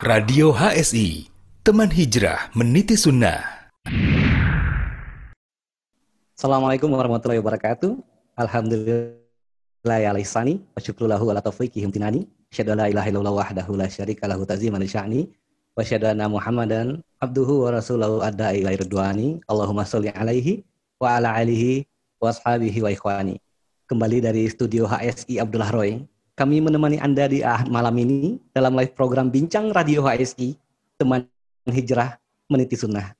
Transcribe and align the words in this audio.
Radio 0.00 0.48
HSI, 0.56 1.28
teman 1.60 1.92
hijrah 1.92 2.48
meniti 2.56 2.96
sunnah. 2.96 3.68
Assalamualaikum 6.32 6.88
warahmatullahi 6.88 7.36
wabarakatuh. 7.44 8.00
Alhamdulillah 8.32 10.00
ya 10.00 10.16
lisani 10.16 10.64
wa 10.72 10.80
syukrulahu 10.80 11.28
ala 11.28 11.44
taufiqi 11.44 11.84
himtinani. 11.84 12.24
Asyhadu 12.48 12.80
la 12.80 12.88
ilaha 12.88 13.12
illallah 13.12 13.44
wahdahu 13.44 13.76
la 13.76 13.92
syarika 13.92 14.24
lahu 14.24 14.48
taziman 14.48 14.80
sya'ni 14.80 15.28
wa 15.76 15.84
asyhadu 15.84 16.16
anna 16.16 16.32
Muhammadan 16.32 17.04
abduhu 17.20 17.68
wa 17.68 17.76
rasuluhu 17.76 18.24
adda 18.24 18.56
ila 18.56 18.72
ridwani. 18.72 19.44
Allahumma 19.52 19.84
sholli 19.84 20.08
alaihi 20.16 20.64
wa 20.96 21.20
ala 21.20 21.36
alihi 21.36 21.84
wa 22.24 22.32
ashabihi 22.32 22.80
wa 22.80 22.88
ikhwani. 22.88 23.36
Kembali 23.84 24.24
dari 24.24 24.48
studio 24.48 24.88
HSI 24.88 25.44
Abdullah 25.44 25.68
Roy 25.76 26.00
kami 26.40 26.64
menemani 26.64 26.96
Anda 26.96 27.28
di 27.28 27.44
Ahad 27.44 27.68
malam 27.68 27.92
ini 28.00 28.40
dalam 28.56 28.72
live 28.72 28.96
program 28.96 29.28
Bincang 29.28 29.76
Radio 29.76 30.00
HSI, 30.08 30.56
teman 30.96 31.28
hijrah 31.68 32.16
meniti 32.48 32.80
sunnah. 32.80 33.12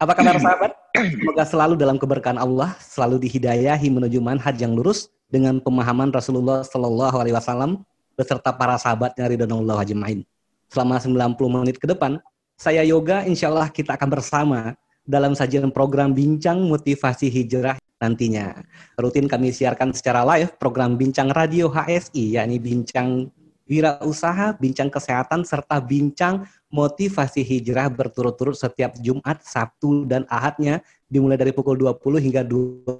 Apa 0.00 0.16
kabar 0.16 0.40
sahabat? 0.40 0.72
Semoga 0.96 1.44
selalu 1.44 1.76
dalam 1.76 2.00
keberkahan 2.00 2.40
Allah, 2.40 2.72
selalu 2.80 3.28
dihidayahi 3.28 3.92
menuju 3.92 4.24
manhaj 4.24 4.56
yang 4.56 4.72
lurus 4.72 5.12
dengan 5.28 5.60
pemahaman 5.60 6.08
Rasulullah 6.16 6.64
Shallallahu 6.64 7.20
Alaihi 7.20 7.36
Wasallam 7.36 7.84
beserta 8.16 8.48
para 8.56 8.80
sahabatnya 8.80 9.28
Ridwanullah 9.28 9.84
Ajma'in. 9.84 10.24
Selama 10.72 10.96
90 10.96 11.36
menit 11.52 11.76
ke 11.76 11.84
depan, 11.84 12.24
saya 12.56 12.80
Yoga, 12.88 13.28
insya 13.28 13.52
Allah 13.52 13.68
kita 13.68 14.00
akan 14.00 14.08
bersama 14.08 14.72
dalam 15.04 15.36
sajian 15.36 15.68
program 15.68 16.16
Bincang 16.16 16.64
Motivasi 16.64 17.28
Hijrah 17.28 17.76
nantinya. 18.02 18.58
Rutin 18.98 19.30
kami 19.30 19.54
siarkan 19.54 19.94
secara 19.94 20.26
live 20.26 20.58
program 20.58 20.98
Bincang 20.98 21.30
Radio 21.30 21.70
HSI, 21.70 22.42
yakni 22.42 22.58
Bincang 22.58 23.30
Wirausaha, 23.70 24.58
Bincang 24.58 24.90
Kesehatan, 24.90 25.46
serta 25.46 25.78
Bincang 25.78 26.42
Motivasi 26.66 27.46
Hijrah 27.46 27.86
berturut-turut 27.86 28.58
setiap 28.58 28.98
Jumat, 28.98 29.38
Sabtu, 29.46 30.02
dan 30.10 30.26
Ahadnya 30.26 30.82
dimulai 31.06 31.38
dari 31.38 31.54
pukul 31.54 31.78
20 31.78 32.18
hingga 32.18 32.42
21 32.42 32.98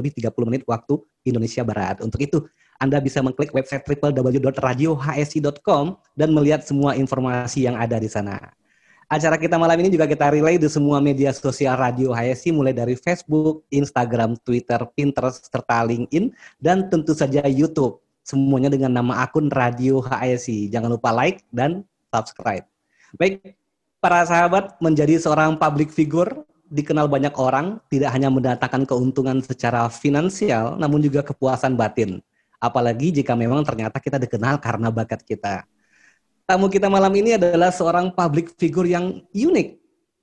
lebih 0.00 0.12
30 0.18 0.48
menit 0.48 0.66
waktu 0.66 0.98
Indonesia 1.22 1.62
Barat. 1.62 2.02
Untuk 2.02 2.18
itu, 2.18 2.42
anda 2.82 2.98
bisa 2.98 3.22
mengklik 3.22 3.54
website 3.54 3.86
www.radiohsi.com 3.86 5.84
dan 6.18 6.28
melihat 6.34 6.66
semua 6.66 6.98
informasi 6.98 7.68
yang 7.70 7.78
ada 7.78 8.00
di 8.02 8.10
sana. 8.10 8.50
Acara 9.12 9.36
kita 9.36 9.60
malam 9.60 9.76
ini 9.76 9.92
juga 9.92 10.08
kita 10.08 10.32
relay 10.32 10.56
di 10.56 10.72
semua 10.72 10.96
media 10.96 11.36
sosial 11.36 11.76
Radio 11.76 12.16
HSI 12.16 12.48
mulai 12.48 12.72
dari 12.72 12.96
Facebook, 12.96 13.60
Instagram, 13.68 14.40
Twitter, 14.40 14.80
Pinterest, 14.96 15.52
serta 15.52 15.84
LinkedIn, 15.84 16.32
dan 16.56 16.88
tentu 16.88 17.12
saja 17.12 17.44
YouTube. 17.44 18.00
Semuanya 18.24 18.72
dengan 18.72 18.88
nama 18.88 19.20
akun 19.20 19.52
Radio 19.52 20.00
HSI. 20.00 20.72
Jangan 20.72 20.96
lupa 20.96 21.12
like 21.12 21.44
dan 21.52 21.84
subscribe. 22.08 22.64
Baik, 23.20 23.52
para 24.00 24.24
sahabat 24.24 24.80
menjadi 24.80 25.20
seorang 25.20 25.60
public 25.60 25.92
figure 25.92 26.32
dikenal 26.72 27.04
banyak 27.04 27.36
orang 27.36 27.84
tidak 27.92 28.16
hanya 28.16 28.32
mendatangkan 28.32 28.88
keuntungan 28.88 29.44
secara 29.44 29.92
finansial, 29.92 30.80
namun 30.80 31.04
juga 31.04 31.20
kepuasan 31.20 31.76
batin. 31.76 32.24
Apalagi 32.56 33.12
jika 33.12 33.36
memang 33.36 33.60
ternyata 33.60 34.00
kita 34.00 34.16
dikenal 34.16 34.56
karena 34.56 34.88
bakat 34.88 35.20
kita. 35.20 35.68
Tamu 36.52 36.68
kita 36.68 36.92
malam 36.92 37.16
ini 37.16 37.40
adalah 37.40 37.72
seorang 37.72 38.12
public 38.12 38.52
figure 38.60 38.84
yang 38.84 39.24
unik. 39.32 39.72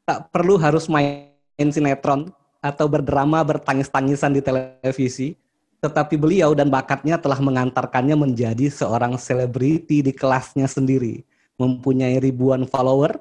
Tak 0.06 0.30
perlu 0.30 0.62
harus 0.62 0.86
main 0.86 1.34
sinetron 1.58 2.30
atau 2.62 2.86
berdrama 2.86 3.42
bertangis-tangisan 3.42 4.38
di 4.38 4.42
televisi, 4.46 5.34
tetapi 5.82 6.22
beliau 6.22 6.54
dan 6.54 6.70
bakatnya 6.70 7.18
telah 7.18 7.42
mengantarkannya 7.42 8.14
menjadi 8.14 8.70
seorang 8.70 9.18
selebriti 9.18 10.06
di 10.06 10.14
kelasnya 10.14 10.70
sendiri. 10.70 11.26
Mempunyai 11.58 12.22
ribuan 12.22 12.70
follower, 12.70 13.18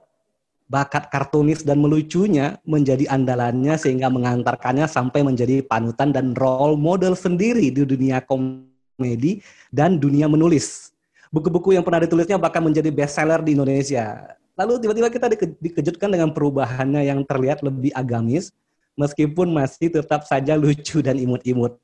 bakat 0.68 1.08
kartunis 1.08 1.64
dan 1.64 1.80
melucunya 1.80 2.60
menjadi 2.68 3.08
andalannya 3.08 3.80
sehingga 3.80 4.12
mengantarkannya 4.12 4.84
sampai 4.84 5.24
menjadi 5.24 5.64
panutan 5.64 6.12
dan 6.12 6.36
role 6.36 6.76
model 6.76 7.16
sendiri 7.16 7.72
di 7.72 7.88
dunia 7.88 8.20
komedi 8.20 9.41
dan 9.72 9.97
dunia 9.97 10.28
menulis 10.28 10.92
buku-buku 11.33 11.77
yang 11.77 11.84
pernah 11.84 12.05
ditulisnya 12.05 12.37
bahkan 12.41 12.65
menjadi 12.65 12.89
bestseller 12.93 13.41
di 13.44 13.56
Indonesia. 13.56 14.37
Lalu 14.59 14.83
tiba-tiba 14.83 15.09
kita 15.09 15.27
dikejutkan 15.62 16.11
dengan 16.11 16.34
perubahannya 16.34 17.06
yang 17.06 17.22
terlihat 17.22 17.62
lebih 17.62 17.94
agamis, 17.94 18.50
meskipun 18.99 19.55
masih 19.55 19.94
tetap 19.94 20.27
saja 20.27 20.59
lucu 20.59 20.99
dan 20.99 21.15
imut-imut. 21.15 21.78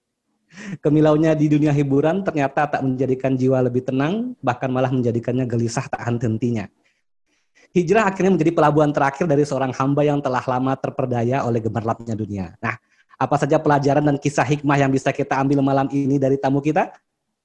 Kemilaunya 0.83 1.35
di 1.35 1.51
dunia 1.51 1.71
hiburan 1.75 2.23
ternyata 2.23 2.67
tak 2.67 2.83
menjadikan 2.83 3.35
jiwa 3.39 3.63
lebih 3.63 3.87
tenang, 3.87 4.35
bahkan 4.43 4.71
malah 4.71 4.91
menjadikannya 4.91 5.47
gelisah 5.47 5.87
tak 5.87 6.03
henti-hentinya. 6.03 6.67
Hijrah 7.75 8.07
akhirnya 8.07 8.39
menjadi 8.39 8.55
pelabuhan 8.55 8.95
terakhir 8.95 9.27
dari 9.27 9.43
seorang 9.43 9.75
hamba 9.75 10.07
yang 10.07 10.23
telah 10.23 10.43
lama 10.47 10.79
terperdaya 10.79 11.43
oleh 11.43 11.59
gemerlapnya 11.59 12.15
dunia. 12.15 12.55
Nah, 12.63 12.79
apa 13.19 13.35
saja 13.39 13.59
pelajaran 13.59 14.03
dan 14.03 14.15
kisah 14.19 14.47
hikmah 14.47 14.79
yang 14.79 14.91
bisa 14.95 15.11
kita 15.11 15.39
ambil 15.43 15.59
malam 15.59 15.91
ini 15.91 16.19
dari 16.19 16.39
tamu 16.39 16.63
kita? 16.63 16.95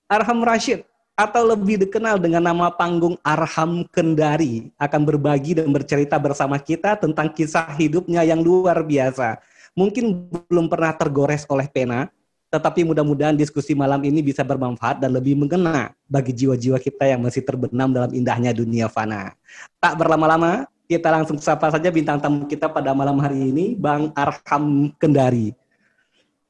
Arham 0.09 0.41
Rashid, 0.41 0.85
atau 1.19 1.43
lebih 1.43 1.83
dikenal 1.83 2.15
dengan 2.15 2.39
nama 2.39 2.71
panggung 2.71 3.19
Arham 3.27 3.83
Kendari 3.91 4.71
akan 4.79 5.01
berbagi 5.03 5.59
dan 5.59 5.67
bercerita 5.67 6.15
bersama 6.15 6.55
kita 6.55 6.95
tentang 6.95 7.27
kisah 7.35 7.75
hidupnya 7.75 8.23
yang 8.23 8.39
luar 8.39 8.79
biasa. 8.79 9.35
Mungkin 9.75 10.31
belum 10.47 10.71
pernah 10.71 10.95
tergores 10.95 11.43
oleh 11.51 11.67
pena, 11.67 12.07
tetapi 12.47 12.87
mudah-mudahan 12.87 13.35
diskusi 13.35 13.75
malam 13.75 13.99
ini 14.07 14.23
bisa 14.23 14.47
bermanfaat 14.47 15.03
dan 15.03 15.11
lebih 15.11 15.35
mengena 15.35 15.91
bagi 16.07 16.31
jiwa-jiwa 16.31 16.79
kita 16.79 17.11
yang 17.11 17.19
masih 17.19 17.43
terbenam 17.43 17.91
dalam 17.91 18.15
indahnya 18.15 18.55
dunia 18.55 18.87
fana. 18.87 19.35
Tak 19.83 19.99
berlama-lama, 19.99 20.71
kita 20.87 21.11
langsung 21.11 21.35
sapa 21.43 21.67
saja 21.67 21.91
bintang 21.91 22.23
tamu 22.23 22.47
kita 22.47 22.71
pada 22.71 22.95
malam 22.95 23.19
hari 23.19 23.51
ini, 23.51 23.75
Bang 23.75 24.15
Arham 24.15 24.95
Kendari. 24.95 25.51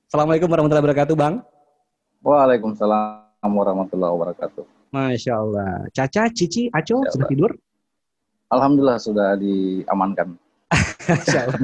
Assalamualaikum 0.05 0.45
warahmatullahi 0.45 0.85
wabarakatuh, 0.85 1.15
Bang. 1.17 1.41
Waalaikumsalam 2.21 3.28
warahmatullahi 3.43 4.11
wabarakatuh. 4.11 4.63
Masya 4.91 5.33
Allah. 5.39 5.71
Caca, 5.93 6.27
Cici, 6.33 6.67
Aco 6.73 7.05
ya, 7.05 7.11
sudah 7.13 7.27
tidur? 7.29 7.51
Alhamdulillah 8.49 8.99
sudah 8.99 9.37
diamankan. 9.37 10.35
Masya 11.07 11.39
Allah. 11.47 11.59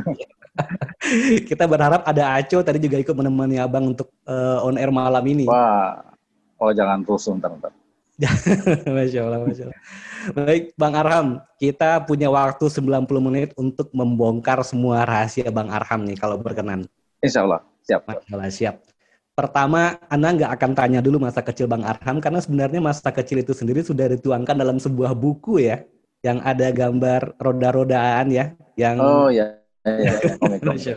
Kita 1.50 1.68
berharap 1.68 2.08
ada 2.08 2.40
Aco 2.40 2.64
tadi 2.64 2.80
juga 2.80 2.96
ikut 3.02 3.12
menemani 3.12 3.60
Abang 3.60 3.92
untuk 3.92 4.08
uh, 4.24 4.64
on 4.64 4.80
air 4.80 4.94
malam 4.94 5.24
ini. 5.28 5.44
Wah, 5.50 6.00
oh 6.62 6.72
jangan 6.72 7.04
terus 7.04 7.28
ntar 7.28 7.52
ntar. 7.60 7.74
Masya 8.96 9.20
Allah, 9.28 9.40
Masya 9.44 9.64
Allah. 9.68 9.80
Baik, 10.32 10.64
Bang 10.80 10.96
Arham, 10.96 11.28
kita 11.60 12.00
punya 12.08 12.32
waktu 12.32 12.72
90 12.72 13.04
menit 13.20 13.50
untuk 13.60 13.92
membongkar 13.92 14.64
semua 14.64 15.04
rahasia 15.04 15.52
Bang 15.52 15.68
Arham 15.68 16.08
nih, 16.08 16.16
kalau 16.16 16.40
berkenan. 16.40 16.88
Insya 17.20 17.44
Allah, 17.44 17.62
siap. 17.84 18.08
Masya 18.08 18.32
Allah, 18.32 18.48
siap. 18.48 18.76
Pertama, 19.36 20.00
Anda 20.08 20.32
nggak 20.32 20.52
akan 20.56 20.72
tanya 20.72 21.00
dulu 21.04 21.20
masa 21.20 21.44
kecil 21.44 21.68
Bang 21.68 21.84
Arham, 21.84 22.24
karena 22.24 22.40
sebenarnya 22.40 22.80
masa 22.80 23.12
kecil 23.12 23.44
itu 23.44 23.52
sendiri 23.52 23.84
sudah 23.84 24.08
dituangkan 24.16 24.56
dalam 24.56 24.80
sebuah 24.80 25.12
buku 25.12 25.60
ya, 25.60 25.84
yang 26.24 26.40
ada 26.40 26.72
gambar 26.72 27.36
roda-rodaan 27.36 28.32
ya, 28.32 28.56
yang 28.80 28.96
Oh 28.96 29.28
ya, 29.28 29.60
ya, 29.84 30.16
ya 30.16 30.40
komik, 30.40 30.64
komik. 30.64 30.96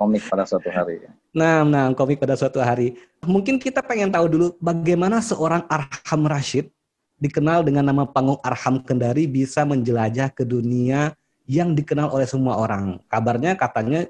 komik 0.00 0.22
pada 0.24 0.48
suatu 0.48 0.72
hari. 0.72 1.04
Nah, 1.36 1.60
nah, 1.60 1.92
komik 1.92 2.24
pada 2.24 2.40
suatu 2.40 2.56
hari. 2.64 2.96
Mungkin 3.20 3.60
kita 3.60 3.84
pengen 3.84 4.08
tahu 4.08 4.32
dulu 4.32 4.46
bagaimana 4.64 5.20
seorang 5.20 5.68
Arham 5.68 6.24
Rashid 6.24 6.72
dikenal 7.20 7.68
dengan 7.68 7.84
nama 7.84 8.08
panggung 8.08 8.40
Arham 8.40 8.80
Kendari 8.80 9.28
bisa 9.28 9.60
menjelajah 9.68 10.32
ke 10.32 10.48
dunia 10.48 11.12
yang 11.44 11.76
dikenal 11.76 12.08
oleh 12.08 12.24
semua 12.24 12.56
orang. 12.56 12.96
Kabarnya 13.12 13.60
katanya 13.60 14.08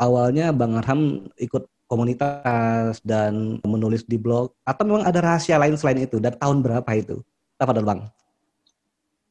awalnya 0.00 0.56
Bang 0.56 0.80
Arham 0.80 1.28
ikut 1.36 1.68
komunitas 1.90 3.02
dan 3.02 3.58
menulis 3.66 4.06
di 4.06 4.14
blog 4.14 4.54
atau 4.62 4.86
memang 4.86 5.02
ada 5.02 5.18
rahasia 5.18 5.58
lain 5.58 5.74
selain 5.74 6.06
itu 6.06 6.22
dan 6.22 6.38
tahun 6.38 6.62
berapa 6.62 6.86
itu? 6.94 7.18
Tafadhol 7.58 7.82
Bang. 7.82 8.00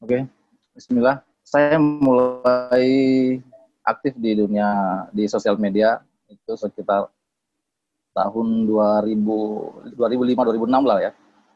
Oke. 0.04 0.28
Bismillah. 0.76 1.24
Saya 1.40 1.80
mulai 1.80 3.40
aktif 3.80 4.12
di 4.20 4.36
dunia 4.36 4.68
di 5.10 5.24
sosial 5.24 5.56
media 5.56 6.04
itu 6.28 6.52
sekitar 6.54 7.08
tahun 8.12 8.68
2000 8.68 9.96
2005 9.96 9.96
2006 9.96 10.84
lah 10.84 10.98
ya. 11.00 11.10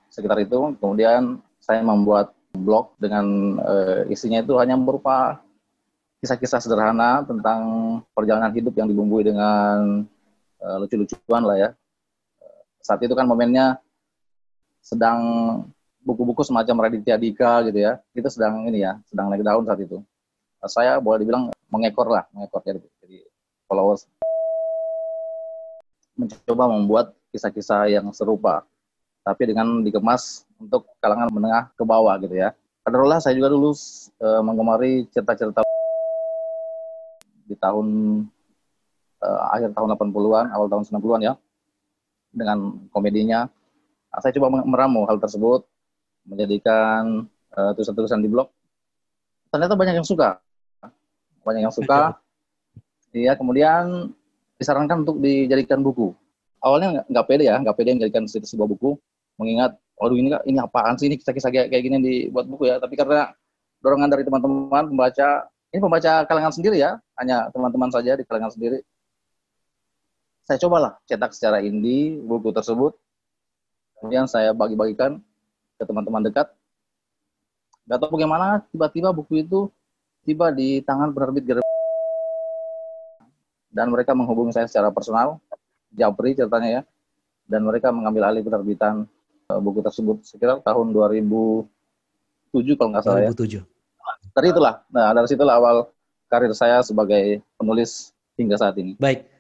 Sekitar 0.09 0.41
itu 0.41 0.73
kemudian 0.81 1.37
saya 1.61 1.85
membuat 1.85 2.33
blog 2.57 2.97
dengan 2.97 3.59
uh, 3.61 4.09
isinya 4.09 4.41
itu 4.41 4.57
hanya 4.57 4.81
berupa 4.81 5.43
kisah-kisah 6.25 6.65
sederhana 6.65 7.21
tentang 7.29 7.61
perjalanan 8.17 8.49
hidup 8.57 8.73
yang 8.73 8.89
dibumbui 8.89 9.27
dengan 9.27 10.09
uh, 10.65 10.77
lucu-lucuan 10.81 11.45
lah 11.45 11.57
ya. 11.61 11.69
Saat 12.81 13.05
itu 13.05 13.13
kan 13.13 13.29
momennya 13.29 13.77
sedang 14.81 15.21
buku-buku 16.05 16.45
semacam 16.45 16.89
Raditya 16.89 17.21
Dika 17.21 17.65
gitu 17.69 17.79
ya. 17.85 18.01
Kita 18.17 18.33
sedang 18.33 18.65
ini 18.69 18.81
ya, 18.85 18.97
sedang 19.09 19.29
naik 19.29 19.45
daun 19.45 19.69
saat 19.69 19.81
itu. 19.85 20.01
Uh, 20.65 20.71
saya 20.73 20.97
boleh 20.97 21.21
dibilang 21.21 21.53
mengekor 21.69 22.09
lah, 22.09 22.25
mengekor 22.33 22.65
jadi, 22.65 22.81
jadi 23.05 23.29
followers 23.69 24.09
mencoba 26.15 26.71
membuat 26.71 27.07
kisah-kisah 27.35 27.91
yang 27.91 28.07
serupa, 28.15 28.63
tapi 29.27 29.51
dengan 29.51 29.83
dikemas 29.83 30.47
untuk 30.63 30.87
kalangan 31.03 31.27
menengah 31.35 31.75
ke 31.75 31.83
bawah 31.83 32.15
gitu 32.23 32.39
ya. 32.39 32.55
Adalah 32.87 33.19
saya 33.19 33.35
juga 33.35 33.51
dulu 33.51 33.75
uh, 34.23 34.43
menggemari 34.47 35.11
cerita-cerita 35.11 35.67
di 37.51 37.57
tahun 37.59 37.87
uh, 39.25 39.57
akhir 39.57 39.73
tahun 39.73 39.97
80-an, 39.97 40.53
awal 40.53 40.69
tahun 40.69 40.85
90-an 40.85 41.21
ya, 41.25 41.35
dengan 42.31 42.77
komedinya. 42.93 43.49
Nah, 44.13 44.21
saya 44.21 44.37
coba 44.37 44.63
meramu 44.63 45.09
hal 45.09 45.17
tersebut, 45.17 45.65
menjadikan 46.29 47.25
uh, 47.57 47.73
tulisan-tulisan 47.73 48.21
di 48.21 48.29
blog. 48.29 48.53
Ternyata 49.49 49.75
banyak 49.75 49.97
yang 50.03 50.07
suka, 50.07 50.39
banyak 51.45 51.63
yang 51.65 51.75
suka. 51.75 52.19
Iya, 53.15 53.39
kemudian 53.39 54.11
disarankan 54.59 55.07
untuk 55.07 55.23
dijadikan 55.23 55.85
buku. 55.85 56.11
Awalnya 56.59 57.07
nggak 57.07 57.27
pede 57.29 57.47
ya, 57.47 57.61
nggak 57.63 57.77
pede 57.79 57.95
menjadikan 57.95 58.27
sebuah 58.27 58.67
buku, 58.67 58.99
mengingat, 59.39 59.79
waduh 60.01 60.19
ini 60.19 60.35
ini 60.49 60.59
apaan 60.59 60.99
sih 60.99 61.07
ini 61.07 61.21
kisah-kisah 61.21 61.53
kayak, 61.53 61.67
kayak 61.71 61.83
gini 61.87 61.97
dibuat 62.03 62.51
buku 62.51 62.67
ya. 62.67 62.83
Tapi 62.83 62.99
karena 62.99 63.31
dorongan 63.85 64.11
dari 64.11 64.27
teman-teman 64.27 64.91
pembaca, 64.91 65.47
ini 65.71 65.79
pembaca 65.79 66.13
kalangan 66.27 66.53
sendiri 66.57 66.83
ya, 66.83 66.99
hanya 67.21 67.53
teman-teman 67.55 67.93
saja 67.93 68.19
di 68.19 68.25
kalangan 68.27 68.51
sendiri. 68.51 68.83
Saya 70.45 70.61
cobalah 70.61 71.01
cetak 71.09 71.33
secara 71.33 71.65
indie 71.65 72.21
buku 72.21 72.53
tersebut, 72.53 72.93
kemudian 73.97 74.29
saya 74.29 74.53
bagi-bagikan 74.53 75.17
ke 75.81 75.85
teman-teman 75.89 76.21
dekat. 76.21 76.53
Gak 77.89 77.99
tahu 78.01 78.21
bagaimana 78.21 78.61
tiba-tiba 78.69 79.09
buku 79.17 79.41
itu 79.41 79.73
tiba 80.25 80.53
di 80.53 80.85
tangan 80.85 81.17
penerbit 81.17 81.65
dan 83.73 83.89
mereka 83.89 84.13
menghubungi 84.13 84.53
saya 84.53 84.69
secara 84.69 84.93
personal, 84.93 85.41
Japri 85.97 86.37
ceritanya 86.37 86.69
ya, 86.69 86.83
dan 87.49 87.65
mereka 87.65 87.89
mengambil 87.89 88.29
alih 88.29 88.45
penerbitan 88.45 89.09
uh, 89.49 89.61
buku 89.65 89.81
tersebut 89.81 90.29
sekitar 90.29 90.61
tahun 90.61 90.93
2007 90.93 92.77
kalau 92.77 92.89
nggak 92.93 93.03
salah 93.03 93.33
2007. 93.33 93.65
ya. 93.65 93.65
2007. 93.65 94.37
Dari 94.37 94.49
itulah, 94.53 94.75
nah 94.93 95.09
dari 95.17 95.27
situlah 95.27 95.57
awal 95.57 95.77
karir 96.29 96.53
saya 96.53 96.85
sebagai 96.85 97.41
penulis 97.57 98.13
hingga 98.37 98.61
saat 98.61 98.77
ini. 98.77 98.95
Baik. 99.01 99.34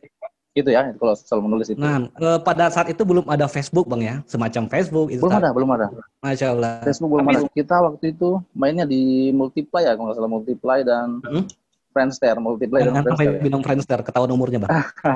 Itu 0.54 0.70
ya, 0.70 0.86
kalau 0.94 1.18
soal 1.18 1.42
menulis 1.42 1.66
itu. 1.66 1.82
Nah, 1.82 2.06
eh, 2.06 2.38
pada 2.38 2.70
saat 2.70 2.86
itu 2.86 3.02
belum 3.02 3.26
ada 3.26 3.50
Facebook 3.50 3.90
bang 3.90 4.02
ya, 4.06 4.14
semacam 4.30 4.70
Facebook 4.70 5.10
itu. 5.10 5.18
Belum 5.18 5.34
ada, 5.42 5.50
belum 5.50 5.70
ada. 5.74 5.86
Masya 6.22 6.46
Allah. 6.54 6.78
Facebook 6.86 7.10
belum 7.10 7.26
Tapi, 7.26 7.34
ada. 7.42 7.50
Kita 7.50 7.76
waktu 7.82 8.04
itu 8.14 8.38
mainnya 8.54 8.86
di 8.86 9.34
Multiply 9.34 9.82
ya, 9.82 9.98
kalau 9.98 10.06
nggak 10.06 10.16
salah 10.22 10.30
Multiply 10.30 10.78
dan 10.86 11.18
hmm? 11.26 11.44
Friendster, 11.94 12.34
multiplayer 12.42 12.90
dan 12.90 13.06
Friendster. 13.06 13.38
bilang 13.38 13.62
Friendster, 13.62 13.98
ketahuan 14.02 14.30
umurnya, 14.34 14.58
Bang. 14.66 14.70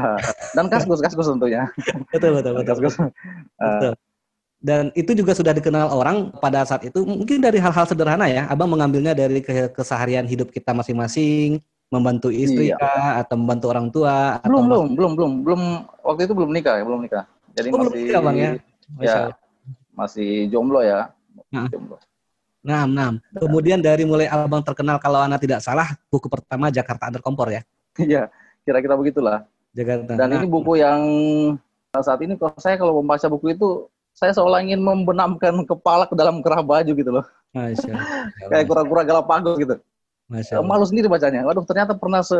dan 0.59 0.67
Kaskus, 0.71 1.03
Kaskus 1.03 1.27
tentunya. 1.27 1.67
betul, 2.15 2.39
betul, 2.39 2.53
betul. 2.55 2.75
Kaskus. 2.79 2.95
betul. 3.59 3.93
Dan 4.59 4.91
itu 4.99 5.15
juga 5.15 5.39
sudah 5.39 5.55
dikenal 5.55 5.91
orang 5.91 6.35
pada 6.39 6.67
saat 6.67 6.87
itu, 6.87 7.03
mungkin 7.03 7.39
dari 7.39 7.63
hal-hal 7.63 7.87
sederhana 7.87 8.27
ya, 8.27 8.47
Abang 8.51 8.71
mengambilnya 8.71 9.15
dari 9.15 9.39
keseharian 9.71 10.27
hidup 10.27 10.51
kita 10.51 10.75
masing-masing, 10.75 11.63
membantu 11.89 12.29
istri 12.29 12.73
iya. 12.73 12.77
kah, 12.77 13.25
atau 13.25 13.35
membantu 13.41 13.67
orang 13.73 13.89
tua? 13.89 14.39
Belum, 14.45 14.65
belum, 14.69 14.87
belum, 14.93 15.13
belum, 15.17 15.33
belum, 15.45 15.63
waktu 16.05 16.21
itu 16.29 16.35
belum 16.37 16.51
nikah 16.53 16.75
ya, 16.81 16.85
belum 16.85 17.01
nikah. 17.01 17.25
Jadi 17.57 17.69
oh, 17.73 17.77
masih, 17.81 17.89
belum 17.89 18.05
nikah, 18.05 18.21
Bang 18.21 18.37
ya? 18.37 18.51
ya 19.01 19.17
masih 19.99 20.29
jomblo 20.53 20.81
ya. 20.85 21.11
Nah. 21.51 21.67
Jomblo. 21.67 21.97
Nah, 22.63 22.85
nah. 22.87 23.11
Kemudian 23.35 23.83
dari 23.83 24.07
mulai 24.07 24.31
abang 24.31 24.63
terkenal 24.63 25.03
kalau 25.03 25.25
anak 25.25 25.43
tidak 25.43 25.65
salah, 25.65 25.99
buku 26.13 26.31
pertama 26.31 26.71
Jakarta 26.71 27.11
Under 27.11 27.25
Kompor 27.25 27.51
ya? 27.51 27.63
Iya, 27.99 28.31
kira-kira 28.63 28.95
begitulah. 28.95 29.43
Jakarta. 29.75 30.15
Dan 30.15 30.29
nah. 30.31 30.39
ini 30.39 30.47
buku 30.47 30.79
yang 30.79 31.03
saat 31.99 32.23
ini 32.23 32.39
kalau 32.39 32.55
saya 32.63 32.79
kalau 32.79 33.03
membaca 33.03 33.27
buku 33.27 33.59
itu, 33.59 33.91
saya 34.15 34.31
seolah 34.31 34.63
ingin 34.63 34.79
membenamkan 34.79 35.55
kepala 35.67 36.07
ke 36.07 36.15
dalam 36.15 36.39
kerah 36.39 36.63
baju 36.63 36.93
gitu 36.95 37.11
loh. 37.11 37.27
Kayak 38.51 38.65
kura-kura 38.71 39.03
Galapagos 39.03 39.59
gitu. 39.59 39.83
Masya 40.29 40.61
Allah. 40.61 40.69
Malu 40.69 40.85
sendiri 40.85 41.09
bacanya. 41.09 41.43
Waduh, 41.49 41.65
ternyata 41.65 41.97
pernah 41.97 42.21
se 42.21 42.37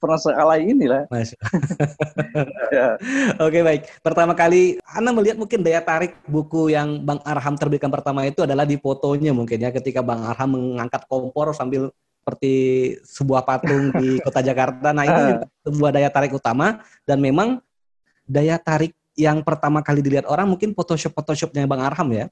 pernah 0.00 0.16
sealai 0.16 0.64
ini 0.64 0.88
lah. 0.88 1.04
ya. 2.76 2.96
Oke 3.36 3.60
baik. 3.60 4.00
Pertama 4.00 4.32
kali 4.32 4.80
Anda 4.96 5.12
melihat 5.12 5.36
mungkin 5.36 5.60
daya 5.60 5.84
tarik 5.84 6.16
buku 6.24 6.72
yang 6.72 7.04
Bang 7.04 7.20
Arham 7.28 7.56
terbitkan 7.60 7.92
pertama 7.92 8.24
itu 8.24 8.40
adalah 8.40 8.64
di 8.64 8.80
fotonya 8.80 9.36
mungkin 9.36 9.60
ya 9.60 9.68
ketika 9.68 10.00
Bang 10.00 10.24
Arham 10.24 10.56
mengangkat 10.56 11.04
kompor 11.04 11.52
sambil 11.52 11.92
seperti 12.20 12.52
sebuah 13.04 13.44
patung 13.44 13.92
di 14.00 14.16
kota 14.24 14.40
Jakarta. 14.40 14.96
Nah 14.96 15.04
itu 15.04 15.22
sebuah 15.68 15.92
daya 15.92 16.08
tarik 16.08 16.32
utama 16.32 16.80
dan 17.04 17.20
memang 17.20 17.60
daya 18.24 18.56
tarik 18.56 18.96
yang 19.20 19.44
pertama 19.44 19.84
kali 19.84 20.00
dilihat 20.00 20.24
orang 20.24 20.48
mungkin 20.48 20.72
Photoshop 20.72 21.12
Photoshopnya 21.12 21.68
Bang 21.68 21.84
Arham 21.84 22.08
ya. 22.08 22.26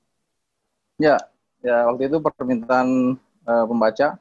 Ya, 0.99 1.21
ya 1.61 1.85
waktu 1.85 2.09
itu 2.11 2.17
permintaan 2.19 3.21
uh, 3.45 3.65
pembaca 3.69 4.17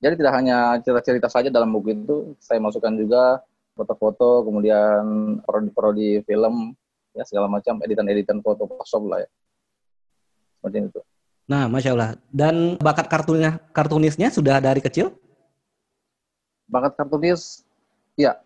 jadi 0.00 0.16
tidak 0.16 0.32
hanya 0.32 0.80
cerita-cerita 0.80 1.28
saja 1.28 1.52
dalam 1.52 1.68
buku 1.76 1.92
itu, 1.92 2.16
saya 2.40 2.56
masukkan 2.56 2.96
juga 2.96 3.44
foto-foto, 3.76 4.48
kemudian 4.48 5.04
prodi-prodi 5.44 6.24
film, 6.24 6.72
ya 7.12 7.24
segala 7.28 7.52
macam 7.52 7.76
editan-editan 7.84 8.40
foto 8.40 8.64
Photoshop 8.64 9.04
lah 9.12 9.18
ya. 9.20 9.28
Seperti 10.56 10.76
itu. 10.88 11.00
Nah, 11.48 11.68
masya 11.68 11.92
Allah. 11.92 12.10
Dan 12.32 12.80
bakat 12.80 13.12
kartunnya, 13.12 13.60
kartunisnya 13.76 14.32
sudah 14.32 14.56
dari 14.56 14.80
kecil? 14.80 15.12
Bakat 16.64 16.96
kartunis, 16.96 17.68
ya. 18.16 18.40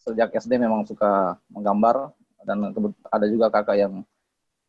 Sejak 0.00 0.32
SD 0.32 0.56
memang 0.56 0.88
suka 0.88 1.36
menggambar 1.52 2.16
dan 2.48 2.72
ada 3.12 3.26
juga 3.28 3.52
kakak 3.52 3.76
yang 3.76 4.00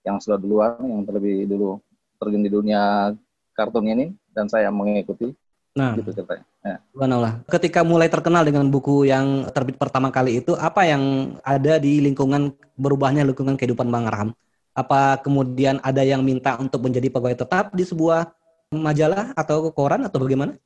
yang 0.03 0.19
sudah 0.19 0.35
duluan, 0.35 0.75
yang 0.81 1.07
terlebih 1.07 1.47
dulu 1.47 1.79
terjun 2.19 2.43
di 2.43 2.51
dunia 2.51 3.15
kartun 3.55 3.87
ini 3.87 4.13
dan 4.35 4.45
saya 4.45 4.69
mengikuti 4.69 5.33
Nah, 5.71 5.95
gitu 5.95 6.11
ceritanya. 6.11 6.43
Ya. 6.67 6.77
Ketika 7.47 7.81
mulai 7.87 8.11
terkenal 8.11 8.43
dengan 8.43 8.67
buku 8.67 9.07
yang 9.07 9.47
terbit 9.55 9.79
pertama 9.79 10.11
kali 10.11 10.43
itu, 10.43 10.51
apa 10.59 10.83
yang 10.83 11.35
ada 11.47 11.79
di 11.79 12.03
lingkungan 12.03 12.51
berubahnya 12.75 13.23
lingkungan 13.23 13.55
kehidupan 13.55 13.87
Bang 13.87 14.11
Arham? 14.11 14.29
Apa 14.75 15.19
kemudian 15.23 15.79
ada 15.79 16.03
yang 16.03 16.27
minta 16.27 16.59
untuk 16.59 16.83
menjadi 16.83 17.07
pegawai 17.07 17.39
tetap 17.39 17.71
di 17.71 17.87
sebuah 17.87 18.35
majalah 18.71 19.31
atau 19.35 19.71
koran 19.71 20.03
atau 20.03 20.19
bagaimana? 20.19 20.59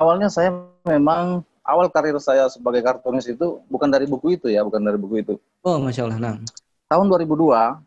Awalnya 0.00 0.32
saya 0.32 0.56
memang 0.88 1.44
awal 1.62 1.92
karir 1.92 2.16
saya 2.18 2.48
sebagai 2.48 2.80
kartunis 2.80 3.28
itu 3.28 3.60
bukan 3.68 3.88
dari 3.92 4.08
buku 4.08 4.40
itu 4.40 4.48
ya, 4.48 4.64
bukan 4.64 4.80
dari 4.80 4.96
buku 4.96 5.20
itu. 5.20 5.34
Oh, 5.60 5.76
masya 5.76 6.08
Allah. 6.08 6.18
Nah. 6.18 6.34
Tahun 6.88 7.06
2002, 7.08 7.80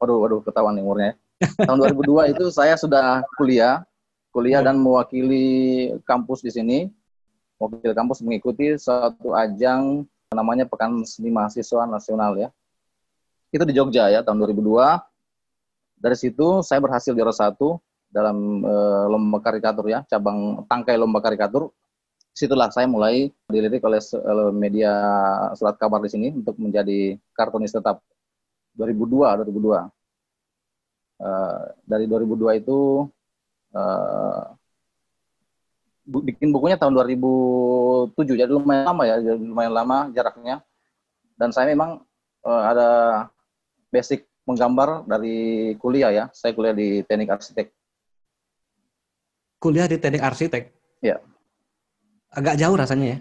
waduh, 0.00 0.16
waduh, 0.20 0.40
ketahuan 0.44 0.76
umurnya. 0.80 1.16
Tahun 1.40 1.76
2002 1.76 2.36
itu 2.36 2.44
saya 2.52 2.76
sudah 2.76 3.24
kuliah 3.36 3.84
kuliah 4.30 4.62
dan 4.62 4.78
mewakili 4.78 5.90
kampus 6.06 6.42
di 6.42 6.50
sini. 6.50 6.78
Wakil 7.60 7.92
kampus 7.92 8.24
mengikuti 8.24 8.72
suatu 8.80 9.36
ajang 9.36 10.08
namanya 10.32 10.64
Pekan 10.64 11.04
Seni 11.04 11.28
Mahasiswa 11.28 11.84
Nasional 11.84 12.40
ya. 12.40 12.48
Itu 13.52 13.68
di 13.68 13.76
Jogja 13.76 14.08
ya 14.08 14.24
tahun 14.24 14.40
2002. 14.48 14.96
Dari 16.00 16.16
situ 16.16 16.64
saya 16.64 16.80
berhasil 16.80 17.12
juara 17.12 17.34
satu 17.34 17.76
dalam 18.08 18.64
e, 18.64 18.74
lomba 19.12 19.44
karikatur 19.44 19.92
ya, 19.92 20.00
cabang 20.08 20.64
tangkai 20.64 20.96
lomba 20.96 21.20
karikatur. 21.20 21.68
Situlah 22.32 22.72
saya 22.72 22.88
mulai 22.88 23.28
dilirik 23.50 23.84
oleh 23.84 24.00
media 24.56 24.94
surat 25.52 25.76
kabar 25.76 26.00
di 26.00 26.08
sini 26.08 26.28
untuk 26.32 26.56
menjadi 26.56 27.20
kartunis 27.36 27.74
tetap 27.76 28.00
2002 28.80 29.44
2002. 29.44 29.84
E, 31.20 31.30
dari 31.84 32.08
2002 32.08 32.62
itu 32.64 33.04
uh, 33.76 34.54
bikin 36.10 36.50
bukunya 36.50 36.74
tahun 36.74 36.96
2007 36.96 38.40
jadi 38.42 38.50
lumayan 38.50 38.84
lama 38.90 39.02
ya 39.06 39.16
jadi 39.22 39.38
lumayan 39.38 39.74
lama 39.74 39.98
jaraknya 40.10 40.56
dan 41.38 41.54
saya 41.54 41.70
memang 41.70 42.02
uh, 42.42 42.62
ada 42.66 42.88
basic 43.94 44.26
menggambar 44.42 45.06
dari 45.06 45.72
kuliah 45.78 46.10
ya 46.10 46.24
saya 46.34 46.50
kuliah 46.50 46.74
di 46.74 47.06
teknik 47.06 47.30
arsitek 47.30 47.70
kuliah 49.62 49.86
di 49.86 49.96
teknik 50.02 50.24
arsitek 50.24 50.74
ya 50.98 51.22
agak 52.34 52.58
jauh 52.58 52.74
rasanya 52.74 53.06
ya 53.06 53.18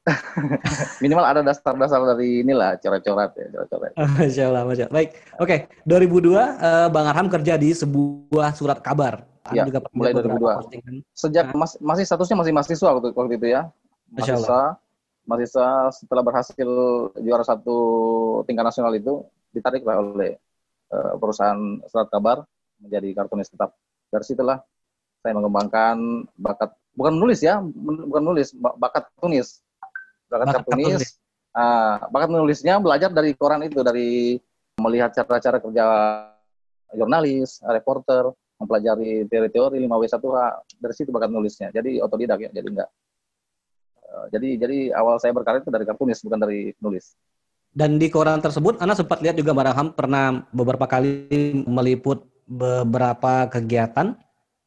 minimal 1.04 1.24
ada 1.26 1.40
dasar-dasar 1.44 2.00
dari 2.16 2.40
inilah 2.40 2.80
coret-coret 2.80 3.30
ya 3.36 3.46
coret-coret. 3.52 3.92
Masya 4.16 4.44
Allah, 4.48 4.62
Masya 4.64 4.84
Allah. 4.88 4.96
Baik, 4.96 5.10
oke. 5.36 5.56
Okay. 5.84 6.24
2002 6.24 6.40
uh, 6.40 6.88
Bang 6.88 7.06
Arham 7.06 7.28
kerja 7.28 7.54
di 7.60 7.70
sebuah 7.76 8.56
surat 8.56 8.80
kabar. 8.80 9.28
Ya, 9.52 9.64
juga 9.66 9.80
mulai 9.94 10.12
2002. 10.14 10.82
Kan? 10.82 10.94
Sejak 11.14 11.46
nah. 11.52 11.66
mas, 11.66 11.72
masih 11.80 12.04
statusnya 12.06 12.36
masih 12.38 12.52
mahasiswa 12.54 12.90
waktu, 12.94 13.08
waktu 13.14 13.34
itu 13.38 13.46
ya. 13.50 13.70
Mahasiswa, 14.10 14.78
mahasiswa 15.26 15.68
setelah 15.94 16.22
berhasil 16.26 16.68
juara 17.18 17.44
satu 17.46 17.78
tingkat 18.46 18.64
nasional 18.66 18.92
itu 18.94 19.22
ditarik 19.54 19.82
oleh 19.86 20.38
uh, 20.90 21.14
perusahaan 21.18 21.82
surat 21.86 22.08
kabar 22.10 22.42
menjadi 22.82 23.08
kartunis 23.14 23.50
tetap. 23.50 23.74
Dari 24.10 24.24
situlah 24.26 24.58
saya 25.20 25.36
mengembangkan 25.36 26.26
bakat 26.34 26.74
bukan 26.96 27.12
menulis 27.20 27.40
ya, 27.44 27.60
bukan 27.62 28.22
menulis, 28.24 28.54
bakat 28.56 29.06
tunis. 29.20 29.62
Bakat, 30.30 30.38
bakat 30.46 30.54
kartunis. 30.62 31.02
Uh, 31.50 31.98
bakat 32.14 32.30
menulisnya 32.30 32.78
belajar 32.78 33.10
dari 33.10 33.34
koran 33.34 33.66
itu, 33.66 33.82
dari 33.82 34.38
melihat 34.78 35.10
cara-cara 35.12 35.58
kerja 35.58 35.84
jurnalis, 36.94 37.62
reporter, 37.62 38.34
mempelajari 38.60 39.24
teori-teori 39.26 39.80
5W1H 39.88 40.44
dari 40.76 40.94
situ 40.94 41.08
bakat 41.08 41.32
nulisnya. 41.32 41.72
Jadi 41.72 41.96
otodidak 42.04 42.38
ya, 42.44 42.50
jadi 42.52 42.68
enggak. 42.68 42.90
Uh, 44.04 44.26
jadi 44.28 44.48
jadi 44.60 44.78
awal 44.94 45.16
saya 45.16 45.32
berkarir 45.32 45.64
itu 45.64 45.72
dari 45.72 45.88
kartunis 45.88 46.20
bukan 46.20 46.38
dari 46.44 46.76
nulis. 46.78 47.16
Dan 47.70 47.96
di 47.96 48.10
koran 48.10 48.42
tersebut, 48.42 48.82
Anda 48.82 48.98
sempat 48.98 49.22
lihat 49.22 49.38
juga 49.38 49.54
Baraham 49.54 49.94
pernah 49.94 50.44
beberapa 50.50 50.90
kali 50.90 51.30
meliput 51.64 52.26
beberapa 52.50 53.46
kegiatan 53.46 54.18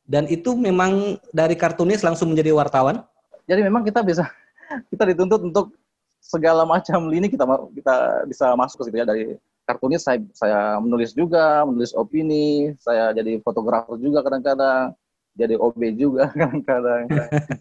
dan 0.08 0.24
itu 0.32 0.56
memang 0.56 1.20
dari 1.36 1.60
kartunis 1.60 2.00
langsung 2.00 2.32
menjadi 2.32 2.56
wartawan. 2.56 3.04
Jadi 3.44 3.60
memang 3.60 3.84
kita 3.84 4.00
bisa 4.02 4.24
kita 4.92 5.04
dituntut 5.12 5.44
untuk 5.44 5.76
segala 6.24 6.64
macam 6.64 7.12
lini 7.12 7.28
kita 7.28 7.44
kita 7.76 8.24
bisa 8.32 8.56
masuk 8.56 8.80
ke 8.80 8.84
situ 8.88 8.98
ya 9.04 9.08
dari 9.08 9.36
kartunis 9.64 10.04
saya 10.04 10.20
saya 10.36 10.78
menulis 10.84 11.16
juga, 11.16 11.64
menulis 11.64 11.96
opini, 11.96 12.76
saya 12.80 13.16
jadi 13.16 13.40
fotografer 13.40 13.96
juga 14.00 14.20
kadang-kadang, 14.22 14.92
jadi 15.34 15.56
OB 15.58 15.80
juga 15.96 16.30
kadang-kadang. 16.36 17.08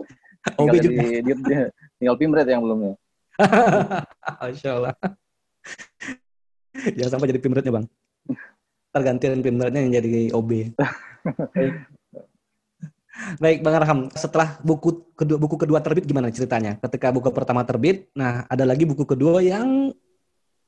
OB 0.63 0.75
juga. 0.83 1.01
Di, 1.03 1.23
di, 1.23 1.33
di, 1.39 1.55
tinggal 2.03 2.17
pimret 2.19 2.47
yang 2.51 2.63
belumnya. 2.67 2.99
Masya 4.43 4.71
Allah. 4.75 4.95
Jangan 6.99 7.11
sampai 7.15 7.31
jadi 7.31 7.41
pimretnya 7.43 7.73
bang. 7.73 7.87
Tergantian 8.93 9.41
pimretnya 9.41 9.81
yang 9.87 9.93
jadi 10.03 10.35
OB. 10.35 10.51
Baik 13.39 13.63
Bang 13.63 13.77
Arham, 13.79 14.01
setelah 14.19 14.59
buku 14.67 15.15
kedua 15.15 15.39
buku 15.39 15.55
kedua 15.55 15.79
terbit 15.79 16.03
gimana 16.09 16.33
ceritanya? 16.35 16.75
Ketika 16.83 17.15
buku 17.15 17.31
pertama 17.31 17.63
terbit, 17.63 18.11
nah 18.19 18.43
ada 18.51 18.67
lagi 18.67 18.83
buku 18.83 19.07
kedua 19.07 19.39
yang 19.39 19.95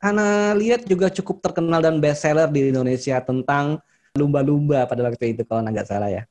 Ana 0.05 0.53
lihat 0.53 0.85
juga 0.85 1.09
cukup 1.09 1.41
terkenal 1.41 1.81
dan 1.81 1.97
bestseller 1.97 2.45
di 2.53 2.69
Indonesia 2.69 3.17
tentang 3.25 3.81
lumba-lumba 4.13 4.85
pada 4.85 5.09
waktu 5.09 5.33
itu 5.33 5.49
kalau 5.49 5.65
nggak 5.65 5.89
salah 5.89 6.13
ya. 6.13 6.29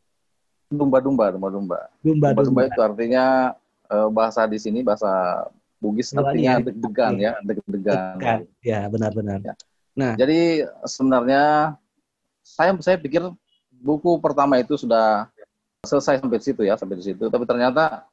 Lumba-lumba, 0.69 1.33
lumba-lumba. 1.33 1.89
Lumba-lumba 2.05 2.69
itu 2.69 2.77
artinya 2.77 3.57
eh, 3.89 4.07
bahasa 4.13 4.45
di 4.45 4.61
sini 4.61 4.85
bahasa 4.85 5.09
Bugis 5.83 6.15
artinya 6.15 6.61
ya. 6.61 6.63
deg-degan 6.63 7.13
ya, 7.19 7.31
deg-degan. 7.43 8.47
Ya, 8.63 8.87
benar-benar. 8.87 9.43
Ya. 9.43 9.53
Nah, 9.97 10.15
jadi 10.15 10.69
sebenarnya 10.87 11.75
saya 12.39 12.71
saya 12.79 12.95
pikir 12.95 13.19
buku 13.83 14.15
pertama 14.23 14.55
itu 14.63 14.79
sudah 14.79 15.27
selesai 15.83 16.23
sampai 16.23 16.39
di 16.39 16.45
situ 16.45 16.61
ya, 16.63 16.79
sampai 16.79 16.95
di 16.95 17.05
situ. 17.11 17.27
Tapi 17.27 17.43
ternyata 17.43 18.07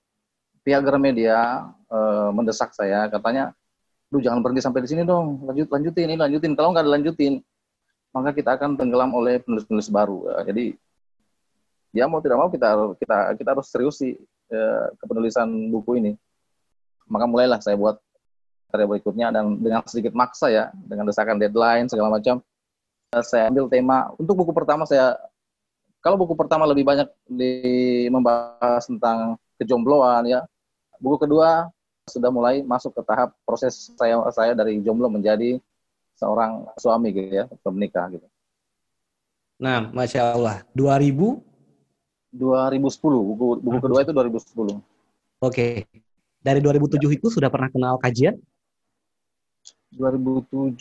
pihak 0.67 0.83
Gramedia 0.83 1.71
e, 1.87 1.99
mendesak 2.35 2.75
saya, 2.75 3.07
katanya 3.07 3.55
lu 4.11 4.19
jangan 4.19 4.43
berhenti 4.43 4.63
sampai 4.63 4.83
di 4.83 4.91
sini 4.91 5.03
dong, 5.07 5.47
lanjut 5.47 5.71
lanjutin 5.71 6.11
ini 6.11 6.19
lanjutin. 6.19 6.53
Kalau 6.59 6.75
nggak 6.75 6.87
dilanjutin, 6.87 7.39
maka 8.11 8.35
kita 8.35 8.59
akan 8.59 8.75
tenggelam 8.75 9.15
oleh 9.15 9.39
penulis-penulis 9.43 9.87
baru. 9.87 10.27
Ya, 10.27 10.51
jadi 10.51 10.65
ya 11.95 12.05
mau 12.11 12.19
tidak 12.19 12.39
mau 12.39 12.51
kita 12.51 12.95
kita 12.99 13.17
kita 13.39 13.49
harus 13.55 13.67
serius 13.71 14.03
sih 14.03 14.19
ya, 14.51 14.91
kepenulisan 14.99 15.47
buku 15.71 16.03
ini. 16.03 16.13
Maka 17.07 17.27
mulailah 17.27 17.63
saya 17.63 17.79
buat 17.79 17.99
karya 18.71 18.87
berikutnya 18.87 19.35
dan 19.35 19.59
dengan 19.59 19.83
sedikit 19.87 20.15
maksa 20.15 20.51
ya, 20.51 20.71
dengan 20.75 21.07
desakan 21.07 21.39
deadline 21.39 21.91
segala 21.91 22.19
macam, 22.19 22.39
saya 23.23 23.51
ambil 23.51 23.67
tema 23.67 24.11
untuk 24.15 24.39
buku 24.39 24.55
pertama 24.55 24.87
saya 24.87 25.19
kalau 25.99 26.15
buku 26.15 26.39
pertama 26.39 26.67
lebih 26.71 26.87
banyak 26.87 27.11
di 27.27 28.07
membahas 28.11 28.87
tentang 28.87 29.39
kejombloan 29.59 30.27
ya, 30.27 30.47
buku 31.03 31.27
kedua 31.27 31.71
sudah 32.11 32.29
mulai 32.35 32.67
masuk 32.67 32.91
ke 32.93 33.03
tahap 33.07 33.31
proses 33.47 33.95
saya 33.95 34.19
saya 34.35 34.53
dari 34.59 34.83
jomblo 34.83 35.07
menjadi 35.07 35.63
seorang 36.19 36.69
suami 36.77 37.15
gitu 37.15 37.31
ya, 37.31 37.45
menikah 37.71 38.11
gitu. 38.13 38.27
Nah, 39.61 39.89
masya 39.93 40.37
Allah, 40.37 40.65
2000 40.73 41.41
2010 42.31 43.03
buku 43.03 43.47
buku 43.59 43.79
kedua 43.83 44.01
itu 44.07 44.13
2010. 44.15 44.79
Oke. 45.43 45.89
Dari 46.41 46.61
2007 46.63 47.05
ya. 47.05 47.09
itu 47.19 47.27
sudah 47.29 47.51
pernah 47.53 47.69
kenal 47.69 47.99
kajian? 48.01 48.39
2007 49.93 50.79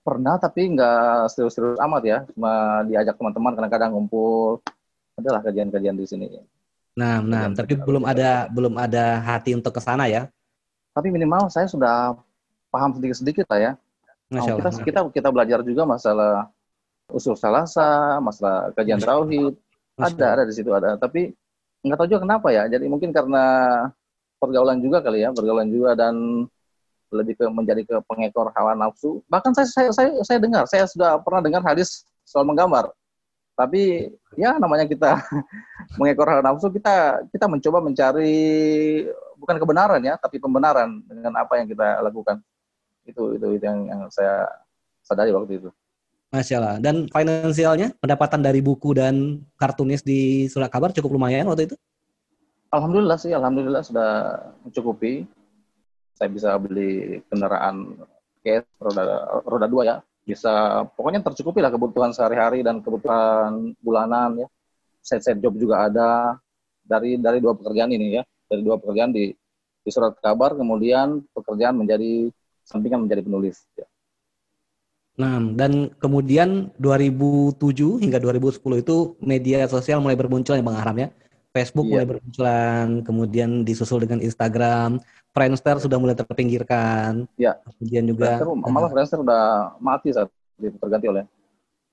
pernah 0.00 0.38
tapi 0.40 0.72
nggak 0.72 1.28
serius-serius 1.34 1.76
amat 1.82 2.02
ya, 2.06 2.18
cuma 2.32 2.80
diajak 2.86 3.18
teman-teman 3.18 3.52
kadang-kadang 3.58 3.90
ngumpul. 3.92 4.62
Adalah 5.18 5.44
kajian-kajian 5.44 5.96
di 5.98 6.06
sini. 6.08 6.26
Nah, 6.96 7.20
nah, 7.20 7.52
tapi 7.52 7.76
belum 7.76 8.08
ada 8.08 8.48
belum 8.48 8.80
ada 8.80 9.20
hati 9.20 9.52
untuk 9.52 9.76
ke 9.76 9.82
sana 9.84 10.08
ya? 10.08 10.32
Tapi 10.94 11.08
minimal 11.10 11.46
saya 11.50 11.70
sudah 11.70 12.18
paham 12.70 12.94
sedikit-sedikit 12.96 13.46
lah 13.50 13.60
ya. 13.60 13.72
Nah, 14.30 14.46
kita, 14.46 14.70
kita 14.86 15.00
kita 15.10 15.28
belajar 15.34 15.58
juga 15.66 15.82
masalah 15.82 16.46
usul 17.10 17.34
salasa, 17.34 18.22
masalah 18.22 18.70
kajian 18.78 19.02
tauhid, 19.02 19.58
ada 19.98 20.26
ada 20.38 20.42
di 20.46 20.54
situ 20.54 20.70
ada. 20.70 20.94
Tapi 20.94 21.34
nggak 21.82 21.98
tahu 21.98 22.08
juga 22.10 22.22
kenapa 22.22 22.48
ya. 22.54 22.70
Jadi 22.70 22.86
mungkin 22.86 23.10
karena 23.10 23.44
pergaulan 24.38 24.78
juga 24.78 25.02
kali 25.02 25.26
ya, 25.26 25.34
pergaulan 25.34 25.68
juga 25.68 25.98
dan 25.98 26.46
lebih 27.10 27.34
ke 27.42 27.44
menjadi 27.50 27.82
ke 27.82 27.96
pengekor 28.06 28.54
hawa 28.54 28.78
nafsu. 28.78 29.18
Bahkan 29.26 29.50
saya 29.50 29.66
saya 29.66 29.90
saya, 29.90 30.10
saya 30.22 30.38
dengar, 30.38 30.64
saya 30.70 30.86
sudah 30.86 31.18
pernah 31.18 31.42
dengar 31.42 31.62
hadis 31.66 32.06
soal 32.22 32.46
menggambar. 32.46 32.94
Tapi 33.58 34.08
ya 34.38 34.56
namanya 34.56 34.86
kita 34.86 35.18
mengekor 35.98 36.30
hawa 36.30 36.42
nafsu, 36.46 36.70
kita 36.70 37.26
kita 37.34 37.50
mencoba 37.50 37.82
mencari 37.82 38.38
bukan 39.40 39.56
kebenaran 39.56 40.00
ya, 40.04 40.20
tapi 40.20 40.36
pembenaran 40.36 41.00
dengan 41.08 41.32
apa 41.40 41.56
yang 41.56 41.66
kita 41.66 42.04
lakukan. 42.04 42.44
Itu 43.08 43.32
itu, 43.34 43.46
itu 43.56 43.64
yang, 43.64 43.88
yang 43.88 44.00
saya 44.12 44.44
sadari 45.00 45.32
waktu 45.32 45.64
itu. 45.64 45.68
Masya 46.30 46.56
Allah. 46.62 46.76
Dan 46.78 47.10
finansialnya, 47.10 47.96
pendapatan 47.98 48.44
dari 48.44 48.62
buku 48.62 48.94
dan 48.94 49.42
kartunis 49.58 50.04
di 50.04 50.46
surat 50.46 50.70
kabar 50.70 50.94
cukup 50.94 51.18
lumayan 51.18 51.48
waktu 51.50 51.72
itu? 51.72 51.76
Alhamdulillah 52.70 53.18
sih, 53.18 53.34
alhamdulillah 53.34 53.82
sudah 53.82 54.10
mencukupi. 54.62 55.26
Saya 56.14 56.28
bisa 56.30 56.54
beli 56.60 57.24
kendaraan 57.32 57.98
cash 58.44 58.68
roda 58.76 59.26
roda 59.48 59.66
dua 59.66 59.82
ya, 59.82 59.96
bisa 60.22 60.84
pokoknya 60.94 61.24
tercukupi 61.24 61.64
lah 61.64 61.72
kebutuhan 61.72 62.12
sehari-hari 62.12 62.60
dan 62.60 62.84
kebutuhan 62.84 63.74
bulanan 63.80 64.46
ya. 64.46 64.48
Set-set 65.00 65.40
job 65.40 65.56
juga 65.56 65.88
ada 65.88 66.36
dari 66.84 67.16
dari 67.16 67.40
dua 67.40 67.56
pekerjaan 67.56 67.90
ini 67.90 68.20
ya 68.20 68.22
dari 68.50 68.66
dua 68.66 68.76
pekerjaan 68.82 69.14
di, 69.14 69.30
di 69.80 69.90
surat 69.94 70.18
kabar, 70.18 70.58
kemudian 70.58 71.22
pekerjaan 71.30 71.78
menjadi 71.78 72.34
sampingan 72.66 73.06
menjadi 73.06 73.22
penulis. 73.22 73.62
Ya. 73.78 73.86
Nah, 75.18 75.36
dan 75.54 75.92
kemudian 76.00 76.74
2007 76.80 78.02
hingga 78.02 78.18
2010 78.18 78.82
itu 78.82 78.96
media 79.22 79.68
sosial 79.70 80.02
mulai 80.02 80.18
bermunculan 80.18 80.58
ya 80.58 80.66
Bang 80.66 80.78
Aram 80.80 80.96
ya. 80.98 81.08
Facebook 81.50 81.90
iya. 81.90 81.92
mulai 81.98 82.06
bermunculan, 82.06 82.86
kemudian 83.02 83.50
disusul 83.66 84.06
dengan 84.06 84.22
Instagram, 84.22 85.02
Friendster 85.34 85.82
sudah 85.82 85.98
mulai 85.98 86.14
terpinggirkan. 86.14 87.26
Ya. 87.34 87.58
Kemudian 87.66 88.06
juga 88.06 88.38
Friendster, 88.38 88.70
malah 88.70 88.90
Friendster 88.90 89.18
sudah 89.18 89.42
mati 89.82 90.14
saat 90.14 90.30
terganti 90.58 91.06
oleh 91.10 91.24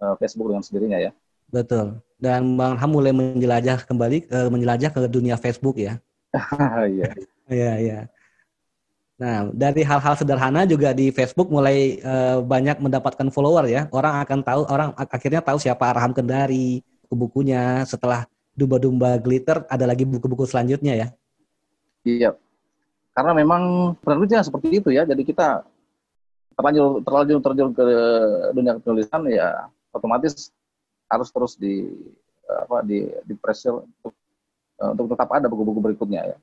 uh, 0.02 0.14
Facebook 0.22 0.54
dengan 0.54 0.62
sendirinya 0.62 1.00
ya. 1.02 1.12
Betul. 1.50 2.00
Dan 2.22 2.54
Bang 2.54 2.78
Ham 2.78 2.92
mulai 2.92 3.14
menjelajah 3.18 3.82
kembali 3.88 4.30
uh, 4.30 4.50
menjelajah 4.54 4.90
ke 4.94 5.00
dunia 5.10 5.36
Facebook 5.42 5.82
ya. 5.82 5.98
Iya. 6.94 7.10
Iya, 7.48 7.74
iya. 7.80 8.00
Nah, 9.18 9.50
dari 9.50 9.82
hal-hal 9.82 10.14
sederhana 10.14 10.68
juga 10.70 10.94
di 10.94 11.10
Facebook 11.10 11.50
mulai 11.50 11.98
uh, 12.06 12.44
banyak 12.46 12.78
mendapatkan 12.78 13.34
follower 13.34 13.66
ya. 13.66 13.90
Orang 13.90 14.22
akan 14.22 14.40
tahu, 14.46 14.62
orang 14.70 14.94
akhirnya 14.94 15.42
tahu 15.42 15.58
siapa 15.58 15.90
Arham 15.90 16.14
Kendari, 16.14 16.86
buku-bukunya. 17.08 17.82
Setelah 17.90 18.30
Dumba-Dumba 18.54 19.18
Glitter, 19.18 19.66
ada 19.66 19.86
lagi 19.90 20.06
buku-buku 20.06 20.46
selanjutnya 20.46 20.94
ya. 20.94 21.08
Iya. 22.06 22.32
Karena 23.18 23.34
memang 23.34 23.96
penerbitnya 24.06 24.46
seperti 24.46 24.78
itu 24.78 24.94
ya. 24.94 25.02
Jadi 25.08 25.26
kita 25.26 25.66
terlanjur 26.58 27.06
terlanjur 27.06 27.38
terjun 27.42 27.70
ke 27.70 27.86
dunia 28.58 28.82
penulisan 28.82 29.22
ya 29.30 29.70
otomatis 29.94 30.50
harus 31.06 31.30
terus 31.30 31.54
di 31.54 31.86
apa 32.50 32.82
di 32.82 33.06
di 33.30 33.34
pressure 33.38 33.86
untuk 33.86 34.17
untuk 34.78 35.14
tetap 35.14 35.30
ada 35.34 35.50
buku-buku 35.50 35.80
berikutnya 35.82 36.36
ya. 36.36 36.38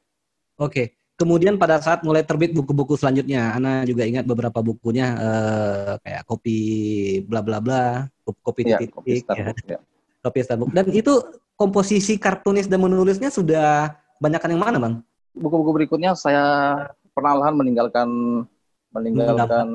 Oke. 0.58 0.94
Kemudian 1.14 1.54
pada 1.54 1.78
saat 1.78 2.02
mulai 2.02 2.26
terbit 2.26 2.50
buku-buku 2.50 2.98
selanjutnya, 2.98 3.54
Ana 3.54 3.86
juga 3.86 4.02
ingat 4.02 4.26
beberapa 4.26 4.58
bukunya 4.58 5.14
uh, 5.14 5.94
kayak 6.02 6.26
kopi 6.26 6.58
bla 7.22 7.38
bla 7.38 7.62
bla, 7.62 8.10
kopi 8.42 8.66
ya, 8.66 8.82
titik, 8.82 8.90
kopi 8.90 9.22
Starbook, 9.22 9.56
ya. 9.62 9.78
Kopi 10.26 10.38
Starbook. 10.42 10.70
Dan 10.74 10.90
itu 10.90 11.22
komposisi 11.54 12.18
kartunis 12.18 12.66
dan 12.66 12.82
menulisnya 12.82 13.30
sudah 13.30 13.94
banyakkan 14.18 14.58
yang 14.58 14.62
mana, 14.66 14.76
Bang? 14.82 14.94
Buku-buku 15.38 15.70
berikutnya 15.70 16.18
saya 16.18 16.82
perlahan 17.14 17.54
meninggalkan 17.54 18.10
meninggalkan 18.90 19.68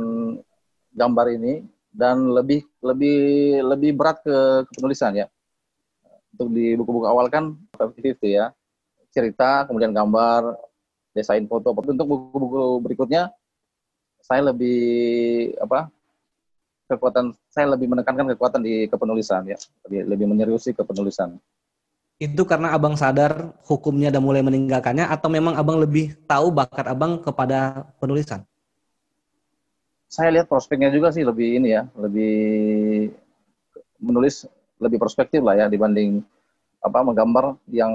gambar 0.91 1.27
ini 1.39 1.63
dan 1.95 2.35
lebih 2.35 2.67
lebih 2.83 3.19
lebih 3.63 3.91
berat 3.95 4.19
ke, 4.27 4.67
ke 4.67 4.71
penulisan 4.75 5.15
ya 5.15 5.27
untuk 6.35 6.51
di 6.51 6.75
buku-buku 6.75 7.07
awal 7.07 7.27
kan 7.27 7.55
50-50 7.79 8.27
ya 8.27 8.51
cerita 9.09 9.65
kemudian 9.65 9.95
gambar 9.95 10.59
desain 11.15 11.48
foto 11.48 11.74
untuk 11.74 12.05
buku-buku 12.05 12.83
berikutnya 12.86 13.31
saya 14.21 14.51
lebih 14.51 14.77
apa 15.57 15.89
kekuatan 16.89 17.38
saya 17.53 17.69
lebih 17.77 17.86
menekankan 17.93 18.33
kekuatan 18.33 18.65
di 18.65 18.89
kepenulisan 18.89 19.45
ya, 19.45 19.57
lebih, 19.86 20.09
lebih 20.09 20.25
menyeriusi 20.25 20.74
kepenulisan. 20.74 21.38
Itu 22.19 22.43
karena 22.43 22.75
abang 22.75 22.98
sadar 23.00 23.55
hukumnya 23.63 24.12
dan 24.12 24.25
mulai 24.25 24.43
meninggalkannya, 24.43 25.07
atau 25.07 25.29
memang 25.31 25.55
abang 25.55 25.79
lebih 25.79 26.17
tahu 26.27 26.51
bakat 26.51 26.89
abang 26.89 27.21
kepada 27.21 27.88
penulisan? 28.01 28.43
Saya 30.09 30.33
lihat 30.33 30.50
prospeknya 30.50 30.89
juga 30.89 31.13
sih 31.13 31.21
lebih 31.21 31.62
ini 31.62 31.77
ya, 31.77 31.86
lebih 31.95 32.33
menulis 34.01 34.50
lebih 34.81 34.98
perspektif 34.98 35.45
lah 35.45 35.55
ya 35.55 35.65
dibanding 35.69 36.24
apa 36.79 37.00
menggambar 37.03 37.59
yang 37.69 37.93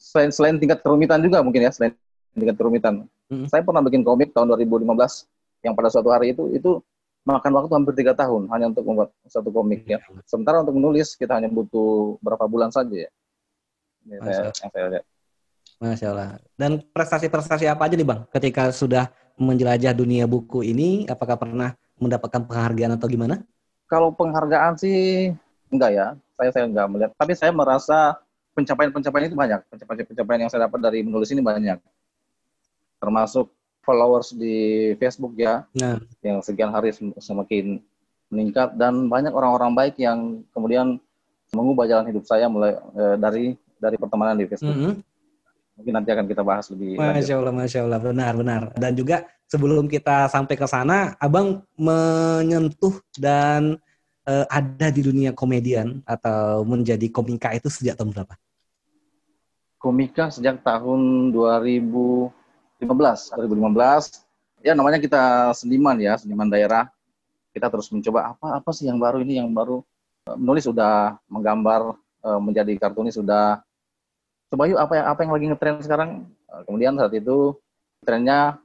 selain 0.00 0.30
selain 0.32 0.56
tingkat 0.56 0.80
kerumitan 0.80 1.20
juga 1.20 1.40
mungkin 1.40 1.64
ya 1.64 1.72
selain 1.72 1.92
tingkat 2.34 2.56
kerumitan. 2.56 3.06
Hmm. 3.30 3.46
Saya 3.48 3.64
pernah 3.64 3.80
bikin 3.80 4.04
komik 4.04 4.34
tahun 4.36 4.52
2015 4.52 4.84
yang 5.64 5.72
pada 5.72 5.88
suatu 5.88 6.12
hari 6.12 6.36
itu 6.36 6.52
itu 6.52 6.80
makan 7.24 7.52
waktu 7.56 7.72
hampir 7.72 7.94
tiga 7.96 8.12
tahun 8.12 8.52
hanya 8.52 8.68
untuk 8.68 8.84
membuat 8.84 9.10
satu 9.24 9.48
komik 9.48 9.88
ya. 9.88 10.00
Sementara 10.28 10.60
untuk 10.60 10.76
menulis 10.76 11.16
kita 11.16 11.40
hanya 11.40 11.48
butuh 11.48 12.20
berapa 12.20 12.44
bulan 12.44 12.68
saja 12.68 13.08
ya. 13.08 13.10
Ini 14.04 14.20
saya, 14.20 14.52
yang 14.52 14.70
saya 14.72 14.86
lihat. 14.92 15.04
Masya 15.80 16.06
Allah. 16.12 16.30
Dan 16.54 16.84
prestasi-prestasi 16.92 17.64
apa 17.66 17.88
aja 17.88 17.96
nih 17.96 18.06
Bang 18.06 18.28
ketika 18.28 18.68
sudah 18.70 19.08
menjelajah 19.40 19.96
dunia 19.96 20.28
buku 20.28 20.60
ini? 20.62 21.08
Apakah 21.08 21.40
pernah 21.40 21.72
mendapatkan 21.96 22.44
penghargaan 22.44 23.00
atau 23.00 23.08
gimana? 23.08 23.40
Kalau 23.88 24.12
penghargaan 24.12 24.76
sih 24.76 25.32
enggak 25.74 25.92
ya. 25.92 26.06
Saya 26.38 26.50
saya 26.54 26.64
enggak 26.70 26.86
melihat. 26.90 27.10
Tapi 27.18 27.32
saya 27.34 27.50
merasa 27.50 28.18
pencapaian-pencapaian 28.54 29.26
itu 29.28 29.38
banyak. 29.38 29.60
Pencapaian-pencapaian 29.68 30.40
yang 30.46 30.50
saya 30.50 30.70
dapat 30.70 30.80
dari 30.80 31.02
menulis 31.02 31.28
ini 31.34 31.42
banyak. 31.42 31.78
Termasuk 33.02 33.50
followers 33.84 34.32
di 34.32 34.92
Facebook 34.96 35.36
ya, 35.36 35.68
nah. 35.76 36.00
yang 36.24 36.40
sekian 36.40 36.72
hari 36.72 36.88
semakin 37.20 37.84
meningkat 38.32 38.72
dan 38.80 39.12
banyak 39.12 39.30
orang-orang 39.30 39.76
baik 39.76 40.00
yang 40.00 40.40
kemudian 40.56 40.96
mengubah 41.52 41.84
jalan 41.84 42.08
hidup 42.08 42.24
saya 42.24 42.48
mulai 42.48 42.74
eh, 42.74 43.16
dari 43.20 43.44
dari 43.76 43.96
pertemanan 44.00 44.40
di 44.40 44.48
Facebook. 44.48 44.72
Mm 44.72 44.84
-hmm. 44.88 44.94
Mungkin 45.74 45.92
nanti 45.92 46.10
akan 46.14 46.26
kita 46.30 46.42
bahas 46.46 46.70
lebih 46.70 46.96
Masya 46.96 47.34
Allah, 47.34 47.54
Masya 47.54 47.80
Allah, 47.82 48.00
benar, 48.00 48.32
benar. 48.38 48.62
Dan 48.78 48.94
juga 48.94 49.26
sebelum 49.50 49.90
kita 49.90 50.30
sampai 50.30 50.54
ke 50.54 50.66
sana, 50.70 51.18
Abang 51.18 51.66
menyentuh 51.74 53.02
dan 53.18 53.82
uh, 54.28 54.46
ada 54.48 54.88
di 54.90 55.00
dunia 55.04 55.30
komedian 55.36 56.00
atau 56.04 56.64
menjadi 56.64 57.06
komika 57.12 57.52
itu 57.52 57.68
sejak 57.68 57.96
tahun 58.00 58.12
berapa? 58.12 58.34
Komika 59.78 60.32
sejak 60.32 60.64
tahun 60.64 61.32
2000 61.32 62.44
2015 62.82 63.38
2015 63.48 64.64
ya 64.64 64.72
namanya 64.72 64.98
kita 65.00 65.52
seniman 65.56 65.96
ya 66.00 66.16
seniman 66.16 66.48
daerah. 66.48 66.88
Kita 67.54 67.70
terus 67.70 67.86
mencoba 67.94 68.34
apa 68.34 68.58
apa 68.58 68.70
sih 68.74 68.90
yang 68.90 68.98
baru 68.98 69.22
ini 69.22 69.38
yang 69.38 69.52
baru? 69.54 69.84
Eh, 70.26 70.36
menulis 70.40 70.66
sudah 70.66 71.20
menggambar 71.30 71.94
eh, 72.24 72.40
menjadi 72.40 72.72
kartunis 72.80 73.14
sudah. 73.14 73.62
Coba 74.50 74.66
yuk 74.66 74.80
apa 74.80 74.92
yang 74.98 75.06
apa 75.06 75.20
yang 75.22 75.32
lagi 75.32 75.46
ngetren 75.52 75.76
sekarang? 75.84 76.10
Kemudian 76.66 76.98
saat 76.98 77.14
itu 77.14 77.54
trennya 78.02 78.58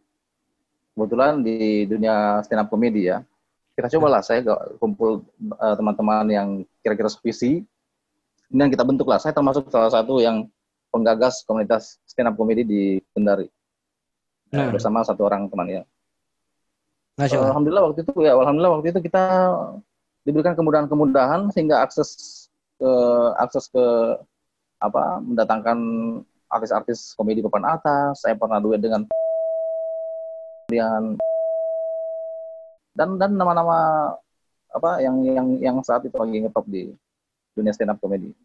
kebetulan 0.93 1.41
di 1.41 1.85
dunia 1.87 2.43
stand 2.43 2.61
up 2.61 2.67
comedy 2.67 3.07
ya 3.07 3.23
kita 3.79 3.95
cobalah 3.95 4.19
saya 4.19 4.43
kumpul 4.75 5.23
teman-teman 5.55 6.27
yang 6.27 6.47
kira-kira 6.83 7.07
sevisi 7.07 7.63
kemudian 8.51 8.67
kita 8.67 8.83
bentuklah 8.83 9.15
saya 9.15 9.31
termasuk 9.31 9.71
salah 9.71 9.87
satu 9.87 10.19
yang 10.19 10.51
penggagas 10.91 11.47
komunitas 11.47 12.01
stand 12.03 12.27
up 12.27 12.35
comedy 12.35 12.67
di 12.67 12.81
Kendari 13.15 13.47
nah. 14.51 14.69
bersama 14.73 15.05
satu 15.05 15.25
orang 15.25 15.47
teman 15.47 15.69
ya. 15.69 15.83
Alhamdulillah 17.19 17.91
waktu 17.91 18.07
itu 18.07 18.11
ya, 18.23 18.31
alhamdulillah 18.31 18.73
waktu 18.79 18.95
itu 18.95 18.99
kita 19.03 19.23
diberikan 20.23 20.55
kemudahan-kemudahan 20.55 21.51
sehingga 21.51 21.83
akses 21.83 22.47
ke 22.79 22.91
akses 23.35 23.67
ke 23.67 23.85
apa 24.79 25.19
mendatangkan 25.19 25.77
artis-artis 26.47 27.11
komedi 27.19 27.43
papan 27.43 27.75
atas. 27.75 28.23
Saya 28.23 28.39
pernah 28.39 28.63
duet 28.63 28.79
dengan 28.79 29.03
kemudian 30.65 31.19
dan 32.99 33.15
dan 33.15 33.31
nama-nama 33.39 34.11
apa 34.75 34.99
yang 34.99 35.15
yang 35.23 35.47
yang 35.63 35.75
saat 35.79 36.03
itu 36.03 36.13
lagi 36.19 36.43
ngetop 36.43 36.67
di 36.67 36.91
dunia 37.55 37.71
stand 37.71 37.95
up 37.95 37.97
comedy. 38.03 38.35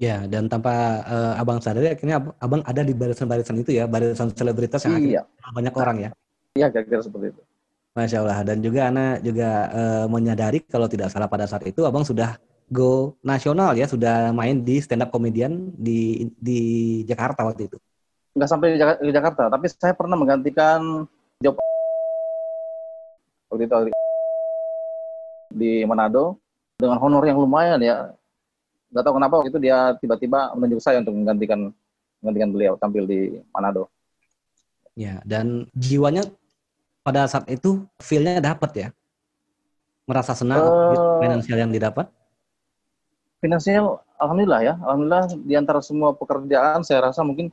Ya, 0.00 0.24
dan 0.26 0.48
tanpa 0.48 1.04
uh, 1.04 1.34
abang 1.38 1.60
sadari 1.60 1.92
akhirnya 1.92 2.18
abang 2.40 2.64
ada 2.64 2.82
di 2.82 2.96
barisan-barisan 2.96 3.60
itu 3.60 3.76
ya, 3.76 3.84
barisan 3.84 4.32
selebritas 4.32 4.82
yang 4.88 4.98
iya. 4.98 5.22
banyak 5.52 5.74
orang 5.76 5.96
ya. 6.08 6.10
Iya, 6.58 6.66
kira-kira 6.72 7.04
seperti 7.04 7.36
itu. 7.36 7.42
Masya 7.92 8.24
Allah. 8.24 8.40
Dan 8.42 8.64
juga 8.64 8.88
Ana 8.88 9.20
juga 9.20 9.68
uh, 9.70 10.06
menyadari 10.08 10.64
kalau 10.64 10.88
tidak 10.88 11.12
salah 11.12 11.28
pada 11.28 11.44
saat 11.44 11.62
itu 11.68 11.84
abang 11.84 12.02
sudah 12.02 12.40
go 12.72 13.14
nasional 13.22 13.76
ya, 13.76 13.86
sudah 13.86 14.32
main 14.34 14.64
di 14.64 14.80
stand 14.80 15.04
up 15.06 15.12
comedian 15.12 15.70
di 15.76 16.26
di 16.40 16.60
Jakarta 17.04 17.46
waktu 17.46 17.68
itu. 17.70 17.78
Enggak 18.32 18.48
sampai 18.48 18.80
di 18.80 19.12
Jakarta, 19.12 19.52
tapi 19.52 19.68
saya 19.68 19.92
pernah 19.92 20.16
menggantikan 20.16 21.04
job 21.38 21.60
waktu 23.52 23.68
itu 23.68 23.92
di 25.52 25.84
Manado 25.84 26.40
dengan 26.80 26.96
honor 26.96 27.28
yang 27.28 27.36
lumayan 27.36 27.78
ya 27.84 28.16
nggak 28.92 29.04
tahu 29.04 29.14
kenapa 29.20 29.34
waktu 29.40 29.50
itu 29.52 29.60
dia 29.60 29.92
tiba-tiba 30.00 30.56
menunjuk 30.56 30.80
saya 30.80 31.04
untuk 31.04 31.12
menggantikan 31.12 31.68
menggantikan 32.20 32.50
beliau 32.54 32.72
tampil 32.78 33.04
di 33.04 33.20
Manado. 33.50 33.90
Ya, 34.92 35.24
dan 35.24 35.66
jiwanya 35.72 36.28
pada 37.02 37.24
saat 37.26 37.48
itu 37.48 37.82
feel-nya 37.98 38.38
dapat 38.38 38.70
ya? 38.76 38.88
Merasa 40.04 40.36
senang 40.36 40.60
uh, 40.60 41.18
finansial 41.18 41.58
yang 41.64 41.72
didapat? 41.72 42.06
Finansial, 43.40 44.04
alhamdulillah 44.20 44.60
ya. 44.62 44.74
Alhamdulillah 44.84 45.24
di 45.40 45.54
antara 45.56 45.80
semua 45.80 46.14
pekerjaan 46.14 46.84
saya 46.84 47.10
rasa 47.10 47.24
mungkin 47.24 47.50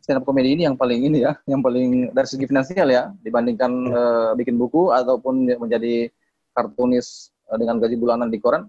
stand 0.00 0.18
up 0.20 0.24
comedy 0.24 0.56
ini 0.56 0.64
yang 0.66 0.74
paling 0.74 1.00
ini 1.06 1.22
ya, 1.22 1.36
yang 1.44 1.60
paling 1.60 2.10
dari 2.10 2.28
segi 2.28 2.48
finansial 2.48 2.88
ya 2.88 3.12
dibandingkan 3.20 3.72
uh, 3.92 4.30
bikin 4.34 4.56
buku 4.56 4.90
ataupun 4.90 5.46
menjadi 5.60 6.08
kartunis 6.56 7.30
uh, 7.52 7.56
dengan 7.60 7.78
gaji 7.78 7.96
bulanan 8.00 8.32
di 8.32 8.40
koran 8.40 8.66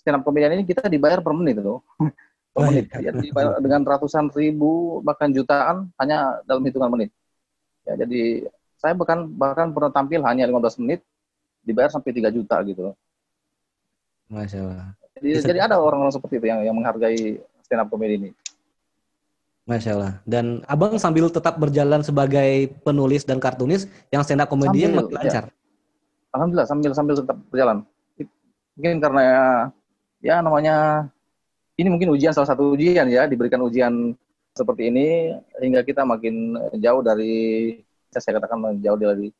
stand 0.00 0.16
up 0.16 0.24
comedian 0.24 0.56
ini 0.56 0.64
kita 0.64 0.88
dibayar 0.88 1.20
per 1.20 1.36
menit 1.36 1.60
itu. 1.60 1.76
per 2.56 2.60
menit. 2.72 2.88
Ya, 2.96 3.12
dibayar 3.12 3.60
dengan 3.60 3.84
ratusan 3.84 4.32
ribu 4.32 5.04
bahkan 5.04 5.28
jutaan 5.30 5.92
hanya 6.00 6.40
dalam 6.48 6.64
hitungan 6.64 6.88
menit. 6.88 7.12
Ya, 7.84 8.00
jadi 8.00 8.48
saya 8.80 8.96
bahkan 8.96 9.28
bahkan 9.28 9.68
pernah 9.76 9.92
tampil 9.92 10.24
hanya 10.24 10.48
15 10.48 10.80
menit 10.80 11.04
dibayar 11.60 11.92
sampai 11.92 12.16
3 12.16 12.32
juta 12.32 12.56
gitu. 12.64 12.96
Masya 14.32 14.58
Allah. 14.64 14.88
Jadi, 15.20 15.28
jadi 15.44 15.60
ada 15.68 15.76
orang-orang 15.76 16.16
seperti 16.16 16.40
itu 16.40 16.46
yang 16.48 16.64
yang 16.64 16.72
menghargai 16.72 17.44
stand 17.60 17.82
up 17.84 17.92
comedy 17.92 18.16
ini. 18.16 18.30
Masya 19.70 19.90
Allah. 19.94 20.14
Dan 20.26 20.66
abang 20.66 20.98
sambil 20.98 21.30
tetap 21.30 21.54
berjalan 21.62 22.02
sebagai 22.02 22.74
penulis 22.82 23.22
dan 23.22 23.38
kartunis, 23.38 23.86
yang 24.10 24.26
stand 24.26 24.42
up 24.42 24.50
comedy 24.50 24.90
makin 24.90 25.14
ya. 25.14 25.18
lancar. 25.22 25.44
Alhamdulillah 26.34 26.66
sambil 26.66 26.90
sambil 26.90 27.14
tetap 27.14 27.38
berjalan. 27.54 27.86
Mungkin 28.74 28.98
karena 28.98 29.22
ya 30.18 30.42
namanya 30.42 31.06
ini 31.78 31.88
mungkin 31.88 32.10
ujian 32.10 32.34
salah 32.34 32.50
satu 32.50 32.74
ujian 32.74 33.06
ya 33.06 33.30
diberikan 33.30 33.62
ujian 33.62 34.12
seperti 34.52 34.90
ini 34.90 35.32
hingga 35.62 35.86
kita 35.86 36.02
makin 36.02 36.58
jauh 36.76 37.00
dari 37.00 37.78
saya 38.10 38.42
katakan 38.42 38.82
jauh 38.82 38.98
dari 38.98 39.30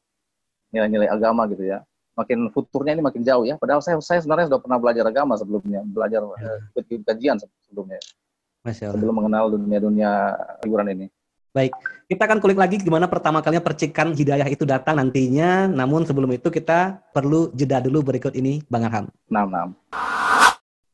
nilai-nilai 0.71 1.11
agama 1.11 1.51
gitu 1.51 1.67
ya 1.67 1.83
makin 2.15 2.49
futurnya 2.55 2.95
ini 2.97 3.03
makin 3.03 3.23
jauh 3.27 3.45
ya 3.45 3.59
padahal 3.59 3.83
saya 3.83 3.99
saya 4.01 4.23
sebenarnya 4.23 4.55
sudah 4.55 4.61
pernah 4.63 4.79
belajar 4.79 5.05
agama 5.05 5.35
sebelumnya 5.35 5.83
belajar 5.85 6.23
ya. 6.39 6.53
kajian 7.11 7.37
sebelumnya 7.67 7.99
Masya 8.61 8.93
Allah. 8.93 8.97
sebelum 9.01 9.15
mengenal 9.17 9.45
dunia-dunia 9.57 10.37
hiburan 10.61 10.89
ini 10.93 11.07
Baik, 11.51 11.75
kita 12.07 12.31
akan 12.31 12.39
kulik 12.39 12.55
lagi 12.55 12.79
gimana 12.79 13.11
pertama 13.11 13.43
kalinya 13.43 13.59
percikan 13.59 14.15
hidayah 14.15 14.47
itu 14.47 14.63
datang 14.63 15.03
nantinya. 15.03 15.67
Namun 15.67 16.07
sebelum 16.07 16.31
itu 16.31 16.47
kita 16.47 17.03
perlu 17.11 17.51
jeda 17.51 17.83
dulu 17.83 18.07
berikut 18.07 18.31
ini, 18.39 18.63
Bang 18.71 18.87
Arham. 18.87 19.11
Nam, 19.27 19.51
nam. 19.51 19.69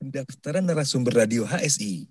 Pendaftaran 0.00 0.64
narasumber 0.64 1.12
radio 1.12 1.44
HSI. 1.44 2.08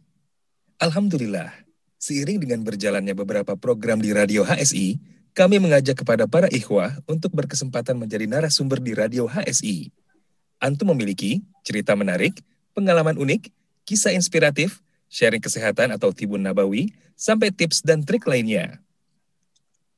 Alhamdulillah, 0.77 1.57
seiring 1.97 2.37
dengan 2.37 2.61
berjalannya 2.61 3.17
beberapa 3.17 3.57
program 3.57 3.97
di 3.97 4.13
radio 4.13 4.45
HSI, 4.45 5.01
kami 5.33 5.57
mengajak 5.57 6.05
kepada 6.05 6.29
para 6.29 6.45
ikhwah 6.53 7.01
untuk 7.09 7.33
berkesempatan 7.33 7.97
menjadi 7.97 8.29
narasumber 8.29 8.77
di 8.77 8.93
radio 8.93 9.25
HSI. 9.25 9.89
Antum 10.61 10.93
memiliki 10.93 11.41
cerita 11.65 11.97
menarik, 11.97 12.45
pengalaman 12.77 13.17
unik, 13.17 13.49
kisah 13.89 14.13
inspiratif, 14.13 14.84
sharing 15.15 15.39
kesehatan 15.39 15.95
atau 15.95 16.11
tibun 16.11 16.43
nabawi, 16.43 16.91
sampai 17.15 17.55
tips 17.55 17.79
dan 17.79 18.03
trik 18.03 18.27
lainnya. 18.27 18.83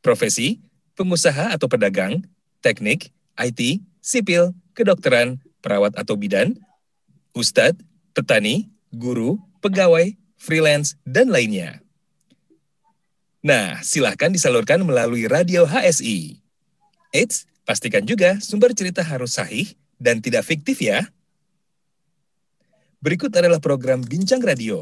Profesi, 0.06 0.62
pengusaha 0.94 1.58
atau 1.58 1.66
pedagang, 1.66 2.22
teknik, 2.62 3.10
IT, 3.34 3.82
sipil, 3.98 4.54
kedokteran, 4.78 5.42
perawat 5.66 5.98
atau 5.98 6.14
bidan, 6.14 6.54
ustadz, 7.34 7.82
petani, 8.14 8.70
guru, 8.94 9.42
pegawai, 9.66 10.14
freelance, 10.38 10.94
dan 11.02 11.34
lainnya. 11.34 11.82
Nah, 13.42 13.82
silahkan 13.82 14.30
disalurkan 14.30 14.86
melalui 14.86 15.26
radio 15.26 15.66
HSI. 15.66 16.38
Eits, 17.10 17.50
pastikan 17.66 18.06
juga 18.06 18.38
sumber 18.38 18.78
cerita 18.78 19.02
harus 19.02 19.34
sahih, 19.34 19.74
dan 19.98 20.22
tidak 20.22 20.46
fiktif 20.46 20.78
ya. 20.78 21.10
Berikut 23.02 23.34
adalah 23.34 23.58
program 23.62 24.02
Bincang 24.02 24.42
Radio, 24.42 24.82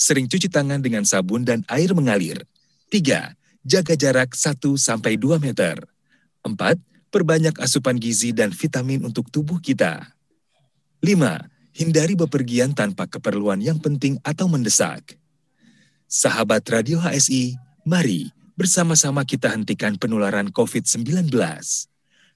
sering 0.00 0.24
cuci 0.24 0.48
tangan 0.48 0.80
dengan 0.80 1.04
sabun 1.04 1.44
dan 1.44 1.60
air 1.68 1.92
mengalir. 1.92 2.40
Tiga, 2.88 3.36
jaga 3.60 3.92
jarak 3.92 4.32
1-2 4.32 4.80
meter. 5.36 5.76
Empat, 6.40 6.80
perbanyak 7.12 7.60
asupan 7.60 8.00
gizi 8.00 8.32
dan 8.32 8.48
vitamin 8.48 9.04
untuk 9.04 9.28
tubuh 9.28 9.60
kita. 9.60 10.08
Lima, 11.04 11.44
hindari 11.76 12.16
bepergian 12.16 12.72
tanpa 12.72 13.04
keperluan 13.04 13.60
yang 13.60 13.76
penting 13.76 14.16
atau 14.24 14.48
mendesak. 14.48 15.20
Sahabat 16.08 16.64
Radio 16.72 16.96
HSI, 16.98 17.60
mari 17.84 18.32
bersama-sama 18.56 19.22
kita 19.28 19.52
hentikan 19.52 20.00
penularan 20.00 20.48
COVID-19. 20.48 21.28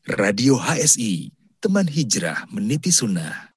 Radio 0.04 0.60
HSI, 0.60 1.32
teman 1.64 1.88
hijrah 1.88 2.44
meniti 2.52 2.92
sunnah. 2.92 3.56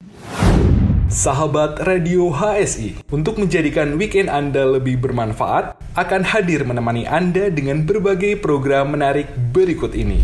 Sahabat 1.07 1.87
Radio 1.87 2.35
HSI, 2.35 3.07
untuk 3.15 3.39
menjadikan 3.39 3.95
weekend 3.95 4.27
Anda 4.27 4.67
lebih 4.67 4.99
bermanfaat, 4.99 5.79
akan 5.95 6.21
hadir 6.27 6.67
menemani 6.67 7.07
Anda 7.07 7.47
dengan 7.47 7.87
berbagai 7.87 8.43
program 8.43 8.91
menarik 8.91 9.31
berikut 9.55 9.95
ini. 9.95 10.19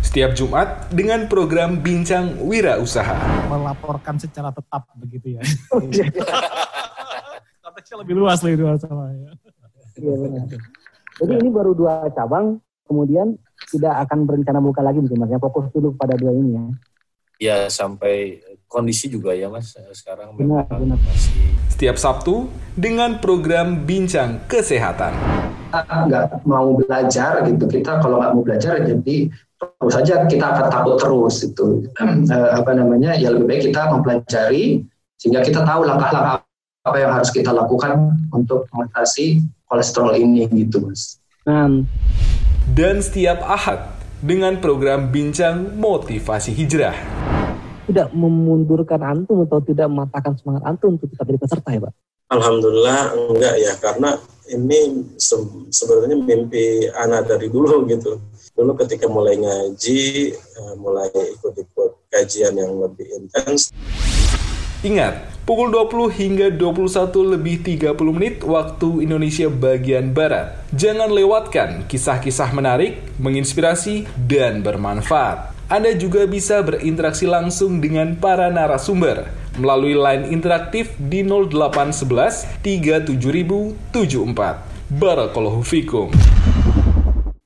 Setiap 0.00 0.32
Jumat 0.32 0.88
dengan 0.88 1.28
program 1.28 1.76
Bincang 1.84 2.40
Wira 2.40 2.80
Usaha. 2.80 3.20
Melaporkan 3.52 4.16
secara 4.16 4.48
tetap 4.48 4.88
begitu 4.96 5.36
ya. 5.36 5.44
konteksnya 7.84 7.96
lebih 8.00 8.14
luas 8.16 8.40
lebih 8.40 8.64
luas 8.64 8.80
sama 8.80 9.12
ya. 9.12 9.30
Iya 10.00 10.14
benar. 10.24 10.46
Jadi 11.20 11.32
ini 11.36 11.48
baru 11.52 11.76
dua 11.76 12.08
cabang, 12.16 12.64
kemudian 12.88 13.36
tidak 13.68 14.08
akan 14.08 14.24
berencana 14.24 14.64
buka 14.64 14.80
lagi 14.80 15.04
mungkin 15.04 15.20
mas. 15.20 15.28
Ya, 15.28 15.36
fokus 15.36 15.68
dulu 15.68 15.92
pada 16.00 16.16
dua 16.16 16.32
ini 16.32 16.56
ya. 16.56 16.64
Ya 17.34 17.56
sampai 17.68 18.40
kondisi 18.66 19.06
juga 19.06 19.32
ya 19.32 19.46
mas 19.48 19.74
sekarang 19.92 20.34
Benar, 20.34 20.66
benar. 20.68 20.98
masih 21.00 21.32
Setiap 21.70 21.98
Sabtu 21.98 22.46
dengan 22.74 23.18
program 23.18 23.82
Bincang 23.82 24.46
Kesehatan. 24.46 25.10
nggak 25.74 26.46
mau 26.46 26.78
belajar 26.78 27.42
gitu 27.44 27.66
kita 27.66 27.98
kalau 27.98 28.22
nggak 28.22 28.32
mau 28.32 28.42
belajar 28.46 28.78
jadi 28.78 29.16
terus 29.58 29.90
saja 29.90 30.22
kita 30.30 30.46
akan 30.54 30.66
takut 30.70 30.96
terus 31.02 31.42
itu 31.42 31.82
Eh, 32.30 32.50
apa 32.54 32.70
namanya 32.72 33.18
ya 33.18 33.34
lebih 33.34 33.50
baik 33.50 33.62
kita 33.74 33.90
mempelajari 33.90 34.86
sehingga 35.18 35.42
kita 35.42 35.66
tahu 35.66 35.82
langkah-langkah 35.82 36.46
apa 36.84 36.98
yang 37.00 37.10
harus 37.10 37.32
kita 37.32 37.50
lakukan 37.50 38.12
untuk 38.30 38.68
mengatasi 38.70 39.40
kolesterol 39.66 40.14
ini 40.14 40.44
gitu 40.52 40.84
mas. 40.84 41.18
Nah, 41.42 41.82
Dan 42.70 43.00
setiap 43.00 43.40
Ahad 43.44 43.92
dengan 44.20 44.56
program 44.56 45.12
Bincang 45.12 45.76
Motivasi 45.76 46.52
Hijrah. 46.52 46.96
Tidak 47.86 48.08
memundurkan 48.16 49.00
antum 49.04 49.44
atau 49.44 49.60
tidak 49.60 49.86
mematahkan 49.88 50.34
semangat 50.40 50.62
antum 50.64 50.96
untuk 50.96 51.08
tetap 51.12 51.24
jadi 51.28 51.40
peserta 51.40 51.68
ya 51.72 51.80
pak? 51.84 51.92
Alhamdulillah 52.32 53.00
enggak 53.30 53.54
ya 53.60 53.72
karena 53.78 54.10
ini 54.48 55.04
se- 55.20 55.68
sebenarnya 55.72 56.16
mimpi 56.20 56.88
anak 56.92 57.28
dari 57.28 57.48
dulu 57.52 57.84
gitu. 57.92 58.20
Dulu 58.54 58.78
ketika 58.86 59.10
mulai 59.10 59.34
ngaji, 59.34 60.30
eh, 60.30 60.74
mulai 60.78 61.10
ikut-ikut 61.10 62.06
kajian 62.06 62.54
yang 62.54 62.78
lebih 62.78 63.02
intens, 63.18 63.74
Ingat, 64.84 65.32
pukul 65.48 65.72
20 65.72 66.12
hingga 66.12 66.46
21 66.52 67.08
lebih 67.24 67.64
30 67.64 67.96
menit 68.12 68.44
waktu 68.44 69.00
Indonesia 69.00 69.48
bagian 69.48 70.12
Barat. 70.12 70.60
Jangan 70.76 71.08
lewatkan 71.08 71.88
kisah-kisah 71.88 72.52
menarik, 72.52 73.00
menginspirasi, 73.16 74.04
dan 74.28 74.60
bermanfaat. 74.60 75.53
Anda 75.64 75.96
juga 75.96 76.28
bisa 76.28 76.60
berinteraksi 76.60 77.24
langsung 77.24 77.80
dengan 77.80 78.20
para 78.20 78.52
narasumber 78.52 79.24
melalui 79.56 79.96
line 79.96 80.28
interaktif 80.28 80.92
di 81.00 81.24
0811 81.24 82.60
37074. 82.60 83.72
Barakallahu 85.00 85.64
fikum. 85.64 86.12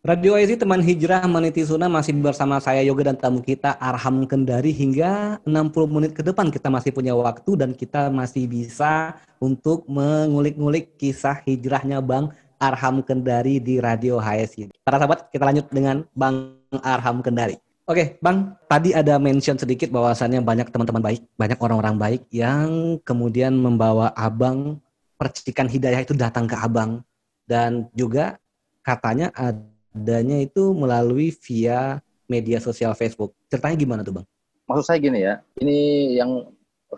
Radio 0.02 0.34
IC 0.34 0.66
Teman 0.66 0.82
Hijrah 0.82 1.22
Meniti 1.30 1.62
Sunnah 1.62 1.86
masih 1.86 2.10
bersama 2.18 2.58
saya 2.58 2.82
Yoga 2.82 3.14
dan 3.14 3.16
tamu 3.22 3.38
kita 3.38 3.78
Arham 3.78 4.26
Kendari 4.26 4.74
hingga 4.74 5.38
60 5.46 5.86
menit 5.86 6.10
ke 6.10 6.26
depan 6.26 6.50
kita 6.50 6.66
masih 6.66 6.90
punya 6.90 7.14
waktu 7.14 7.54
dan 7.54 7.70
kita 7.70 8.10
masih 8.10 8.50
bisa 8.50 9.14
untuk 9.38 9.86
mengulik-ngulik 9.86 10.98
kisah 10.98 11.38
hijrahnya 11.46 12.02
Bang 12.02 12.34
Arham 12.58 12.98
Kendari 12.98 13.62
di 13.62 13.78
Radio 13.78 14.18
HSI. 14.18 14.74
Para 14.82 14.98
sahabat, 14.98 15.30
kita 15.30 15.46
lanjut 15.46 15.70
dengan 15.70 16.02
Bang 16.18 16.58
Arham 16.82 17.22
Kendari. 17.22 17.67
Oke, 17.88 18.20
Bang, 18.20 18.52
tadi 18.68 18.92
ada 18.92 19.16
mention 19.16 19.56
sedikit 19.56 19.88
bahwasannya 19.88 20.44
banyak 20.44 20.68
teman-teman 20.68 21.00
baik, 21.00 21.24
banyak 21.40 21.56
orang-orang 21.56 21.96
baik 21.96 22.22
yang 22.28 23.00
kemudian 23.00 23.56
membawa 23.56 24.12
Abang 24.12 24.84
percikan 25.16 25.64
hidayah 25.64 26.04
itu 26.04 26.12
datang 26.12 26.44
ke 26.44 26.52
Abang 26.52 27.00
dan 27.48 27.88
juga 27.96 28.36
katanya 28.84 29.32
adanya 29.32 30.36
itu 30.36 30.76
melalui 30.76 31.32
via 31.48 32.04
media 32.28 32.60
sosial 32.60 32.92
Facebook. 32.92 33.32
Ceritanya 33.48 33.80
gimana 33.80 34.00
tuh, 34.04 34.20
Bang? 34.20 34.26
Maksud 34.68 34.84
saya 34.84 35.00
gini 35.00 35.24
ya, 35.24 35.40
ini 35.56 36.12
yang 36.20 36.44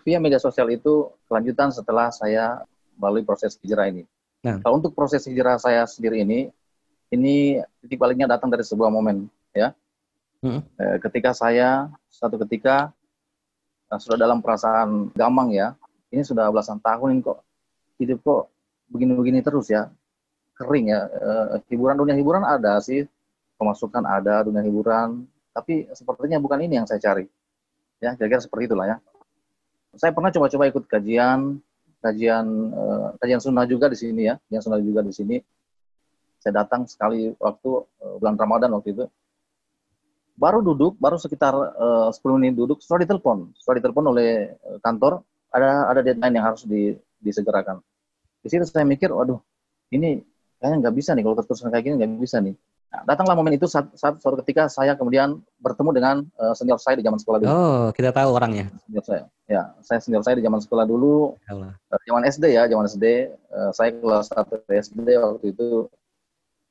via 0.03 0.19
media 0.19 0.43
sosial 0.43 0.75
itu 0.75 1.07
kelanjutan 1.31 1.71
setelah 1.71 2.11
saya 2.11 2.67
melalui 2.99 3.23
proses 3.23 3.55
hijrah 3.63 3.87
ini. 3.87 4.11
Nah. 4.43 4.59
Kalau 4.59 4.83
untuk 4.83 4.99
proses 4.99 5.23
hijrah 5.23 5.55
saya 5.55 5.87
sendiri 5.87 6.27
ini, 6.27 6.51
ini 7.15 7.63
titik 7.79 8.03
baliknya 8.03 8.27
datang 8.27 8.51
dari 8.51 8.67
sebuah 8.67 8.91
momen 8.91 9.31
ya. 9.55 9.71
Hmm. 10.41 10.65
Eh, 10.81 10.97
ketika 11.05 11.37
saya 11.37 11.93
suatu 12.09 12.41
ketika 12.49 12.89
eh, 13.93 14.01
sudah 14.01 14.17
dalam 14.17 14.41
perasaan 14.41 15.13
gamang 15.13 15.53
ya, 15.53 15.77
ini 16.09 16.25
sudah 16.25 16.49
belasan 16.49 16.81
tahun 16.81 17.17
ini 17.17 17.21
kok 17.21 17.45
hidup 18.01 18.19
kok 18.25 18.43
begini-begini 18.89 19.45
terus 19.45 19.69
ya, 19.69 19.93
kering 20.57 20.97
ya. 20.97 21.01
Eh, 21.13 21.47
hiburan 21.69 22.01
dunia 22.01 22.17
hiburan 22.17 22.41
ada 22.49 22.81
sih, 22.81 23.05
pemasukan 23.61 24.01
ada 24.09 24.41
dunia 24.41 24.65
hiburan, 24.65 25.29
tapi 25.53 25.85
sepertinya 25.93 26.41
bukan 26.41 26.65
ini 26.65 26.81
yang 26.81 26.89
saya 26.89 27.05
cari. 27.05 27.29
Ya, 28.01 28.17
kira-kira 28.17 28.41
seperti 28.41 28.73
itulah 28.73 28.89
ya. 28.89 28.97
Saya 30.01 30.17
pernah 30.17 30.33
coba-coba 30.33 30.65
ikut 30.73 30.85
kajian, 30.89 31.61
kajian 32.01 32.47
kajian 33.21 33.41
sunnah 33.45 33.69
juga 33.69 33.93
di 33.93 33.99
sini 34.01 34.33
ya, 34.33 34.41
kajian 34.49 34.63
sunnah 34.65 34.81
juga 34.81 35.05
di 35.05 35.13
sini. 35.13 35.37
Saya 36.41 36.65
datang 36.65 36.89
sekali 36.89 37.37
waktu 37.37 37.85
bulan 38.17 38.41
Ramadan 38.41 38.73
waktu 38.73 38.97
itu. 38.97 39.05
Baru 40.41 40.65
duduk, 40.65 40.97
baru 40.97 41.21
sekitar 41.21 41.53
eh, 41.53 42.09
10 42.17 42.41
menit 42.41 42.57
duduk, 42.57 42.81
setelah 42.81 43.05
ditelepon, 43.05 43.53
setelah 43.61 43.77
ditelepon 43.77 44.05
oleh 44.09 44.57
eh, 44.57 44.79
kantor, 44.81 45.21
ada 45.53 45.93
ada 45.93 46.01
deadline 46.01 46.41
yang 46.41 46.47
harus 46.49 46.65
di, 46.65 46.97
disegerakan. 47.21 47.85
Di 48.41 48.49
situ 48.49 48.65
saya 48.65 48.89
mikir, 48.89 49.13
waduh, 49.13 49.37
ini 49.93 50.25
kayaknya 50.57 50.89
nggak 50.89 50.95
bisa 50.97 51.13
nih 51.13 51.23
kalau 51.29 51.37
keterusan 51.37 51.69
kayak 51.69 51.85
gini 51.85 51.95
nggak 52.01 52.11
bisa 52.17 52.41
nih. 52.41 52.57
Nah, 52.91 53.07
datanglah 53.07 53.39
momen 53.39 53.55
itu 53.55 53.71
saat, 53.71 53.87
saat 53.95 54.19
suatu 54.19 54.43
ketika 54.43 54.67
saya 54.67 54.99
kemudian 54.99 55.39
bertemu 55.63 55.91
dengan 55.93 56.17
eh, 56.25 56.55
senior 56.57 56.81
saya 56.81 56.97
di 56.97 57.05
zaman 57.05 57.21
sekolah 57.21 57.39
dulu. 57.39 57.51
Oh, 57.53 57.85
kita 57.93 58.11
tahu 58.11 58.31
orangnya. 58.35 58.67
Senior 58.89 59.05
saya, 59.05 59.23
ya, 59.45 59.63
saya 59.85 60.01
senior 60.03 60.25
saya 60.27 60.41
di 60.41 60.45
zaman 60.49 60.59
sekolah 60.59 60.89
dulu, 60.89 61.37
Allah. 61.47 61.77
Zaman 62.09 62.23
SD 62.27 62.45
ya, 62.51 62.65
zaman 62.65 62.89
SD, 62.89 63.07
eh, 63.29 63.71
saya 63.77 63.93
kelas 63.93 64.33
1 64.33 64.67
SD 64.73 65.09
waktu 65.21 65.47
itu, 65.53 65.87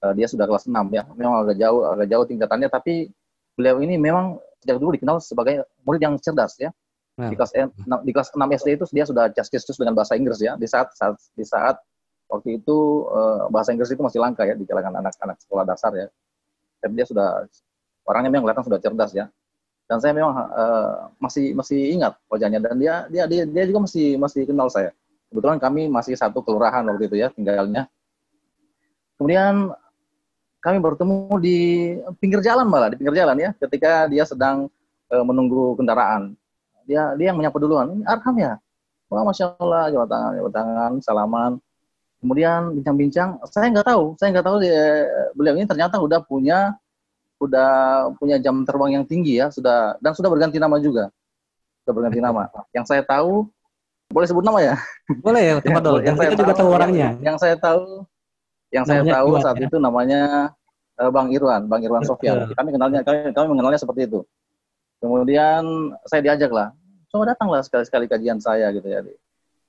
eh, 0.03 0.13
dia 0.17 0.27
sudah 0.27 0.43
kelas 0.43 0.67
6 0.67 0.89
ya, 0.91 1.07
memang 1.15 1.47
agak 1.47 1.55
jauh, 1.55 1.87
agak 1.87 2.07
jauh 2.11 2.25
tingkatannya, 2.27 2.67
tapi 2.67 3.13
beliau 3.59 3.83
ini 3.83 3.99
memang 3.99 4.39
sejak 4.63 4.79
dulu 4.79 4.95
dikenal 4.95 5.19
sebagai 5.19 5.67
murid 5.83 5.99
yang 5.99 6.15
cerdas 6.15 6.55
ya, 6.55 6.71
Di 7.27 7.35
kelas 7.35 7.51
en- 7.51 7.75
na- 7.83 7.99
di 7.99 8.11
kelas 8.15 8.31
6 8.31 8.47
SD 8.47 8.79
itu 8.79 8.85
dia 8.95 9.03
sudah 9.03 9.27
just 9.35 9.51
dengan 9.75 9.91
bahasa 9.91 10.15
Inggris 10.15 10.39
ya. 10.39 10.55
Di 10.55 10.63
saat, 10.71 10.95
saat 10.95 11.19
di 11.35 11.43
saat 11.43 11.75
waktu 12.31 12.63
itu 12.63 12.77
eh, 13.11 13.41
bahasa 13.51 13.75
Inggris 13.75 13.91
itu 13.91 13.99
masih 13.99 14.23
langka 14.23 14.47
ya 14.47 14.55
di 14.55 14.63
kalangan 14.63 15.03
anak-anak 15.03 15.35
sekolah 15.43 15.67
dasar 15.67 15.91
ya. 15.91 16.07
Tapi 16.79 16.95
dia 16.95 17.03
sudah 17.03 17.43
orangnya 18.07 18.31
memang 18.31 18.47
kelihatan 18.47 18.63
sudah 18.71 18.79
cerdas 18.79 19.11
ya. 19.11 19.27
Dan 19.91 19.99
saya 19.99 20.15
memang 20.15 20.31
eh, 20.31 20.95
masih 21.19 21.45
masih 21.59 21.79
ingat 21.99 22.15
wajahnya 22.31 22.63
dan 22.63 22.75
dia 22.79 22.95
dia 23.11 23.23
dia, 23.27 23.43
dia 23.43 23.63
juga 23.67 23.83
masih 23.83 24.15
masih 24.15 24.47
kenal 24.47 24.71
saya. 24.71 24.95
Kebetulan 25.27 25.59
kami 25.59 25.91
masih 25.91 26.15
satu 26.15 26.39
kelurahan 26.39 26.87
waktu 26.87 27.11
itu 27.11 27.19
ya 27.19 27.27
tinggalnya. 27.35 27.91
Kemudian 29.19 29.75
kami 30.59 30.77
bertemu 30.83 31.31
di 31.39 31.57
pinggir 32.19 32.43
jalan 32.43 32.67
malah 32.67 32.91
di 32.91 32.99
pinggir 32.99 33.15
jalan 33.15 33.35
ya 33.39 33.49
ketika 33.55 34.07
dia 34.11 34.23
sedang 34.27 34.67
eh, 35.11 35.23
menunggu 35.23 35.75
kendaraan. 35.79 36.35
Dia 36.83 37.13
dia 37.15 37.31
yang 37.31 37.37
menyapa 37.37 37.57
duluan. 37.61 37.95
Ini 37.99 38.03
Arham 38.07 38.35
ya? 38.37 38.53
Wah 39.09 39.25
masya 39.25 39.57
Allah 39.57 39.89
jabat 39.89 40.09
tangan 40.09 40.31
jabat 40.37 40.53
tangan 40.53 40.91
salaman. 41.01 41.51
Kemudian 42.19 42.75
bincang-bincang. 42.75 43.39
Saya 43.47 43.71
nggak 43.71 43.87
tahu 43.87 44.03
saya 44.19 44.29
nggak 44.35 44.45
tahu 44.45 44.57
dia, 44.59 45.07
beliau 45.33 45.55
ini 45.55 45.65
ternyata 45.65 45.97
udah 45.97 46.19
punya 46.21 46.75
udah 47.39 47.71
punya 48.19 48.35
jam 48.35 48.67
terbang 48.67 48.99
yang 48.99 49.05
tinggi 49.07 49.39
ya 49.39 49.47
sudah 49.47 49.95
dan 50.03 50.11
sudah 50.11 50.27
berganti 50.27 50.59
nama 50.59 50.75
juga 50.75 51.07
sudah 51.89 51.93
berganti 52.05 52.21
nama. 52.21 52.45
Yang 52.69 52.85
saya 52.85 53.01
tahu 53.01 53.49
boleh 54.13 54.27
sebut 54.29 54.45
nama 54.45 54.59
ya? 54.61 54.75
Boleh 55.25 55.41
ya, 55.41 55.53
Pak 55.73 55.81
Dol. 55.81 56.05
Yang 56.05 56.15
kita 56.21 56.35
juga 56.37 56.53
tahu 56.53 56.69
orangnya. 56.69 57.17
Yang, 57.17 57.25
yang 57.25 57.37
saya 57.41 57.55
tahu, 57.57 58.05
yang 58.69 58.85
saya 58.85 59.01
Namanya 59.01 59.15
tahu 59.17 59.29
Iwan, 59.33 59.41
saat 59.41 59.57
ya? 59.57 59.65
itu 59.65 59.77
namanya 59.81 60.21
eh, 61.01 61.09
Bang 61.09 61.27
Irwan, 61.33 61.61
Bang 61.65 61.81
Irwan 61.81 62.03
Sofyan. 62.05 62.49
Kami 62.53 62.69
kenalnya, 62.69 63.01
kami, 63.01 63.33
kami 63.33 63.47
mengenalnya 63.49 63.79
seperti 63.81 64.05
itu. 64.05 64.21
Kemudian 64.99 65.63
saya 66.05 66.21
diajak 66.21 66.51
lah, 66.51 66.75
coba 67.09 67.33
datanglah 67.33 67.63
sekali-sekali 67.63 68.05
kajian 68.05 68.37
saya 68.37 68.69
gitu 68.75 68.85
ya. 68.85 69.01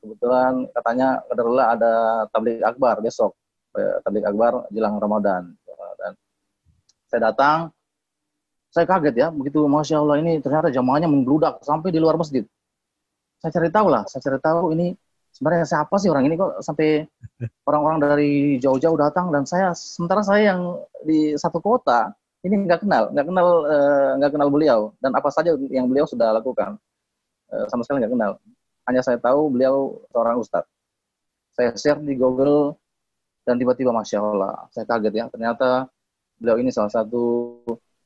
Kebetulan 0.00 0.68
katanya 0.72 1.20
kebetulan 1.28 1.66
ada 1.78 1.92
tablik 2.32 2.60
akbar 2.64 3.00
besok, 3.00 3.36
eh, 3.76 4.00
tablik 4.04 4.24
akbar 4.26 4.68
jelang 4.74 4.96
Ramadan. 5.00 5.54
Dan 6.00 6.12
saya 7.08 7.20
datang, 7.32 7.58
saya 8.72 8.84
kaget 8.88 9.14
ya, 9.16 9.28
begitu 9.30 9.64
masya 9.64 10.00
Allah 10.02 10.20
ini 10.20 10.40
ternyata 10.40 10.68
jamaahnya 10.72 11.08
membludak 11.08 11.60
sampai 11.64 11.92
di 11.92 12.00
luar 12.00 12.16
masjid 12.16 12.44
saya 13.40 13.52
cari 13.56 13.68
tahu 13.72 13.88
lah, 13.88 14.04
saya 14.04 14.20
cari 14.20 14.38
tahu 14.38 14.76
ini 14.76 14.92
sebenarnya 15.40 15.64
siapa 15.64 15.96
sih 15.96 16.12
orang 16.12 16.28
ini 16.28 16.36
kok 16.36 16.60
sampai 16.60 17.08
orang-orang 17.64 17.98
dari 18.04 18.32
jauh-jauh 18.60 19.00
datang 19.00 19.32
dan 19.32 19.48
saya 19.48 19.72
sementara 19.72 20.20
saya 20.20 20.52
yang 20.52 20.60
di 21.00 21.32
satu 21.40 21.64
kota 21.64 22.12
ini 22.44 22.68
nggak 22.68 22.84
kenal, 22.84 23.08
nggak 23.08 23.26
kenal 23.26 23.48
eh, 23.68 24.10
nggak 24.20 24.32
kenal 24.36 24.48
beliau 24.52 24.80
dan 25.00 25.16
apa 25.16 25.32
saja 25.32 25.56
yang 25.72 25.88
beliau 25.88 26.04
sudah 26.04 26.36
lakukan 26.36 26.76
Eh, 27.50 27.66
sama 27.66 27.82
sekali 27.82 27.98
nggak 28.02 28.14
kenal. 28.14 28.32
Hanya 28.86 29.02
saya 29.02 29.18
tahu 29.18 29.50
beliau 29.50 29.98
seorang 30.14 30.38
ustadz. 30.38 30.70
Saya 31.50 31.74
share 31.74 31.98
di 31.98 32.14
Google 32.14 32.78
dan 33.42 33.58
tiba-tiba 33.58 33.90
masya 33.90 34.22
Allah, 34.22 34.70
saya 34.70 34.86
kaget 34.86 35.14
ya 35.18 35.26
ternyata 35.26 35.90
beliau 36.38 36.56
ini 36.62 36.70
salah 36.70 36.92
satu 36.94 37.58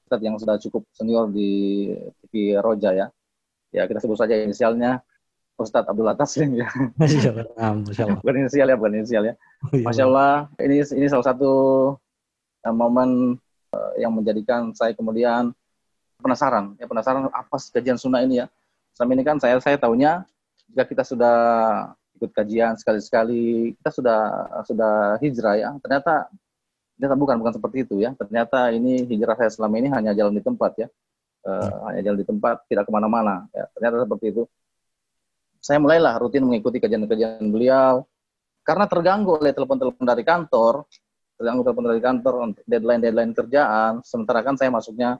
ustadz 0.08 0.24
yang 0.24 0.36
sudah 0.40 0.56
cukup 0.56 0.88
senior 0.96 1.28
di 1.28 1.92
TV 2.24 2.56
Roja 2.56 2.96
ya. 2.96 3.06
Ya 3.74 3.84
kita 3.84 4.00
sebut 4.00 4.16
saja 4.16 4.32
inisialnya 4.40 5.04
Ustadz 5.54 5.86
Abdul 5.86 6.10
Taslim 6.18 6.50
ya. 6.58 6.68
Masya 7.00 7.30
Allah. 7.30 7.46
Ah, 7.54 7.72
Masya 7.78 8.02
Allah. 8.10 8.18
bukan 8.18 8.36
inisial 8.42 8.66
ya, 8.66 8.76
bukan 8.76 8.92
inisial 8.98 9.22
ya. 9.22 9.34
Iya. 9.70 9.84
Masya 9.86 10.04
Allah, 10.10 10.32
ini 10.58 10.74
ini 10.82 11.06
salah 11.06 11.26
satu 11.30 11.52
eh, 12.66 12.74
momen 12.74 13.38
eh, 13.70 13.92
yang 14.02 14.10
menjadikan 14.10 14.74
saya 14.74 14.90
kemudian 14.98 15.54
penasaran, 16.18 16.74
ya 16.80 16.86
penasaran 16.90 17.30
apa 17.30 17.54
sih 17.62 17.70
kajian 17.70 17.94
sunnah 17.94 18.26
ini 18.26 18.42
ya. 18.42 18.46
Selama 18.98 19.10
ini 19.14 19.22
kan 19.26 19.36
saya 19.38 19.58
saya 19.62 19.78
tahunya 19.78 20.26
jika 20.70 20.84
kita 20.90 21.02
sudah 21.06 21.36
ikut 22.18 22.30
kajian 22.34 22.74
sekali-sekali, 22.78 23.74
kita 23.78 23.90
sudah 23.94 24.20
sudah 24.66 24.94
hijrah 25.22 25.54
ya. 25.54 25.68
Ternyata 25.82 26.30
ternyata 26.98 27.14
bukan 27.18 27.36
bukan 27.38 27.52
seperti 27.54 27.86
itu 27.86 28.02
ya. 28.02 28.10
Ternyata 28.18 28.74
ini 28.74 29.06
hijrah 29.06 29.38
saya 29.38 29.50
selama 29.54 29.78
ini 29.78 29.88
hanya 29.90 30.10
jalan 30.18 30.34
di 30.34 30.42
tempat 30.42 30.74
ya. 30.78 30.88
Eh, 31.44 31.74
hanya 31.92 32.00
jalan 32.10 32.18
di 32.22 32.26
tempat, 32.26 32.64
tidak 32.66 32.88
ke 32.88 32.92
mana-mana. 32.94 33.44
Ya, 33.52 33.68
ternyata 33.76 34.08
seperti 34.08 34.32
itu 34.32 34.42
saya 35.64 35.80
mulailah 35.80 36.20
rutin 36.20 36.44
mengikuti 36.44 36.76
kajian-kajian 36.76 37.40
beliau 37.48 38.04
karena 38.68 38.84
terganggu 38.84 39.40
oleh 39.40 39.56
telepon-telepon 39.56 40.04
dari 40.04 40.20
kantor, 40.20 40.84
terganggu 41.40 41.64
telepon 41.64 41.84
dari 41.88 42.00
kantor 42.04 42.34
deadline-deadline 42.68 43.32
kerjaan. 43.32 44.04
Sementara 44.04 44.44
kan 44.44 44.60
saya 44.60 44.68
masuknya 44.68 45.16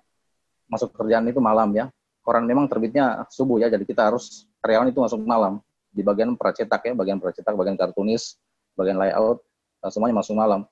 masuk 0.68 0.92
kerjaan 0.92 1.24
itu 1.32 1.40
malam 1.40 1.72
ya. 1.72 1.88
Koran 2.24 2.44
memang 2.44 2.68
terbitnya 2.68 3.24
subuh 3.28 3.60
ya, 3.60 3.68
jadi 3.68 3.84
kita 3.84 4.12
harus 4.12 4.48
karyawan 4.60 4.88
itu 4.88 5.00
masuk 5.00 5.20
malam 5.24 5.60
di 5.92 6.00
bagian 6.00 6.36
pracetak 6.36 6.80
ya, 6.88 6.92
bagian 6.96 7.20
pracetak, 7.20 7.52
bagian 7.52 7.76
kartunis, 7.76 8.40
bagian 8.76 8.96
layout, 8.96 9.44
eh, 9.84 9.92
semuanya 9.92 10.24
masuk 10.24 10.36
malam. 10.36 10.64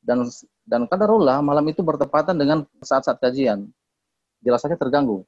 Dan 0.00 0.28
dan 0.64 0.84
kadarullah 0.88 1.40
malam 1.40 1.64
itu 1.68 1.80
bertepatan 1.80 2.36
dengan 2.36 2.68
saat-saat 2.84 3.20
kajian. 3.20 3.68
Jelas 4.44 4.60
saja 4.60 4.76
terganggu. 4.76 5.24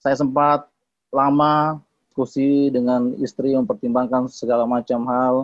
Saya 0.00 0.16
sempat 0.16 0.68
lama 1.12 1.84
diskusi 2.10 2.74
dengan 2.74 3.14
istri 3.22 3.54
mempertimbangkan 3.54 4.26
segala 4.26 4.66
macam 4.66 5.06
hal. 5.06 5.34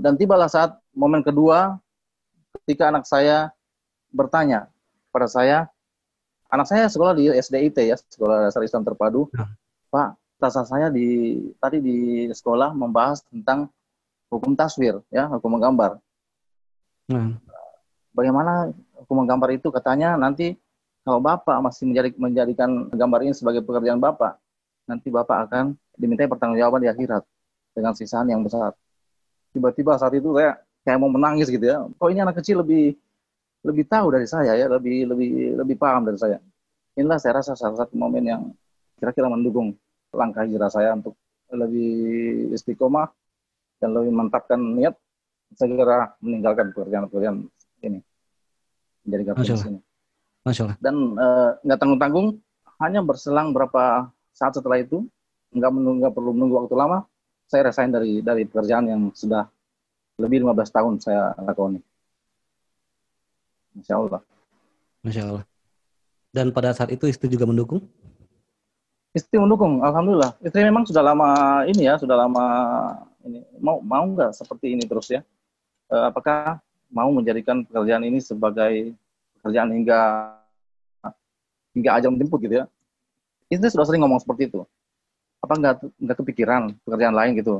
Dan 0.00 0.16
tibalah 0.16 0.48
saat 0.48 0.72
momen 0.96 1.20
kedua 1.20 1.76
ketika 2.64 2.88
anak 2.88 3.04
saya 3.04 3.52
bertanya 4.08 4.72
kepada 5.12 5.28
saya, 5.28 5.58
anak 6.48 6.64
saya 6.64 6.88
sekolah 6.88 7.12
di 7.12 7.28
SDIT 7.28 7.76
ya, 7.76 8.00
Sekolah 8.08 8.48
Dasar 8.48 8.64
Islam 8.64 8.88
Terpadu. 8.88 9.28
Pak, 9.92 10.16
tasa 10.40 10.64
saya 10.64 10.88
di 10.88 11.36
tadi 11.60 11.84
di 11.84 11.96
sekolah 12.32 12.72
membahas 12.72 13.20
tentang 13.28 13.68
hukum 14.32 14.56
taswir 14.56 15.04
ya, 15.12 15.28
hukum 15.28 15.60
menggambar. 15.60 16.00
Nah, 17.12 17.36
Bagaimana 18.16 18.72
hukum 18.98 19.24
menggambar 19.24 19.54
itu 19.54 19.68
katanya 19.70 20.16
nanti 20.18 20.56
kalau 21.06 21.20
Bapak 21.22 21.62
masih 21.62 21.86
menjadi, 21.86 22.10
menjadikan 22.18 22.88
gambar 22.90 23.28
ini 23.28 23.34
sebagai 23.38 23.62
pekerjaan 23.62 24.02
Bapak, 24.02 24.41
nanti 24.86 25.08
Bapak 25.08 25.48
akan 25.48 25.76
dimintai 25.96 26.26
pertanggungjawaban 26.26 26.82
di 26.82 26.90
akhirat 26.90 27.22
dengan 27.72 27.92
sisaan 27.96 28.28
yang 28.28 28.42
besar. 28.42 28.74
Tiba-tiba 29.52 29.96
saat 30.00 30.16
itu 30.16 30.32
saya 30.36 30.60
kayak 30.82 30.98
mau 30.98 31.10
menangis 31.12 31.48
gitu 31.48 31.62
ya. 31.62 31.84
Kok 31.86 32.08
ini 32.10 32.20
anak 32.24 32.40
kecil 32.40 32.64
lebih 32.64 32.96
lebih 33.62 33.84
tahu 33.86 34.10
dari 34.10 34.26
saya 34.26 34.58
ya, 34.58 34.66
lebih 34.66 35.06
lebih 35.06 35.30
lebih 35.60 35.76
paham 35.78 36.08
dari 36.08 36.18
saya. 36.18 36.38
Inilah 36.98 37.18
saya 37.20 37.40
rasa 37.40 37.56
salah 37.56 37.78
satu 37.78 37.94
momen 37.96 38.24
yang 38.26 38.42
kira-kira 38.98 39.30
mendukung 39.30 39.74
langkah 40.12 40.44
hijrah 40.44 40.68
saya 40.68 40.92
untuk 40.92 41.16
lebih 41.52 41.92
istiqomah 42.56 43.08
dan 43.80 43.92
lebih 43.96 44.12
mantapkan 44.12 44.60
niat 44.60 44.94
segera 45.52 46.16
meninggalkan 46.24 46.72
pekerjaan-pekerjaan 46.72 47.44
ini 47.84 48.00
menjadi 49.04 49.22
Masya 49.26 49.36
kapten 49.36 49.52
Allah. 49.52 49.68
ini 49.68 49.80
Masya 50.42 50.62
Allah. 50.64 50.76
dan 50.80 50.94
eh, 51.18 51.50
nggak 51.66 51.78
tanggung-tanggung 51.78 52.28
hanya 52.80 53.00
berselang 53.04 53.52
berapa 53.52 54.08
saat 54.32 54.56
setelah 54.56 54.80
itu 54.80 55.04
nggak 55.52 55.72
menunggu 55.72 55.98
nggak 56.04 56.14
perlu 56.16 56.30
menunggu 56.32 56.64
waktu 56.64 56.74
lama 56.76 57.04
saya 57.46 57.68
resign 57.68 57.92
dari 57.92 58.24
dari 58.24 58.48
pekerjaan 58.48 58.88
yang 58.88 59.02
sudah 59.12 59.44
lebih 60.16 60.44
15 60.44 60.76
tahun 60.76 60.94
saya 61.00 61.36
lakoni. 61.40 61.80
Masya 63.76 63.94
Allah. 63.96 64.20
Masya 65.04 65.22
Allah. 65.24 65.44
Dan 66.32 66.52
pada 66.52 66.72
saat 66.72 66.92
itu 66.92 67.08
istri 67.08 67.28
juga 67.28 67.44
mendukung? 67.44 67.84
istri 69.12 69.36
mendukung 69.36 69.84
alhamdulillah. 69.84 70.32
Istri 70.40 70.64
memang 70.64 70.88
sudah 70.88 71.04
lama 71.04 71.28
ini 71.68 71.84
ya 71.84 72.00
sudah 72.00 72.16
lama 72.16 72.46
ini 73.28 73.44
mau 73.60 73.78
mau 73.84 74.08
nggak 74.08 74.32
seperti 74.32 74.72
ini 74.72 74.88
terus 74.88 75.12
ya? 75.12 75.20
Eh, 75.92 76.04
apakah 76.08 76.64
mau 76.88 77.12
menjadikan 77.12 77.60
pekerjaan 77.68 78.08
ini 78.08 78.24
sebagai 78.24 78.96
pekerjaan 79.40 79.68
hingga 79.76 80.00
hingga 81.76 81.90
ajang 82.00 82.16
jemput 82.20 82.40
gitu 82.44 82.64
ya 82.64 82.66
istri 83.52 83.68
sudah 83.68 83.86
sering 83.86 84.02
ngomong 84.04 84.20
seperti 84.22 84.48
itu. 84.48 84.64
Apa 85.44 85.54
nggak 85.58 85.74
nggak 86.00 86.16
kepikiran 86.22 86.62
pekerjaan 86.86 87.14
lain 87.14 87.32
gitu? 87.38 87.54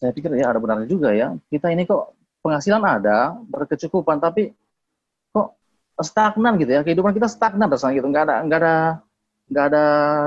Saya 0.00 0.10
pikir 0.10 0.32
ya 0.34 0.50
ada 0.50 0.58
benarnya 0.58 0.88
juga 0.88 1.14
ya. 1.14 1.36
Kita 1.52 1.70
ini 1.70 1.86
kok 1.86 2.16
penghasilan 2.42 2.82
ada 2.82 3.36
berkecukupan 3.46 4.18
tapi 4.18 4.50
kok 5.30 5.54
stagnan 6.02 6.58
gitu 6.58 6.72
ya. 6.74 6.80
Kehidupan 6.82 7.14
kita 7.14 7.28
stagnan 7.30 7.70
rasanya 7.70 7.94
gitu. 8.02 8.08
Nggak 8.10 8.24
ada 8.30 8.36
nggak 8.46 8.58
ada 8.60 8.74
nggak 9.50 9.64
ada 9.70 9.84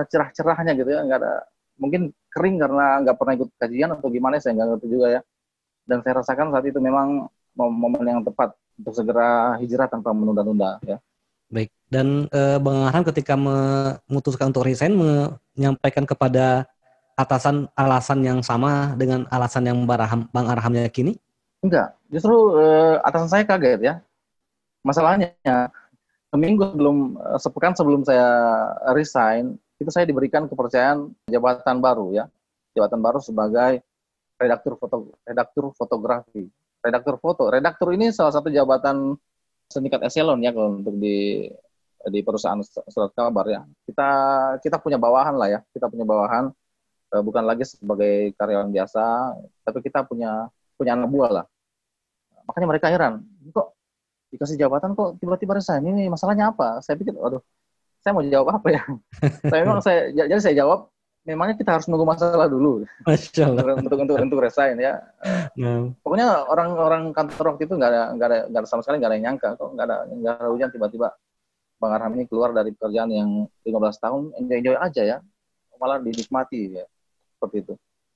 cerah-cerahnya 0.07 0.73
gitu 0.79 0.89
ya. 0.93 1.01
Nggak 1.03 1.19
ada 1.23 1.33
mungkin 1.77 2.01
kering 2.33 2.57
karena 2.61 2.85
nggak 3.05 3.15
pernah 3.17 3.33
ikut 3.37 3.49
kajian 3.59 3.89
atau 3.97 4.07
gimana 4.13 4.39
saya 4.39 4.55
nggak 4.57 4.67
ngerti 4.77 4.87
juga 4.87 5.07
ya. 5.19 5.21
Dan 5.87 6.03
saya 6.03 6.23
rasakan 6.23 6.53
saat 6.53 6.65
itu 6.67 6.79
memang 6.79 7.27
mom- 7.57 7.79
momen 7.79 8.05
yang 8.05 8.21
tepat 8.23 8.53
untuk 8.77 8.93
segera 8.93 9.57
hijrah 9.57 9.89
tanpa 9.89 10.13
menunda-nunda 10.13 10.77
ya 10.85 11.01
Baik. 11.47 11.69
Dan 11.87 12.27
eh, 12.31 12.57
Bang 12.59 12.87
Arham 12.87 13.03
ketika 13.07 13.39
memutuskan 13.39 14.51
untuk 14.51 14.67
resign 14.67 14.95
menyampaikan 15.55 16.03
kepada 16.03 16.67
atasan 17.17 17.71
alasan 17.73 18.21
yang 18.21 18.39
sama 18.43 18.93
dengan 18.99 19.25
alasan 19.31 19.65
yang 19.65 19.87
Bang 19.87 20.03
Arham, 20.03 20.21
Bang 20.31 20.47
Arham 20.51 20.75
yakini? 20.75 21.15
enggak 21.57 21.97
justru 22.13 22.53
eh, 22.61 23.01
atasan 23.01 23.29
saya 23.33 23.43
kaget 23.49 23.81
ya 23.81 23.93
masalahnya 24.85 25.33
seminggu 26.29 26.69
sebelum 26.69 26.97
eh, 27.17 27.39
sepekan 27.41 27.73
sebelum 27.73 28.01
saya 28.05 28.29
resign 28.93 29.57
itu 29.77 29.89
saya 29.93 30.09
diberikan 30.09 30.49
kepercayaan 30.49 31.13
jabatan 31.29 31.77
baru 31.77 32.09
ya, 32.09 32.25
jabatan 32.73 32.97
baru 32.97 33.21
sebagai 33.21 33.85
redaktur 34.41 34.73
foto 34.77 35.13
redaktur 35.21 35.69
fotografi. 35.77 36.49
Redaktur 36.81 37.17
foto, 37.17 37.49
redaktur 37.49 37.89
ini 37.93 38.13
salah 38.13 38.33
satu 38.33 38.53
jabatan 38.53 39.17
setingkat 39.67 40.01
eselon 40.07 40.39
ya 40.41 40.55
kalau 40.55 40.79
untuk 40.79 40.95
di 40.97 41.47
di 42.07 42.19
perusahaan 42.23 42.59
surat 42.63 43.11
kabar 43.13 43.45
ya. 43.47 43.61
Kita 43.83 44.09
kita 44.63 44.77
punya 44.79 44.95
bawahan 44.99 45.35
lah 45.35 45.47
ya, 45.51 45.59
kita 45.75 45.91
punya 45.91 46.07
bawahan 46.07 46.49
eh, 47.13 47.21
bukan 47.23 47.43
lagi 47.43 47.67
sebagai 47.67 48.31
karyawan 48.39 48.71
biasa, 48.71 49.03
tapi 49.67 49.79
kita 49.83 50.07
punya 50.07 50.47
punya 50.79 50.95
anak 50.95 51.09
buah 51.11 51.31
lah. 51.41 51.45
Makanya 52.47 52.67
mereka 52.69 52.87
heran, 52.87 53.27
kok 53.51 53.75
dikasih 54.31 54.59
jabatan 54.59 54.95
kok 54.95 55.19
tiba-tiba 55.19 55.59
resign 55.59 55.83
ini 55.83 56.07
masalahnya 56.07 56.51
apa? 56.55 56.79
Saya 56.79 56.95
pikir, 56.95 57.15
aduh 57.15 57.43
saya 57.99 58.15
mau 58.15 58.23
jawab 58.23 58.47
apa 58.55 58.67
ya? 58.71 58.83
saya 59.51 59.59
memang 59.67 59.83
saya 59.83 60.11
jadi 60.15 60.39
saya 60.39 60.55
jawab 60.63 60.87
memangnya 61.27 61.59
kita 61.59 61.75
harus 61.75 61.91
nunggu 61.91 62.07
masalah 62.07 62.47
dulu 62.47 62.87
untuk 63.83 63.99
untuk 63.99 64.15
untuk 64.15 64.39
resign 64.39 64.79
ya. 64.79 65.03
Nah. 65.59 65.91
Pokoknya 65.99 66.47
orang-orang 66.47 67.11
kantor 67.11 67.53
waktu 67.53 67.67
itu 67.67 67.75
nggak 67.75 67.91
ada 67.91 68.03
nggak 68.15 68.27
ada 68.31 68.39
nggak 68.47 68.61
ada 68.63 68.69
sama 68.71 68.81
sekali 68.87 69.03
nggak 69.03 69.11
ada 69.11 69.17
yang 69.19 69.25
nyangka 69.27 69.49
kok 69.59 69.69
nggak 69.75 69.85
ada 69.91 69.97
nggak 70.07 70.33
ada 70.39 70.47
hujan 70.47 70.69
tiba-tiba 70.71 71.07
Bang 71.77 71.93
Arham 71.93 72.15
ini 72.15 72.25
keluar 72.25 72.55
dari 72.55 72.71
pekerjaan 72.71 73.11
yang 73.11 73.29
15 73.67 73.75
tahun 74.01 74.21
enjoy 74.39 74.57
enjoy 74.63 74.75
aja 74.79 75.03
ya 75.03 75.17
malah 75.77 75.99
dinikmati 76.01 76.79
ya 76.79 76.85
seperti 77.37 77.55
itu. 77.67 77.73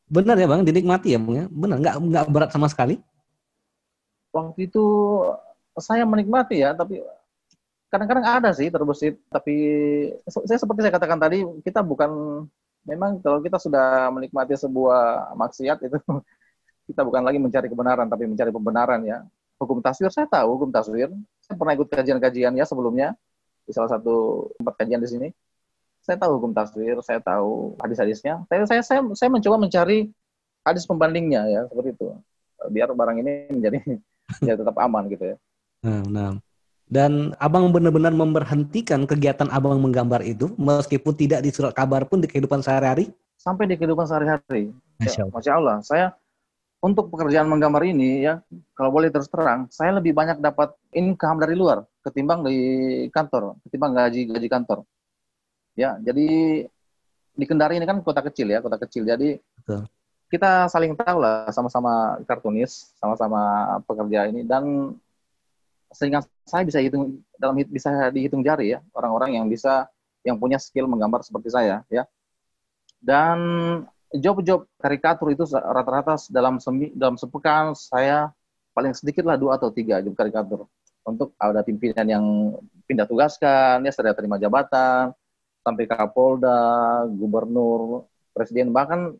Benar 0.07 0.35
ya 0.39 0.47
bang 0.47 0.61
dinikmati 0.65 1.07
ya 1.13 1.19
bang 1.19 1.35
ya 1.35 1.45
benar 1.51 1.77
nggak 1.83 1.95
nggak 1.99 2.25
berat 2.31 2.49
sama 2.55 2.71
sekali. 2.71 2.97
Waktu 4.31 4.71
itu 4.71 4.85
saya 5.77 6.07
menikmati 6.07 6.63
ya 6.63 6.71
tapi 6.71 7.03
kadang-kadang 7.91 8.23
ada 8.23 8.49
sih 8.55 8.71
terbesit 8.71 9.19
tapi 9.27 9.55
saya 10.31 10.57
seperti 10.57 10.79
saya 10.79 10.95
katakan 10.95 11.19
tadi 11.19 11.43
kita 11.59 11.83
bukan 11.83 12.43
memang 12.85 13.21
kalau 13.21 13.39
kita 13.41 13.61
sudah 13.61 14.09
menikmati 14.09 14.57
sebuah 14.57 15.33
maksiat 15.37 15.77
itu 15.85 15.97
kita 16.89 17.01
bukan 17.05 17.21
lagi 17.23 17.37
mencari 17.37 17.67
kebenaran 17.69 18.07
tapi 18.09 18.25
mencari 18.27 18.51
pembenaran 18.51 19.01
ya. 19.05 19.23
Hukum 19.61 19.77
taswir 19.77 20.09
saya 20.09 20.25
tahu 20.25 20.57
hukum 20.57 20.69
taswir. 20.73 21.13
Saya 21.45 21.55
pernah 21.55 21.77
ikut 21.77 21.87
kajian-kajian 21.87 22.57
ya 22.57 22.65
sebelumnya 22.65 23.13
di 23.61 23.71
salah 23.71 23.93
satu 23.93 24.49
tempat 24.57 24.73
kajian 24.81 24.99
di 24.99 25.09
sini. 25.09 25.27
Saya 26.01 26.17
tahu 26.17 26.41
hukum 26.41 26.51
taswir 26.51 26.97
saya 27.05 27.21
tahu 27.21 27.77
hadis-hadisnya. 27.77 28.41
Saya, 28.49 28.65
saya 28.65 28.81
saya 28.81 28.99
saya 29.13 29.29
mencoba 29.29 29.61
mencari 29.61 30.09
hadis 30.65 30.89
pembandingnya 30.89 31.45
ya 31.45 31.61
seperti 31.69 31.93
itu. 31.93 32.05
Biar 32.73 32.89
barang 32.89 33.17
ini 33.21 33.33
menjadi 33.53 33.77
ya 34.49 34.53
tetap 34.57 34.75
aman 34.81 35.05
gitu 35.13 35.33
ya. 35.33 35.37
Nah, 35.85 36.01
nah. 36.09 36.31
Dan 36.91 37.31
abang 37.39 37.71
benar-benar 37.71 38.11
memberhentikan 38.11 39.07
kegiatan 39.07 39.47
abang 39.47 39.79
menggambar 39.79 40.27
itu, 40.27 40.51
meskipun 40.59 41.15
tidak 41.15 41.39
di 41.39 41.47
surat 41.47 41.71
kabar 41.71 42.03
pun 42.03 42.19
di 42.19 42.27
kehidupan 42.27 42.59
sehari-hari? 42.59 43.15
Sampai 43.39 43.63
di 43.71 43.79
kehidupan 43.79 44.03
sehari-hari. 44.03 44.75
Masya, 44.99 45.23
ya, 45.23 45.31
Masya 45.31 45.51
Allah. 45.55 45.77
Saya 45.87 46.05
untuk 46.83 47.07
pekerjaan 47.07 47.47
menggambar 47.47 47.87
ini 47.87 48.27
ya, 48.27 48.43
kalau 48.75 48.91
boleh 48.91 49.07
terus 49.07 49.31
terang, 49.31 49.71
saya 49.71 49.95
lebih 49.95 50.11
banyak 50.11 50.43
dapat 50.43 50.75
income 50.91 51.39
dari 51.39 51.55
luar 51.55 51.87
ketimbang 52.03 52.43
di 52.43 52.57
kantor, 53.13 53.55
ketimbang 53.63 53.95
gaji 53.95 54.27
gaji 54.27 54.47
kantor. 54.51 54.83
Ya, 55.79 55.95
jadi 56.03 56.27
di 57.31 57.45
Kendari 57.47 57.79
ini 57.79 57.87
kan 57.87 58.03
kota 58.03 58.19
kecil 58.19 58.51
ya, 58.51 58.59
kota 58.59 58.75
kecil. 58.75 59.07
Jadi 59.07 59.39
Betul. 59.39 59.87
kita 60.27 60.67
saling 60.67 60.97
tahu 60.99 61.23
lah, 61.23 61.47
sama-sama 61.55 62.19
kartunis, 62.27 62.91
sama-sama 62.99 63.39
pekerja 63.87 64.27
ini 64.27 64.43
dan 64.43 64.91
sehingga 65.91 66.23
saya 66.47 66.63
bisa 66.63 66.79
hitung 66.79 67.19
dalam 67.35 67.55
bisa 67.67 68.09
dihitung 68.11 68.41
jari 68.41 68.75
ya 68.75 68.79
orang-orang 68.95 69.35
yang 69.39 69.45
bisa 69.51 69.91
yang 70.23 70.39
punya 70.39 70.57
skill 70.61 70.87
menggambar 70.87 71.21
seperti 71.25 71.51
saya 71.51 71.83
ya. 71.91 72.07
Dan 73.01 73.39
job-job 74.13 74.69
karikatur 74.77 75.33
itu 75.33 75.43
rata-rata 75.49 76.15
dalam 76.29 76.61
semi 76.61 76.93
dalam 76.93 77.17
sepekan 77.17 77.73
saya 77.73 78.29
paling 78.71 78.93
sedikit 78.93 79.25
lah 79.27 79.35
dua 79.35 79.57
atau 79.57 79.73
tiga 79.73 79.99
job 79.99 80.13
karikatur. 80.13 80.69
Untuk 81.01 81.33
ada 81.41 81.65
pimpinan 81.65 82.05
yang 82.05 82.25
pindah 82.85 83.09
tugaskan 83.09 83.81
ya 83.81 83.91
sudah 83.91 84.13
terima 84.13 84.37
jabatan 84.37 85.09
sampai 85.65 85.85
Kapolda, 85.89 87.05
Gubernur, 87.09 88.05
Presiden 88.31 88.69
bahkan 88.69 89.17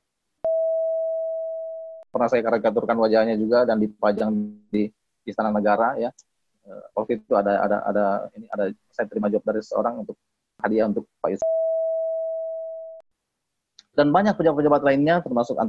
pernah 2.12 2.28
saya 2.30 2.46
karikaturkan 2.46 2.98
wajahnya 3.02 3.40
juga 3.40 3.66
dan 3.66 3.82
dipajang 3.82 4.30
di 4.70 4.92
Istana 5.26 5.50
Negara 5.50 5.98
ya 5.98 6.14
waktu 6.96 7.22
itu 7.22 7.34
ada 7.36 7.64
ada 7.64 7.78
ada 7.88 8.06
ini 8.36 8.46
ada 8.52 8.72
saya 8.92 9.06
terima 9.08 9.28
job 9.28 9.44
dari 9.44 9.62
seorang 9.64 10.04
untuk 10.06 10.16
hadiah 10.62 10.88
untuk 10.88 11.08
Pak 11.20 11.30
Yusuf. 11.34 11.50
Dan 13.92 14.08
banyak 14.16 14.40
pejabat-pejabat 14.40 14.82
lainnya 14.88 15.20
termasuk 15.20 15.60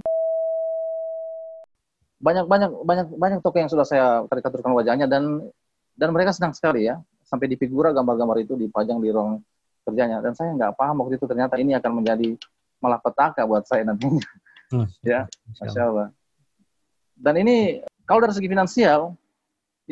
banyak 2.22 2.46
banyak 2.46 2.70
banyak 2.86 3.06
banyak 3.18 3.38
tokoh 3.42 3.58
yang 3.58 3.70
sudah 3.70 3.82
saya 3.82 4.22
karikaturkan 4.30 4.70
wajahnya 4.78 5.10
dan 5.10 5.42
dan 5.98 6.08
mereka 6.14 6.30
senang 6.30 6.54
sekali 6.54 6.86
ya. 6.86 7.02
Sampai 7.26 7.48
di 7.48 7.56
figura 7.56 7.90
gambar-gambar 7.96 8.44
itu 8.44 8.54
dipajang 8.54 9.00
di 9.00 9.08
ruang 9.10 9.40
kerjanya. 9.88 10.22
Dan 10.22 10.36
saya 10.36 10.54
nggak 10.54 10.78
paham 10.78 11.02
waktu 11.02 11.18
itu 11.18 11.26
ternyata 11.26 11.58
ini 11.58 11.74
akan 11.74 11.98
menjadi 11.98 12.36
malah 12.78 12.98
petaka 12.98 13.46
buat 13.46 13.62
saya 13.62 13.86
nantinya 13.86 14.26
hmm. 14.74 14.86
ya 15.10 15.26
masya 15.58 15.82
Allah. 15.86 16.08
Dan 17.18 17.34
ini 17.42 17.82
kalau 18.06 18.22
dari 18.22 18.34
segi 18.34 18.50
finansial 18.50 19.14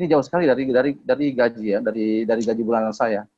ini 0.00 0.08
jauh 0.08 0.24
sekali 0.24 0.48
dari 0.48 0.64
dari 0.72 0.90
dari 0.96 1.26
gaji 1.36 1.64
ya, 1.76 1.78
dari 1.84 2.24
dari 2.24 2.40
gaji 2.40 2.62
bulanan 2.64 2.96
saya. 2.96 3.28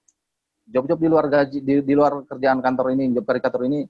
Job-job 0.62 0.94
di 1.02 1.08
luar 1.10 1.26
gaji 1.26 1.58
di, 1.58 1.82
di 1.82 1.94
luar 1.98 2.22
kerjaan 2.22 2.62
kantor 2.62 2.94
ini, 2.94 3.10
job 3.10 3.26
karikatur 3.26 3.66
ini, 3.66 3.82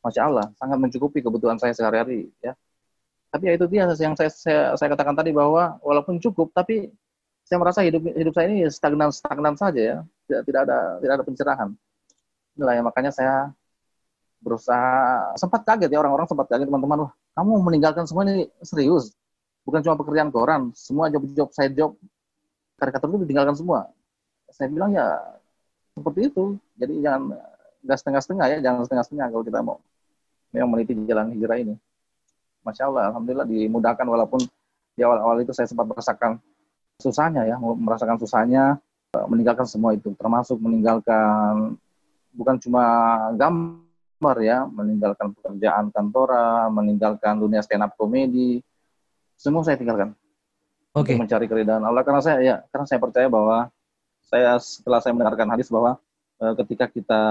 masya 0.00 0.24
Allah 0.24 0.48
sangat 0.56 0.80
mencukupi 0.80 1.20
kebutuhan 1.20 1.60
saya 1.60 1.76
sehari-hari 1.76 2.32
ya. 2.40 2.56
Tapi 3.28 3.50
ya 3.50 3.52
itu 3.60 3.66
dia 3.68 3.84
yang 3.84 4.16
saya, 4.16 4.30
saya 4.32 4.72
saya 4.72 4.88
katakan 4.96 5.12
tadi 5.12 5.36
bahwa 5.36 5.76
walaupun 5.84 6.16
cukup, 6.16 6.48
tapi 6.56 6.88
saya 7.44 7.60
merasa 7.60 7.84
hidup 7.84 8.00
hidup 8.16 8.32
saya 8.32 8.48
ini 8.48 8.64
stagnan 8.72 9.12
stagnan 9.12 9.52
saja 9.60 9.80
ya, 9.80 9.96
tidak, 10.24 10.40
tidak 10.48 10.60
ada 10.64 10.78
tidak 11.04 11.14
ada 11.20 11.24
pencerahan. 11.28 11.68
Inilah 12.56 12.74
yang 12.80 12.86
makanya 12.88 13.12
saya 13.12 13.52
berusaha 14.40 15.32
sempat 15.36 15.60
kaget 15.68 15.92
ya 15.92 16.00
orang-orang 16.00 16.24
sempat 16.24 16.48
kaget 16.48 16.68
teman-teman, 16.72 17.08
wah 17.08 17.12
kamu 17.36 17.52
meninggalkan 17.64 18.04
semua 18.08 18.24
ini 18.28 18.48
serius 18.64 19.12
bukan 19.64 19.80
cuma 19.80 19.96
pekerjaan 19.96 20.28
koran, 20.28 20.62
semua 20.76 21.08
job-job 21.08 21.48
side 21.52 21.72
job 21.72 21.96
karikatur 22.84 23.16
itu 23.16 23.18
ditinggalkan 23.24 23.56
semua. 23.56 23.88
Saya 24.52 24.68
bilang 24.68 24.92
ya 24.92 25.16
seperti 25.96 26.28
itu. 26.28 26.60
Jadi 26.76 27.00
jangan 27.00 27.32
nggak 27.84 27.98
setengah-setengah 28.00 28.46
ya, 28.52 28.58
jangan 28.60 28.84
setengah-setengah 28.84 29.26
kalau 29.32 29.44
kita 29.44 29.58
mau 29.64 29.76
memang 30.52 30.70
meniti 30.76 30.92
jalan 31.08 31.32
hijrah 31.32 31.56
ini. 31.56 31.74
Masya 32.64 32.88
Allah, 32.88 33.12
Alhamdulillah 33.12 33.48
dimudahkan 33.48 34.06
walaupun 34.08 34.40
di 34.94 35.00
awal-awal 35.04 35.40
itu 35.42 35.52
saya 35.52 35.68
sempat 35.68 35.84
merasakan 35.84 36.40
susahnya 37.00 37.44
ya, 37.44 37.56
merasakan 37.60 38.16
susahnya 38.16 38.78
meninggalkan 39.28 39.66
semua 39.68 39.94
itu, 39.94 40.14
termasuk 40.16 40.58
meninggalkan 40.58 41.76
bukan 42.34 42.56
cuma 42.58 42.84
gambar 43.36 44.36
ya, 44.42 44.64
meninggalkan 44.66 45.34
pekerjaan 45.38 45.92
kantoran, 45.92 46.72
meninggalkan 46.72 47.38
dunia 47.38 47.62
stand 47.62 47.84
up 47.84 47.92
komedi, 47.94 48.64
semua 49.38 49.62
saya 49.62 49.78
tinggalkan. 49.78 50.16
Oke. 50.94 51.12
Okay. 51.12 51.16
Mencari 51.18 51.46
keridhaan 51.50 51.82
Allah 51.82 52.06
karena 52.06 52.22
saya 52.22 52.38
ya 52.38 52.56
karena 52.70 52.86
saya 52.86 53.02
percaya 53.02 53.26
bahwa 53.26 53.66
saya 54.22 54.56
setelah 54.62 55.02
saya 55.02 55.12
mendengarkan 55.12 55.50
hadis 55.50 55.66
bahwa 55.66 55.98
e, 56.38 56.44
ketika 56.62 56.86
kita 56.86 57.22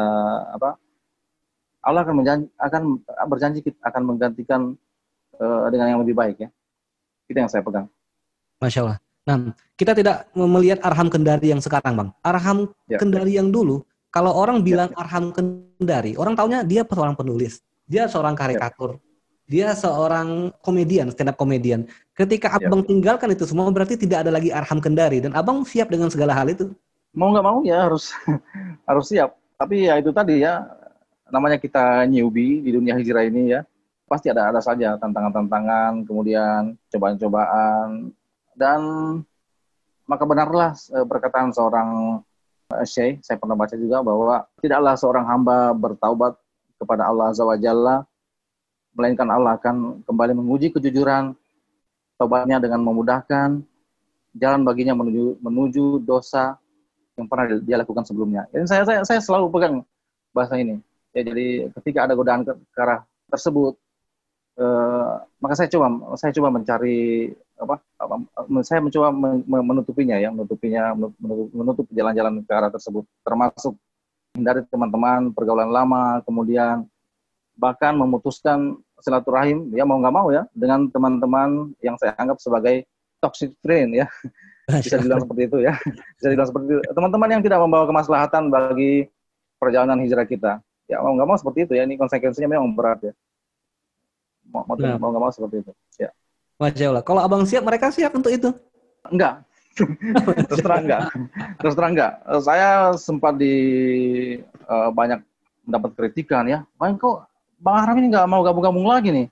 apa 0.52 0.76
Allah 1.84 2.04
akan 2.04 2.16
menjanji, 2.16 2.48
akan 2.60 2.82
berjanji 3.28 3.60
kita 3.64 3.80
akan 3.88 4.02
menggantikan 4.04 4.62
e, 5.40 5.46
dengan 5.72 5.96
yang 5.96 6.00
lebih 6.04 6.16
baik 6.16 6.44
ya. 6.44 6.50
Itu 7.32 7.40
yang 7.40 7.48
saya 7.48 7.64
pegang. 7.64 7.88
Masya 8.60 8.80
Allah. 8.84 9.00
Nah, 9.24 9.56
kita 9.80 9.96
tidak 9.96 10.28
melihat 10.36 10.84
Arham 10.84 11.08
Kendari 11.08 11.56
yang 11.56 11.64
sekarang, 11.64 11.96
Bang. 11.96 12.10
Arham 12.20 12.68
ya. 12.92 13.00
Kendari 13.00 13.40
yang 13.40 13.48
dulu, 13.48 13.88
kalau 14.12 14.36
orang 14.36 14.60
ya. 14.60 14.64
bilang 14.64 14.90
ya. 14.92 15.00
Arham 15.00 15.32
Kendari, 15.32 16.20
orang 16.20 16.36
taunya 16.36 16.60
dia 16.68 16.84
seorang 16.84 17.16
penulis, 17.16 17.64
dia 17.88 18.12
seorang 18.12 18.36
karikatur, 18.36 19.00
ya 19.00 19.13
dia 19.48 19.76
seorang 19.76 20.56
komedian, 20.64 21.12
stand 21.12 21.32
up 21.32 21.38
komedian. 21.38 21.86
Ketika 22.16 22.56
ya. 22.56 22.70
abang 22.70 22.86
tinggalkan 22.86 23.34
itu 23.36 23.44
semua 23.44 23.68
berarti 23.70 24.00
tidak 24.00 24.28
ada 24.28 24.32
lagi 24.32 24.50
Arham 24.54 24.80
Kendari 24.80 25.20
dan 25.20 25.36
abang 25.36 25.68
siap 25.68 25.92
dengan 25.92 26.08
segala 26.08 26.32
hal 26.32 26.48
itu. 26.50 26.72
Mau 27.14 27.30
nggak 27.30 27.46
mau 27.46 27.60
ya 27.62 27.86
harus 27.86 28.16
harus 28.90 29.06
siap. 29.12 29.36
Tapi 29.60 29.88
ya 29.92 30.00
itu 30.00 30.10
tadi 30.16 30.42
ya 30.42 30.64
namanya 31.30 31.58
kita 31.58 32.06
newbie 32.08 32.62
di 32.62 32.72
dunia 32.74 32.94
hijrah 32.98 33.26
ini 33.26 33.58
ya 33.58 33.62
pasti 34.08 34.30
ada 34.30 34.54
ada 34.54 34.62
saja 34.62 34.94
tantangan-tantangan, 35.02 36.06
kemudian 36.06 36.78
cobaan-cobaan 36.94 38.14
dan 38.54 38.82
maka 40.06 40.24
benarlah 40.28 40.78
eh, 40.94 41.06
perkataan 41.08 41.50
seorang 41.50 42.22
eh, 42.78 42.86
Syekh, 42.86 43.26
saya 43.26 43.42
pernah 43.42 43.58
baca 43.58 43.74
juga 43.74 44.06
bahwa 44.06 44.46
tidaklah 44.62 44.94
seorang 44.94 45.26
hamba 45.26 45.74
bertaubat 45.74 46.38
kepada 46.78 47.10
Allah 47.10 47.34
Azza 47.34 47.42
wa 47.48 47.58
Jalla 47.58 48.06
melainkan 48.94 49.28
Allah 49.30 49.58
akan 49.58 50.06
kembali 50.06 50.34
menguji 50.38 50.74
kejujuran 50.74 51.34
tobatnya 52.18 52.62
dengan 52.62 52.82
memudahkan 52.86 53.62
jalan 54.34 54.62
baginya 54.66 54.98
menuju 54.98 55.38
menuju 55.42 55.86
dosa 56.02 56.58
yang 57.14 57.30
pernah 57.30 57.46
dia 57.62 57.78
lakukan 57.78 58.06
sebelumnya. 58.06 58.50
Dan 58.50 58.66
saya 58.66 58.86
saya 58.86 59.06
saya 59.06 59.20
selalu 59.22 59.50
pegang 59.54 59.76
bahasa 60.34 60.58
ini. 60.58 60.82
Ya, 61.14 61.22
jadi 61.22 61.70
ketika 61.78 62.10
ada 62.10 62.18
godaan 62.18 62.42
ke, 62.42 62.58
ke 62.74 62.80
arah 62.82 63.06
tersebut, 63.30 63.78
eh, 64.58 65.14
maka 65.38 65.54
saya 65.54 65.70
coba 65.70 66.18
saya 66.18 66.34
coba 66.34 66.50
mencari 66.50 67.30
apa, 67.54 67.78
apa 68.02 68.16
saya 68.66 68.82
mencoba 68.82 69.14
menutupinya 69.46 70.18
ya, 70.18 70.34
menutupinya 70.34 70.98
menutup, 70.98 71.50
menutup 71.54 71.86
jalan-jalan 71.94 72.42
ke 72.42 72.52
arah 72.52 72.72
tersebut, 72.74 73.06
termasuk 73.22 73.78
hindari 74.34 74.66
teman-teman 74.74 75.30
pergaulan 75.30 75.70
lama, 75.70 76.26
kemudian 76.26 76.90
bahkan 77.54 77.94
memutuskan 77.94 78.78
silaturahim 79.04 79.70
ya 79.76 79.84
mau 79.84 80.00
nggak 80.00 80.16
mau 80.16 80.28
ya 80.32 80.48
dengan 80.56 80.88
teman-teman 80.90 81.76
yang 81.84 82.00
saya 82.00 82.16
anggap 82.18 82.40
sebagai 82.40 82.88
toxic 83.24 83.56
friend 83.64 84.04
ya. 84.04 84.08
Bisa 84.64 84.96
dibilang 84.96 85.24
seperti 85.24 85.42
itu 85.48 85.58
ya. 85.60 85.74
Bisa 86.20 86.28
dibilang 86.32 86.48
seperti 86.48 86.66
itu. 86.72 86.82
Teman-teman 86.96 87.30
yang 87.32 87.42
tidak 87.44 87.60
membawa 87.60 87.84
kemaslahatan 87.88 88.48
bagi 88.48 89.08
perjalanan 89.60 90.00
hijrah 90.00 90.24
kita. 90.24 90.60
Ya 90.88 91.00
mau 91.00 91.16
nggak 91.16 91.28
mau 91.28 91.38
seperti 91.40 91.68
itu 91.68 91.74
ya. 91.76 91.84
Ini 91.84 92.00
konsekuensinya 92.00 92.48
memang 92.48 92.72
berat 92.72 93.12
ya. 93.12 93.14
Mau 94.52 94.64
mau 94.68 94.76
nah. 94.80 94.96
nggak 94.96 95.24
mau 95.24 95.32
seperti 95.32 95.68
itu 95.68 95.72
ya. 96.00 96.12
Masya 96.60 96.96
Allah. 96.96 97.04
Kalau 97.04 97.22
abang 97.24 97.44
siap 97.44 97.64
mereka 97.64 97.92
siap 97.92 98.16
untuk 98.16 98.32
itu? 98.32 98.52
Enggak 99.08 99.44
terus 100.54 100.62
terang 100.62 100.86
enggak 100.86 101.10
terus 101.58 101.74
terang 101.74 101.98
enggak 101.98 102.14
saya 102.46 102.94
sempat 102.94 103.42
di 103.42 103.56
uh, 104.70 104.94
banyak 104.94 105.20
mendapat 105.66 105.92
kritikan 105.98 106.46
ya. 106.48 106.64
Bang 106.78 107.00
kok 107.00 107.26
Bang 107.64 107.80
Aram 107.80 107.96
ini 108.04 108.12
nggak 108.12 108.28
mau 108.28 108.44
gabung-gabung 108.44 108.84
lagi 108.84 109.10
nih. 109.16 109.28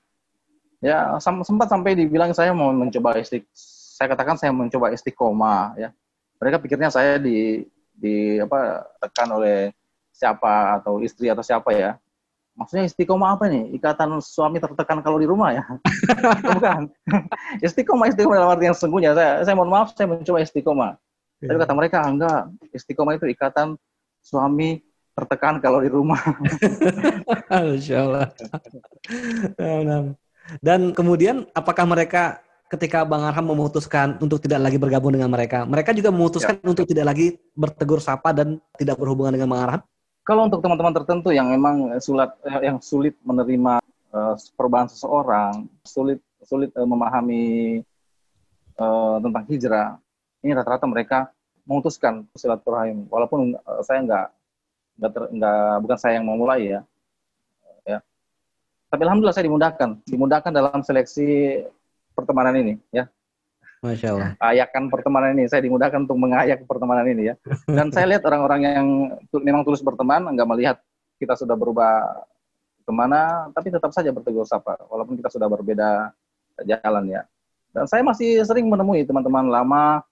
Ya 0.80 1.20
sempat 1.20 1.68
sampai 1.68 1.94
dibilang 2.00 2.32
saya 2.32 2.56
mau 2.56 2.72
mencoba 2.72 3.20
istik 3.20 3.46
saya 3.54 4.18
katakan 4.18 4.40
saya 4.40 4.56
mencoba 4.56 4.96
istiqomah 4.96 5.76
ya. 5.76 5.92
Mereka 6.40 6.64
pikirnya 6.64 6.90
saya 6.90 7.20
di 7.20 7.68
di 7.92 8.40
apa 8.40 8.88
tekan 9.04 9.30
oleh 9.36 9.76
siapa 10.16 10.80
atau 10.80 11.04
istri 11.04 11.28
atau 11.28 11.44
siapa 11.44 11.76
ya. 11.76 12.00
Maksudnya 12.56 12.88
istiqomah 12.88 13.36
apa 13.36 13.52
nih? 13.52 13.76
Ikatan 13.78 14.18
suami 14.24 14.64
tertekan 14.64 15.04
kalau 15.04 15.20
di 15.20 15.28
rumah 15.28 15.52
ya? 15.52 15.64
Bukan. 16.56 16.88
Istiqomah 17.68 18.12
istiqomah 18.12 18.36
dalam 18.42 18.52
arti 18.56 18.66
yang 18.72 18.76
sesungguhnya. 18.76 19.12
Saya 19.14 19.44
saya 19.44 19.56
mohon 19.60 19.72
maaf 19.72 19.94
saya 19.94 20.08
mencoba 20.08 20.40
istiqomah. 20.40 20.92
Tapi 21.42 21.58
kata 21.58 21.74
mereka 21.78 21.98
enggak. 22.08 22.50
Istiqomah 22.74 23.22
itu 23.22 23.28
ikatan 23.30 23.76
suami 24.22 24.82
tertekan 25.12 25.60
kalau 25.60 25.84
di 25.84 25.90
rumah 25.92 26.20
Insya 27.76 28.08
Allah. 28.08 28.28
Dan 30.60 30.96
kemudian 30.96 31.48
apakah 31.52 31.84
mereka 31.88 32.40
ketika 32.72 33.04
Bang 33.04 33.28
Arham 33.28 33.52
memutuskan 33.52 34.16
untuk 34.24 34.40
tidak 34.40 34.64
lagi 34.64 34.80
bergabung 34.80 35.12
dengan 35.12 35.28
mereka, 35.28 35.68
mereka 35.68 35.92
juga 35.92 36.10
memutuskan 36.10 36.60
ya. 36.60 36.64
untuk 36.64 36.88
tidak 36.88 37.12
lagi 37.12 37.36
bertegur 37.52 38.00
sapa 38.00 38.32
dan 38.32 38.64
tidak 38.80 38.96
berhubungan 38.96 39.36
dengan 39.36 39.52
Bang 39.52 39.62
Arham? 39.68 39.82
Kalau 40.24 40.48
untuk 40.48 40.64
teman-teman 40.64 40.94
tertentu 40.96 41.34
yang 41.36 41.52
memang 41.52 41.98
sulit 42.00 42.32
yang 42.46 42.78
sulit 42.80 43.18
menerima 43.26 43.84
uh, 44.14 44.36
perubahan 44.56 44.88
seseorang, 44.88 45.68
sulit 45.84 46.24
sulit 46.46 46.72
uh, 46.78 46.88
memahami 46.88 47.80
uh, 48.80 49.18
tentang 49.20 49.44
hijrah, 49.50 49.90
ini 50.46 50.52
rata-rata 50.56 50.86
mereka 50.88 51.20
memutuskan 51.66 52.24
silaturahim. 52.38 53.10
Walaupun 53.10 53.58
uh, 53.60 53.82
saya 53.84 54.00
nggak 54.06 54.26
nggak 55.02 55.34
nggak 55.34 55.74
bukan 55.82 55.98
saya 55.98 56.22
yang 56.22 56.30
memulai 56.30 56.78
ya, 56.78 56.82
ya. 57.90 58.00
Tapi 58.94 59.02
alhamdulillah 59.02 59.34
saya 59.34 59.50
dimudahkan, 59.50 59.90
dimudahkan 60.06 60.52
dalam 60.54 60.86
seleksi 60.86 61.58
pertemanan 62.14 62.54
ini 62.62 62.78
ya. 62.94 63.10
Masya 63.82 64.08
Allah. 64.14 64.30
Ayakan 64.38 64.94
pertemanan 64.94 65.34
ini, 65.34 65.50
saya 65.50 65.66
dimudahkan 65.66 66.06
untuk 66.06 66.14
mengayak 66.22 66.62
pertemanan 66.70 67.10
ini 67.10 67.34
ya. 67.34 67.36
Dan 67.66 67.90
saya 67.90 68.06
lihat 68.14 68.22
orang-orang 68.30 68.62
yang 68.62 68.88
memang 69.42 69.66
tulus 69.66 69.82
berteman, 69.82 70.22
nggak 70.38 70.50
melihat 70.54 70.78
kita 71.18 71.34
sudah 71.34 71.58
berubah 71.58 72.22
ke 72.86 72.92
mana, 72.94 73.50
tapi 73.58 73.74
tetap 73.74 73.90
saja 73.90 74.14
bertegur 74.14 74.46
sapa, 74.46 74.78
walaupun 74.86 75.18
kita 75.18 75.34
sudah 75.34 75.50
berbeda 75.50 76.14
jalan 76.62 77.10
ya. 77.10 77.26
Dan 77.74 77.90
saya 77.90 78.06
masih 78.06 78.46
sering 78.46 78.70
menemui 78.70 79.02
teman-teman 79.02 79.50
lama, 79.50 80.06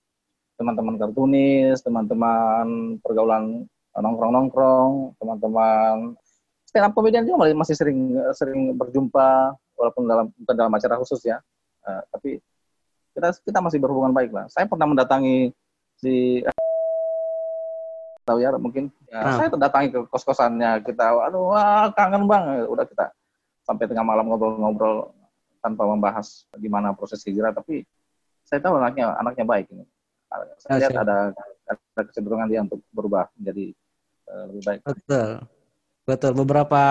teman-teman 0.57 0.97
kartunis, 0.97 1.77
teman-teman 1.85 2.97
pergaulan 3.05 3.69
nongkrong-nongkrong, 4.01 5.19
teman-teman 5.19 6.15
stand 6.65 6.85
up 6.85 6.93
comedian 6.93 7.25
juga 7.25 7.49
masih 7.57 7.75
sering 7.75 8.13
sering 8.37 8.77
berjumpa 8.77 9.57
walaupun 9.73 10.05
dalam 10.05 10.25
bukan 10.33 10.55
dalam 10.55 10.73
acara 10.73 10.99
khusus 11.01 11.23
ya. 11.25 11.41
Uh, 11.83 12.01
tapi 12.13 12.39
kita 13.15 13.33
kita 13.41 13.59
masih 13.59 13.79
berhubungan 13.81 14.13
baik 14.13 14.31
lah. 14.31 14.45
Saya 14.51 14.69
pernah 14.69 14.85
mendatangi 14.85 15.51
si 15.99 16.43
tahu 18.29 18.37
ya 18.45 18.53
mungkin 18.61 18.93
ya, 19.09 19.25
nah. 19.25 19.35
saya 19.41 19.49
datangi 19.49 19.89
ke 19.89 19.99
kos 20.05 20.21
kosannya 20.21 20.85
kita 20.85 21.17
aduh 21.17 21.49
wah, 21.49 21.89
kangen 21.97 22.29
bang 22.29 22.69
udah 22.69 22.85
kita 22.85 23.09
sampai 23.65 23.89
tengah 23.89 24.05
malam 24.05 24.29
ngobrol-ngobrol 24.29 25.09
tanpa 25.65 25.89
membahas 25.89 26.45
gimana 26.61 26.93
proses 26.93 27.25
hijrah 27.25 27.49
tapi 27.49 27.81
saya 28.45 28.61
tahu 28.61 28.77
anaknya 28.77 29.17
anaknya 29.17 29.45
baik 29.49 29.65
ini 29.73 29.81
saya 30.61 30.77
lihat 30.85 30.93
ada 31.01 31.33
ada 31.65 32.01
kecenderungan 32.05 32.45
dia 32.45 32.61
untuk 32.61 32.85
berubah 32.93 33.33
menjadi 33.33 33.73
lebih 34.29 34.61
baik 34.65 34.79
betul 34.85 35.29
betul 36.05 36.31
beberapa 36.33 36.81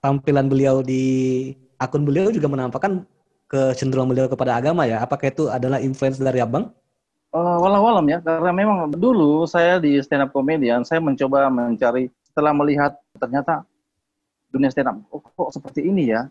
tampilan 0.00 0.48
beliau 0.48 0.80
di 0.84 1.04
akun 1.78 2.02
beliau 2.04 2.28
juga 2.34 2.50
menampakkan 2.50 3.06
kecenderungan 3.48 4.12
beliau 4.12 4.28
kepada 4.28 4.60
agama 4.60 4.84
ya? 4.84 5.00
Apakah 5.00 5.32
itu 5.32 5.48
adalah 5.48 5.80
influence 5.80 6.20
dari 6.20 6.44
abang? 6.44 6.70
Uh, 7.32 7.60
walau-walam 7.60 8.08
ya, 8.08 8.24
karena 8.24 8.52
memang 8.56 8.88
dulu 8.92 9.44
saya 9.44 9.76
di 9.76 10.00
stand 10.00 10.24
up 10.24 10.32
comedian, 10.32 10.80
saya 10.80 10.96
mencoba 10.96 11.52
mencari, 11.52 12.08
setelah 12.24 12.56
melihat 12.56 12.96
ternyata 13.20 13.68
dunia 14.48 14.72
stand 14.72 14.88
up, 14.88 14.96
oh, 15.12 15.20
kok 15.20 15.52
seperti 15.52 15.84
ini 15.84 16.08
ya, 16.08 16.24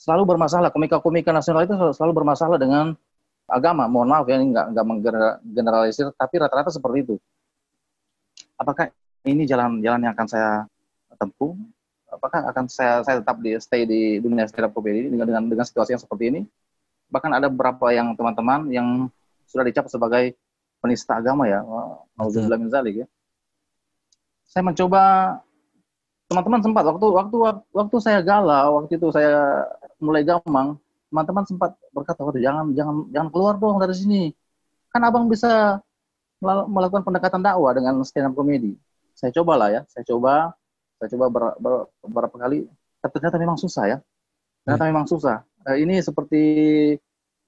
selalu 0.00 0.24
bermasalah, 0.36 0.72
komika-komika 0.72 1.36
nasional 1.36 1.68
itu 1.68 1.76
selalu 1.92 2.24
bermasalah 2.24 2.56
dengan 2.56 2.96
agama. 3.44 3.84
Mohon 3.92 4.08
maaf 4.08 4.24
ya, 4.24 4.40
ini 4.40 4.56
nggak 4.56 4.66
nggak 4.72 4.86
menggeneralisir, 4.88 6.08
tapi 6.16 6.34
rata-rata 6.40 6.72
seperti 6.72 7.12
itu. 7.12 7.14
Apakah 8.56 8.88
ini 9.26 9.42
jalan-jalan 9.44 10.00
yang 10.06 10.14
akan 10.14 10.28
saya 10.30 10.50
tempuh? 11.18 11.58
apakah 12.16 12.48
akan 12.48 12.64
saya 12.70 13.02
saya 13.02 13.20
tetap 13.20 13.36
di 13.42 13.52
stay 13.58 13.82
di 13.84 14.22
dunia 14.22 14.46
stand 14.46 14.70
up 14.70 14.72
comedy 14.72 15.10
dengan 15.10 15.26
dengan 15.26 15.42
dengan 15.50 15.66
situasi 15.66 15.94
yang 15.94 16.02
seperti 16.02 16.24
ini? 16.32 16.40
Bahkan 17.10 17.30
ada 17.34 17.46
beberapa 17.50 17.90
yang 17.92 18.14
teman-teman 18.14 18.70
yang 18.70 18.88
sudah 19.46 19.62
dicap 19.66 19.86
sebagai 19.86 20.34
penista 20.82 21.18
agama 21.18 21.46
ya 21.46 21.62
Alhamdulillah 22.18 22.58
min 22.58 22.70
zalik 22.70 22.94
ya. 23.04 23.06
Saya 24.46 24.62
mencoba 24.66 25.02
teman-teman 26.26 26.60
sempat 26.62 26.82
waktu 26.86 27.06
waktu 27.06 27.36
waktu 27.70 27.96
saya 28.02 28.18
galau 28.22 28.82
waktu 28.82 28.98
itu 28.98 29.08
saya 29.14 29.66
mulai 30.02 30.26
gamang 30.26 30.74
teman-teman 31.06 31.46
sempat 31.46 31.70
berkata 31.94 32.26
waduh 32.26 32.42
jangan 32.42 32.74
jangan 32.74 33.06
jangan 33.14 33.28
keluar 33.30 33.54
dong 33.58 33.78
dari 33.78 33.94
sini. 33.94 34.22
Kan 34.90 35.04
abang 35.06 35.28
bisa 35.30 35.82
melakukan 36.42 37.04
pendekatan 37.04 37.40
dakwah 37.44 37.72
dengan 37.72 38.02
stand 38.02 38.32
up 38.32 38.34
comedy 38.36 38.76
saya 39.16 39.32
cobalah 39.32 39.72
ya 39.72 39.80
saya 39.88 40.04
coba 40.04 40.52
saya 40.96 41.08
coba 41.12 41.26
ber, 41.28 41.42
ber, 41.60 41.72
beberapa 42.00 42.36
kali, 42.40 42.64
ternyata 43.04 43.36
memang 43.36 43.60
susah 43.60 43.84
ya. 43.84 43.98
Ternyata 44.64 44.84
hmm. 44.84 44.90
memang 44.90 45.06
susah. 45.06 45.44
Uh, 45.68 45.76
ini 45.76 46.00
seperti 46.00 46.42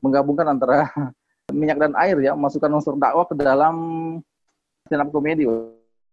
menggabungkan 0.04 0.46
antara 0.52 0.86
minyak 1.58 1.80
dan 1.80 1.92
air 1.96 2.16
ya, 2.20 2.36
masukkan 2.36 2.68
unsur 2.68 2.94
dakwah 3.00 3.24
ke 3.24 3.34
dalam 3.34 3.74
stand 4.84 5.02
up 5.02 5.08
komedi. 5.08 5.48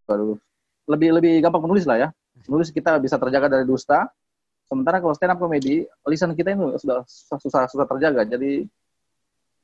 Waduh. 0.08 0.40
Lebih 0.88 1.20
lebih 1.20 1.34
gampang 1.44 1.68
menulis 1.68 1.84
lah 1.84 1.98
ya. 2.00 2.10
Menulis 2.48 2.72
kita 2.72 2.96
bisa 3.04 3.20
terjaga 3.20 3.52
dari 3.52 3.68
dusta. 3.68 4.08
Sementara 4.66 5.04
kalau 5.04 5.14
stand 5.14 5.36
up 5.36 5.40
komedi, 5.44 5.84
lisan 6.08 6.32
kita 6.34 6.56
itu 6.56 6.80
sudah 6.80 7.04
susah 7.06 7.68
susah 7.68 7.86
terjaga. 7.86 8.24
Jadi 8.24 8.64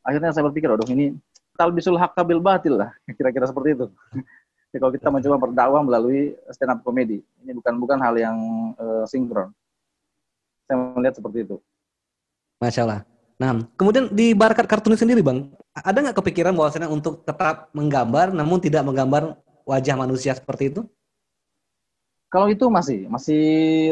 akhirnya 0.03 0.35
saya 0.35 0.43
berpikir, 0.51 0.67
aduh 0.67 0.85
ini 0.91 1.15
talbisul 1.55 1.95
hak 1.95 2.19
kabil 2.19 2.41
batil 2.43 2.83
lah, 2.83 2.91
kira-kira 3.17 3.47
seperti 3.47 3.79
itu. 3.79 3.87
Jadi 4.72 4.80
kalau 4.80 4.93
kita 4.95 5.11
mencoba 5.11 5.36
berdakwah 5.36 5.84
melalui 5.84 6.32
stand 6.47 6.72
up 6.72 6.80
comedy, 6.80 7.19
ini 7.43 7.51
bukan 7.59 7.76
bukan 7.76 7.99
hal 7.99 8.15
yang 8.15 8.38
uh, 8.80 9.03
sinkron. 9.03 9.51
Saya 10.63 10.95
melihat 10.95 11.19
seperti 11.19 11.43
itu. 11.43 11.59
Masya 12.63 12.88
Allah. 12.88 13.01
Nah, 13.36 13.67
kemudian 13.76 14.07
di 14.15 14.32
Barakat 14.32 14.72
Kartunis 14.72 15.03
sendiri, 15.03 15.19
Bang, 15.19 15.51
ada 15.76 15.99
nggak 15.99 16.24
kepikiran 16.24 16.55
bahwasanya 16.55 16.88
untuk 16.88 17.28
tetap 17.28 17.67
menggambar, 17.76 18.32
namun 18.32 18.63
tidak 18.63 18.88
menggambar 18.88 19.36
wajah 19.67 19.95
manusia 19.99 20.32
seperti 20.39 20.72
itu? 20.72 20.82
Kalau 22.32 22.47
itu 22.47 22.63
masih, 22.72 23.11
masih 23.11 23.43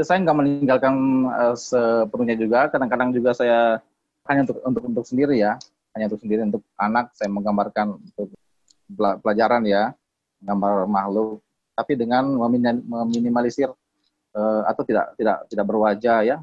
saya 0.08 0.24
nggak 0.24 0.38
meninggalkan 0.40 0.96
uh, 1.28 1.56
sepenuhnya 1.60 2.40
juga. 2.40 2.72
Kadang-kadang 2.72 3.12
juga 3.12 3.36
saya 3.36 3.84
hanya 4.32 4.48
untuk 4.48 4.64
untuk 4.64 4.84
untuk 4.96 5.06
sendiri 5.12 5.44
ya, 5.44 5.60
hanya 5.92 6.08
untuk 6.08 6.24
sendiri 6.24 6.48
untuk 6.48 6.64
anak 6.80 7.12
saya 7.20 7.28
menggambarkan 7.28 8.00
untuk 8.00 8.32
pelajaran 9.20 9.68
ya 9.68 9.92
gambar 10.40 10.88
makhluk, 10.88 11.44
tapi 11.76 11.96
dengan 11.96 12.28
meminimalisir 12.84 13.72
uh, 14.36 14.62
atau 14.68 14.84
tidak 14.84 15.16
tidak 15.20 15.38
tidak 15.52 15.66
berwajah 15.68 16.20
ya, 16.24 16.38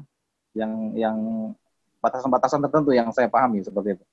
yang 0.53 0.71
yang 0.93 1.17
batasan-batasan 2.01 2.61
tertentu 2.63 2.93
yang 2.93 3.09
saya 3.11 3.27
pahami 3.27 3.61
seperti 3.65 3.97
itu. 3.97 4.05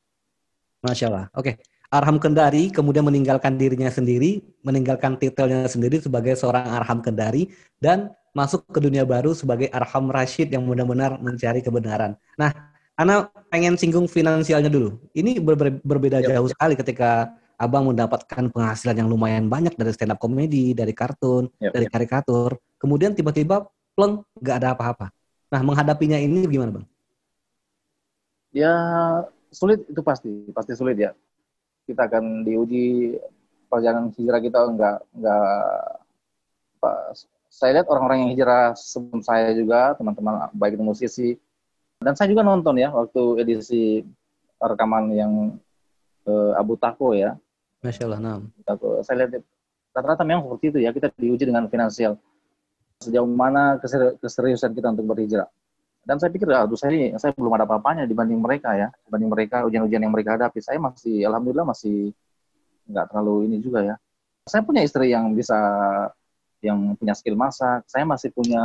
Masya 0.84 1.06
Allah. 1.08 1.26
Oke. 1.36 1.60
Arham 1.94 2.18
Kendari 2.18 2.74
kemudian 2.74 3.06
meninggalkan 3.06 3.54
dirinya 3.54 3.86
sendiri, 3.86 4.42
meninggalkan 4.66 5.14
titelnya 5.14 5.70
sendiri 5.70 6.02
sebagai 6.02 6.34
seorang 6.34 6.66
Arham 6.66 6.98
Kendari 6.98 7.54
dan 7.78 8.10
masuk 8.34 8.66
ke 8.66 8.82
dunia 8.82 9.06
baru 9.06 9.30
sebagai 9.30 9.70
Arham 9.70 10.10
Rashid 10.10 10.50
yang 10.50 10.66
benar-benar 10.66 11.22
mencari 11.22 11.62
kebenaran. 11.62 12.18
Nah, 12.34 12.50
Ana 12.94 13.26
pengen 13.50 13.74
singgung 13.74 14.06
finansialnya 14.06 14.70
dulu. 14.70 14.98
Ini 15.14 15.42
ber 15.42 15.54
ber 15.58 15.68
berbeda 15.82 16.22
Yep. 16.22 16.30
jauh 16.30 16.48
sekali 16.50 16.74
ketika 16.78 17.30
Abang 17.64 17.88
mendapatkan 17.88 18.52
penghasilan 18.52 19.00
yang 19.00 19.08
lumayan 19.08 19.48
banyak 19.48 19.72
dari 19.74 19.90
stand 19.96 20.12
up 20.12 20.20
comedy, 20.20 20.76
dari 20.76 20.92
kartun, 20.92 21.48
Yep, 21.58 21.72
dari 21.72 21.86
karikatur. 21.88 22.60
Kemudian 22.76 23.16
tiba-tiba 23.16 23.64
pleng, 23.96 24.20
nggak 24.38 24.56
ada 24.60 24.68
apa-apa. 24.76 25.08
Nah, 25.48 25.60
menghadapinya 25.64 26.20
ini 26.20 26.44
gimana, 26.44 26.80
Bang? 26.80 26.86
Ya 28.52 28.74
sulit 29.50 29.82
itu 29.88 30.00
pasti, 30.04 30.30
pasti 30.52 30.76
sulit 30.76 31.00
ya. 31.00 31.10
Kita 31.88 32.06
akan 32.06 32.44
diuji 32.46 33.16
perjalanan 33.74 34.14
hijrah 34.14 34.38
kita 34.38 34.58
enggak 34.70 34.96
enggak 35.10 35.48
apa, 36.78 36.92
saya 37.50 37.80
lihat 37.80 37.86
orang-orang 37.90 38.18
yang 38.22 38.30
hijrah 38.38 38.74
sebelum 38.78 39.18
saya 39.24 39.50
juga 39.50 39.98
teman-teman 39.98 40.50
baik 40.54 40.78
itu 40.78 40.84
musisi 40.84 41.28
dan 41.98 42.14
saya 42.14 42.30
juga 42.30 42.46
nonton 42.46 42.78
ya 42.78 42.94
waktu 42.94 43.42
edisi 43.42 44.06
rekaman 44.62 45.10
yang 45.10 45.32
eh, 46.26 46.52
Abu 46.54 46.78
Tako 46.78 47.18
ya 47.18 47.34
Masya 47.84 48.08
Allah, 48.08 48.20
nah. 48.24 48.40
Saya 49.04 49.28
lihat 49.28 49.44
rata-rata 49.92 50.24
memang 50.24 50.48
seperti 50.48 50.64
itu 50.72 50.78
ya 50.80 50.90
kita 50.90 51.12
diuji 51.12 51.44
dengan 51.44 51.68
finansial. 51.68 52.16
Sejauh 53.04 53.28
mana 53.28 53.76
keser- 53.76 54.16
keseriusan 54.16 54.72
kita 54.72 54.96
untuk 54.96 55.12
berhijrah. 55.12 55.46
Dan 56.04 56.16
saya 56.20 56.32
pikir 56.32 56.48
aduh 56.52 56.76
saya 56.76 56.92
ini 56.92 57.16
saya 57.16 57.32
belum 57.32 57.52
ada 57.56 57.64
apa-apanya 57.64 58.04
dibanding 58.04 58.36
mereka 58.36 58.76
ya 58.76 58.92
dibanding 59.08 59.30
mereka 59.32 59.64
ujian-ujian 59.68 60.00
yang 60.04 60.12
mereka 60.12 60.36
hadapi. 60.36 60.60
Saya 60.60 60.80
masih 60.80 61.24
alhamdulillah 61.24 61.64
masih 61.64 62.12
nggak 62.88 63.04
terlalu 63.12 63.48
ini 63.48 63.56
juga 63.60 63.80
ya. 63.84 63.96
Saya 64.44 64.60
punya 64.64 64.84
istri 64.84 65.12
yang 65.12 65.32
bisa 65.32 65.56
yang 66.60 66.96
punya 66.96 67.12
skill 67.12 67.36
masak 67.36 67.84
saya 67.88 68.04
masih 68.08 68.32
punya 68.32 68.60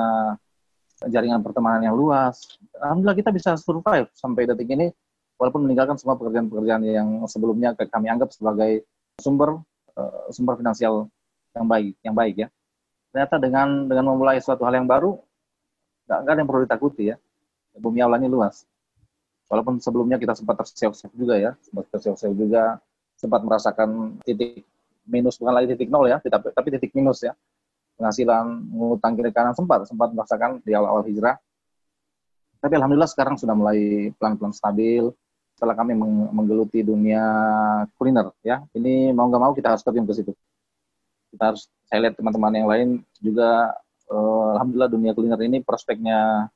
jaringan 1.07 1.39
pertemanan 1.39 1.83
yang 1.83 1.95
luas. 1.95 2.59
Alhamdulillah 2.75 3.15
kita 3.15 3.31
bisa 3.31 3.55
survive 3.55 4.11
sampai 4.15 4.43
detik 4.43 4.67
ini 4.67 4.91
walaupun 5.39 5.63
meninggalkan 5.63 5.95
semua 5.95 6.19
pekerjaan-pekerjaan 6.19 6.83
yang 6.83 7.23
sebelumnya 7.31 7.71
kami 7.75 8.11
anggap 8.11 8.35
sebagai 8.35 8.83
sumber 9.19 9.59
eh, 9.95 10.21
sumber 10.33 10.55
finansial 10.57 11.07
yang 11.53 11.67
baik 11.67 11.93
yang 12.01 12.15
baik 12.15 12.35
ya. 12.45 12.47
Ternyata 13.09 13.35
dengan 13.41 13.67
dengan 13.89 14.05
memulai 14.13 14.37
suatu 14.39 14.63
hal 14.65 14.77
yang 14.77 14.87
baru 14.87 15.17
nggak 16.09 16.19
ada 16.25 16.39
yang 16.39 16.49
perlu 16.49 16.61
ditakuti 16.65 17.13
ya. 17.13 17.15
Bumi 17.77 18.01
Allah 18.01 18.17
ini 18.17 18.31
luas. 18.31 18.65
Walaupun 19.49 19.81
sebelumnya 19.81 20.21
kita 20.21 20.37
sempat 20.37 20.61
terseok-seok 20.61 21.13
juga 21.17 21.35
ya 21.37 21.51
sempat 21.65 21.89
terseok-seok 21.89 22.33
juga 22.37 22.77
sempat 23.17 23.41
merasakan 23.41 24.21
titik 24.21 24.61
minus 25.09 25.41
bukan 25.41 25.57
lagi 25.57 25.73
titik 25.73 25.89
nol 25.89 26.05
ya 26.05 26.21
tapi, 26.21 26.53
tapi 26.53 26.67
titik 26.77 26.93
minus 26.93 27.25
ya. 27.25 27.33
Penghasilan 27.99 28.45
ngutang 28.71 29.17
kiri 29.19 29.31
kanan 29.35 29.51
sempat 29.57 29.83
sempat 29.89 30.13
merasakan 30.15 30.63
di 30.63 30.71
awal-awal 30.71 31.03
hijrah. 31.03 31.35
Tapi 32.59 32.73
alhamdulillah 32.75 33.11
sekarang 33.11 33.35
sudah 33.39 33.55
mulai 33.55 34.11
pelan-pelan 34.19 34.51
stabil 34.51 35.11
setelah 35.59 35.75
kami 35.75 35.91
meng- 35.91 36.31
menggeluti 36.31 36.79
dunia 36.87 37.19
kuliner 37.99 38.31
ya. 38.39 38.63
Ini 38.71 39.11
mau 39.11 39.27
nggak 39.27 39.43
mau 39.43 39.51
kita 39.51 39.75
harus 39.75 39.83
terjun 39.83 40.07
ke 40.07 40.15
situ. 40.15 40.31
Kita 41.35 41.51
harus 41.51 41.67
saya 41.83 42.07
lihat 42.07 42.15
teman-teman 42.15 42.55
yang 42.55 42.67
lain 42.71 42.87
juga 43.19 43.75
eh, 44.07 44.47
alhamdulillah 44.55 44.87
dunia 44.87 45.11
kuliner 45.11 45.43
ini 45.43 45.59
prospeknya 45.59 46.47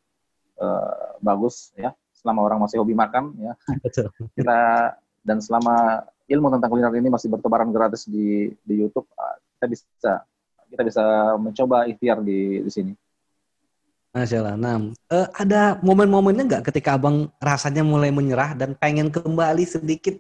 eh, 0.56 1.12
bagus 1.20 1.76
ya. 1.76 1.92
Selama 2.16 2.48
orang 2.48 2.64
masih 2.64 2.80
hobi 2.80 2.96
makan 2.96 3.36
ya. 3.36 3.60
Betul. 3.84 4.08
kita 4.40 4.96
dan 5.20 5.44
selama 5.44 6.08
ilmu 6.32 6.48
tentang 6.56 6.72
kuliner 6.72 6.96
ini 6.96 7.12
masih 7.12 7.28
bertebaran 7.28 7.68
gratis 7.76 8.08
di 8.08 8.56
di 8.64 8.74
YouTube 8.80 9.12
kita 9.60 9.68
bisa 9.68 10.14
kita 10.72 10.84
bisa 10.88 11.04
mencoba 11.36 11.84
ikhtiar 11.92 12.24
di 12.24 12.64
di 12.64 12.72
sini 12.72 12.96
Masya 14.14 14.46
Allah. 14.46 14.56
Nah, 14.56 14.76
eh, 15.10 15.28
ada 15.34 15.82
momen-momennya 15.82 16.44
nggak 16.46 16.64
ketika 16.70 16.94
abang 16.94 17.34
rasanya 17.42 17.82
mulai 17.82 18.14
menyerah 18.14 18.54
dan 18.54 18.78
pengen 18.78 19.10
kembali 19.10 19.66
sedikit 19.66 20.14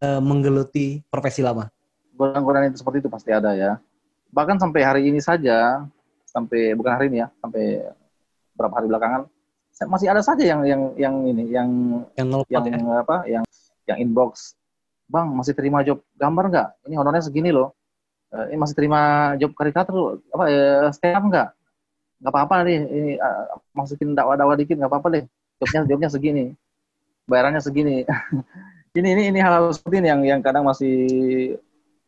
eh, 0.00 0.20
menggeluti 0.20 1.04
profesi 1.06 1.44
lama? 1.44 1.68
godaan-godaan 2.14 2.70
itu 2.70 2.78
seperti 2.78 3.02
itu 3.02 3.10
pasti 3.10 3.34
ada 3.34 3.58
ya 3.58 3.74
bahkan 4.30 4.54
sampai 4.54 4.86
hari 4.86 5.02
ini 5.10 5.18
saja 5.18 5.82
sampai 6.22 6.70
bukan 6.78 6.94
hari 6.94 7.10
ini 7.10 7.26
ya 7.26 7.28
sampai 7.42 7.90
beberapa 8.54 8.74
hari 8.78 8.86
belakangan 8.86 9.22
saya- 9.74 9.90
masih 9.90 10.06
ada 10.14 10.22
saja 10.22 10.46
yang 10.46 10.62
yang 10.62 10.82
yang 10.94 11.14
ini 11.26 11.50
yang 11.50 11.68
Yang 12.14 12.26
nelpon 12.30 12.62
yang 12.70 12.86
ya? 12.86 12.94
apa 13.02 13.16
yang 13.26 13.44
yang 13.90 13.98
inbox 13.98 14.54
bang 15.10 15.26
masih 15.26 15.58
terima 15.58 15.82
job 15.82 15.98
gambar 16.14 16.44
nggak 16.54 16.68
ini 16.86 16.94
honornya 16.94 17.18
segini 17.20 17.50
loh 17.50 17.74
Eh, 18.30 18.50
ini 18.50 18.58
masih 18.58 18.74
terima 18.74 19.34
job 19.34 19.50
karikatur 19.50 20.22
apa 20.30 20.44
ya 20.46 20.66
stand 20.94 21.18
up 21.18 21.24
nggak 21.26 21.48
nggak 22.24 22.32
apa-apa 22.32 22.64
nih 22.64 22.76
ini 22.88 23.12
eh, 23.20 23.44
masukin 23.76 24.16
dakwah-dakwah 24.16 24.56
dikit 24.56 24.80
nggak 24.80 24.88
apa-apa 24.88 25.08
deh 25.20 25.24
jobnya 25.60 25.80
jobnya 25.84 26.08
segini 26.08 26.44
bayarannya 27.28 27.60
segini 27.60 28.08
ini 28.98 29.08
ini 29.12 29.22
ini 29.28 29.38
hal-hal 29.44 29.68
seperti 29.76 30.00
ini 30.00 30.08
yang 30.08 30.20
yang 30.24 30.40
kadang 30.40 30.64
masih 30.64 30.96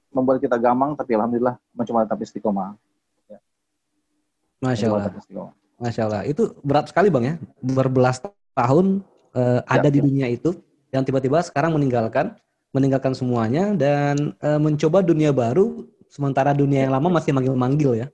membuat 0.09 0.41
kita 0.41 0.57
gamang 0.57 0.97
tapi 0.97 1.12
alhamdulillah 1.21 1.61
mencoba 1.77 2.09
tetap 2.09 2.25
istiqomah 2.25 2.73
Masya 4.61 4.89
Mencoba 4.89 4.97
Allah. 4.97 5.21
istiqomah. 5.21 5.55
Masya 5.77 6.03
Allah. 6.09 6.23
Itu 6.25 6.43
berat 6.64 6.89
sekali 6.89 7.09
bang 7.12 7.25
ya. 7.25 7.35
Berbelas 7.61 8.25
tahun 8.57 9.05
eh, 9.37 9.61
ada 9.69 9.89
di 9.93 10.01
ya. 10.01 10.05
dunia 10.05 10.27
itu 10.33 10.57
yang 10.95 11.05
tiba-tiba 11.05 11.45
sekarang 11.45 11.77
meninggalkan 11.77 12.33
meninggalkan 12.73 13.12
semuanya 13.12 13.77
dan 13.77 14.33
eh, 14.41 14.61
mencoba 14.61 15.05
dunia 15.05 15.33
baru 15.33 15.85
sementara 16.09 16.57
dunia 16.57 16.89
yang 16.89 16.93
lama 16.97 17.21
masih 17.21 17.37
manggil-manggil 17.37 18.07
ya. 18.07 18.09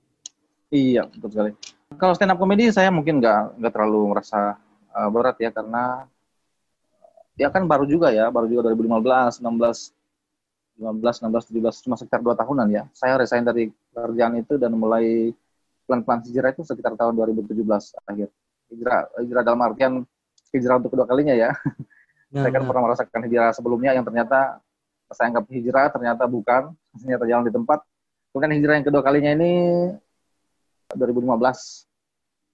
Iya, 0.73 1.05
betul 1.07 1.29
sekali. 1.31 1.51
Kalau 1.99 2.13
stand 2.13 2.31
up 2.33 2.39
comedy 2.39 2.69
saya 2.69 2.89
mungkin 2.93 3.19
nggak 3.19 3.59
nggak 3.59 3.71
terlalu 3.73 4.15
merasa 4.15 4.57
uh, 4.93 5.09
berat 5.09 5.37
ya 5.41 5.49
karena 5.49 6.07
ya 7.33 7.49
kan 7.49 7.65
baru 7.65 7.85
juga 7.89 8.13
ya, 8.13 8.29
baru 8.29 8.45
juga 8.45 8.73
2015, 8.73 9.41
16, 9.41 9.93
15, 10.77 11.25
16, 11.25 11.49
17 11.53 11.85
cuma 11.85 11.95
sekitar 11.97 12.21
dua 12.21 12.37
tahunan 12.37 12.67
ya. 12.69 12.83
Saya 12.93 13.17
resign 13.17 13.45
dari 13.45 13.69
kerjaan 13.93 14.37
itu 14.37 14.57
dan 14.57 14.73
mulai 14.73 15.33
pelan-pelan 15.85 16.23
hijrah 16.25 16.49
itu 16.53 16.63
sekitar 16.65 16.93
tahun 16.95 17.13
2017 17.17 17.57
akhir. 18.07 18.29
Hijrah, 18.73 18.99
hijrah 19.21 19.43
dalam 19.45 19.61
artian 19.61 19.93
hijrah 20.53 20.77
untuk 20.81 20.93
kedua 20.93 21.05
kalinya 21.09 21.33
ya. 21.33 21.53
Nah, 22.33 22.49
saya 22.49 22.51
kan 22.57 22.65
nah. 22.65 22.69
pernah 22.73 22.83
merasakan 22.89 23.21
hijrah 23.29 23.53
sebelumnya 23.53 23.93
yang 23.93 24.01
ternyata 24.01 24.57
saya 25.13 25.29
anggap 25.29 25.45
hijrah 25.53 25.85
ternyata 25.93 26.25
bukan, 26.25 26.73
ternyata 26.97 27.29
jalan 27.29 27.45
di 27.45 27.53
tempat. 27.53 27.79
Kemudian 28.33 28.53
hijrah 28.57 28.73
yang 28.81 28.85
kedua 28.89 29.01
kalinya 29.05 29.31
ini 29.37 29.53
2015 30.95 31.43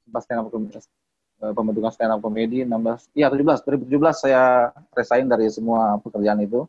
pas 0.09 0.21
stand 0.25 0.41
up 0.41 0.49
eh, 0.49 1.53
pembentukan 1.53 1.91
stand 1.93 2.11
up 2.11 2.19
comedy 2.19 2.65
16 2.65 3.13
iya 3.15 3.29
17 3.29 3.85
2017 3.85 4.23
saya 4.25 4.73
resign 4.97 5.29
dari 5.29 5.47
semua 5.53 6.01
pekerjaan 6.01 6.41
itu. 6.41 6.65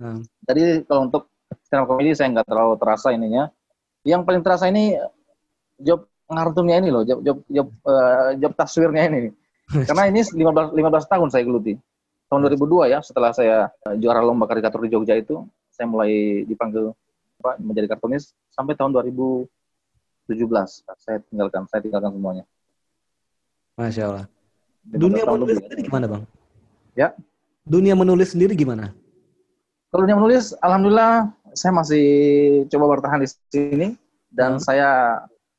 Nah. 0.00 0.18
Jadi 0.48 0.82
kalau 0.88 1.06
untuk 1.06 1.28
stand 1.66 1.84
up 1.84 1.88
comedy 1.88 2.16
saya 2.16 2.32
nggak 2.34 2.48
terlalu 2.48 2.74
terasa 2.80 3.12
ininya. 3.12 3.52
Yang 4.00 4.22
paling 4.24 4.42
terasa 4.42 4.64
ini 4.72 4.96
job 5.76 6.08
ngartunnya 6.30 6.80
ini 6.80 6.88
loh, 6.88 7.02
job 7.04 7.20
job 7.20 7.38
job, 7.50 7.68
eh, 7.68 8.30
job 8.40 8.52
taswirnya 8.56 9.02
ini. 9.12 9.20
Karena 9.88 10.10
ini 10.10 10.24
15 10.24 10.74
15 10.74 11.12
tahun 11.12 11.28
saya 11.30 11.42
geluti. 11.44 11.74
Tahun 12.30 12.46
2002 12.46 12.94
ya, 12.94 12.98
setelah 13.02 13.34
saya 13.34 13.68
eh, 13.90 13.94
juara 13.98 14.22
lomba 14.22 14.46
karikatur 14.46 14.86
di 14.86 14.90
Jogja 14.94 15.18
itu, 15.18 15.42
saya 15.74 15.90
mulai 15.90 16.42
dipanggil 16.46 16.94
apa, 17.42 17.58
menjadi 17.58 17.96
kartunis 17.96 18.36
sampai 18.54 18.78
tahun 18.78 18.94
2017. 20.30 20.86
Saya 20.96 21.18
tinggalkan, 21.26 21.62
saya 21.66 21.80
tinggalkan 21.82 22.14
semuanya. 22.14 22.44
Masya 23.74 24.02
Allah. 24.06 24.26
15 24.86 24.96
Dunia 24.96 25.24
menulis 25.26 25.56
lebih. 25.56 25.64
sendiri 25.66 25.80
gimana 25.84 26.06
bang? 26.06 26.22
Ya. 26.94 27.08
Dunia 27.66 27.94
menulis 27.94 28.28
sendiri 28.32 28.52
gimana? 28.54 28.86
Kalau 29.90 30.06
dunia 30.06 30.18
menulis, 30.18 30.54
alhamdulillah 30.62 31.34
saya 31.52 31.72
masih 31.74 32.04
coba 32.70 32.84
bertahan 32.96 33.20
di 33.20 33.28
sini 33.50 33.88
dan 34.30 34.56
Hmm. 34.56 34.62
saya 34.62 34.88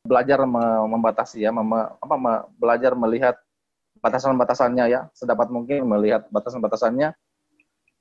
belajar 0.02 0.42
me- 0.48 0.88
membatasi 0.88 1.44
ya, 1.44 1.52
mem- 1.52 1.92
apa, 2.00 2.16
me- 2.16 2.44
belajar 2.58 2.96
melihat 2.96 3.36
batasan-batasannya 4.02 4.86
ya, 4.90 5.02
sedapat 5.14 5.52
mungkin 5.54 5.86
melihat 5.86 6.26
batasan-batasannya. 6.34 7.14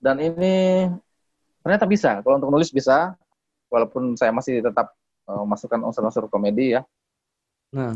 Dan 0.00 0.16
ini 0.16 0.88
ternyata 1.60 1.84
bisa. 1.84 2.24
Kalau 2.24 2.40
untuk 2.40 2.48
nulis 2.48 2.72
bisa, 2.72 3.12
walaupun 3.68 4.16
saya 4.16 4.32
masih 4.32 4.64
tetap 4.64 4.96
eh, 5.30 5.44
masukkan 5.46 5.80
unsur-unsur 5.86 6.26
komedi 6.26 6.74
ya. 6.74 6.82
Nah, 7.70 7.94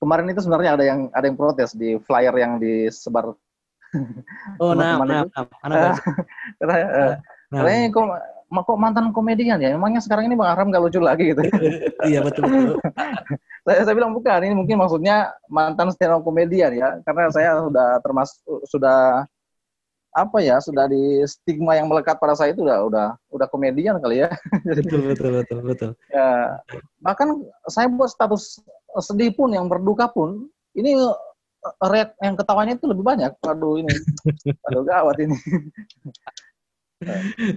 Kemarin 0.00 0.32
itu 0.32 0.40
sebenarnya 0.40 0.80
ada 0.80 0.84
yang 0.88 1.00
ada 1.12 1.28
yang 1.28 1.36
protes 1.36 1.76
di 1.76 2.00
flyer 2.00 2.32
yang 2.40 2.56
disebar. 2.56 3.36
oh 4.56 4.72
nah, 4.72 4.96
nah, 5.04 5.28
nah, 5.28 5.44
baca. 5.60 5.92
Katanya, 6.56 6.88
eh, 6.88 7.14
Nah, 7.50 7.66
katanya 7.66 7.90
kok, 7.90 8.06
kok 8.62 8.78
mantan 8.78 9.06
komedian 9.10 9.58
ya? 9.58 9.74
Emangnya 9.74 9.98
sekarang 9.98 10.30
ini 10.30 10.38
Bang 10.38 10.54
Aram 10.54 10.70
gak 10.70 10.82
lucu 10.86 11.02
lagi 11.02 11.34
gitu? 11.34 11.42
iya 12.10 12.22
betul 12.22 12.46
betul. 12.46 12.78
saya, 13.66 13.80
saya 13.82 13.94
bilang 13.98 14.14
bukan 14.14 14.38
ini 14.46 14.54
mungkin 14.54 14.78
maksudnya 14.78 15.34
mantan 15.50 15.90
stand 15.90 16.14
up 16.14 16.22
komedian 16.22 16.70
ya 16.78 17.02
karena 17.02 17.26
saya 17.34 17.58
sudah 17.58 17.98
termasuk 18.06 18.38
sudah 18.70 19.26
apa 20.10 20.42
ya 20.42 20.58
sudah 20.58 20.90
di 20.90 21.22
stigma 21.22 21.78
yang 21.78 21.86
melekat 21.86 22.18
pada 22.18 22.34
saya 22.34 22.50
itu 22.50 22.66
udah 22.66 22.82
udah 22.90 23.06
udah 23.30 23.46
komedian 23.46 24.02
kali 24.02 24.26
ya 24.26 24.28
betul 24.78 25.06
betul 25.14 25.30
betul 25.38 25.58
betul. 25.62 25.90
ya 26.10 26.58
bahkan 26.98 27.46
saya 27.70 27.86
buat 27.86 28.10
status 28.10 28.58
sedih 28.98 29.30
pun, 29.30 29.54
yang 29.54 29.70
berduka 29.70 30.10
pun, 30.10 30.50
ini 30.74 30.98
eh, 30.98 31.86
rate 31.86 32.18
yang 32.18 32.34
ketawanya 32.34 32.74
itu 32.74 32.90
lebih 32.90 33.04
banyak. 33.06 33.30
Aduh 33.46 33.78
ini, 33.78 33.94
aduh 34.66 34.82
gawat 34.82 35.16
ini. 35.22 35.38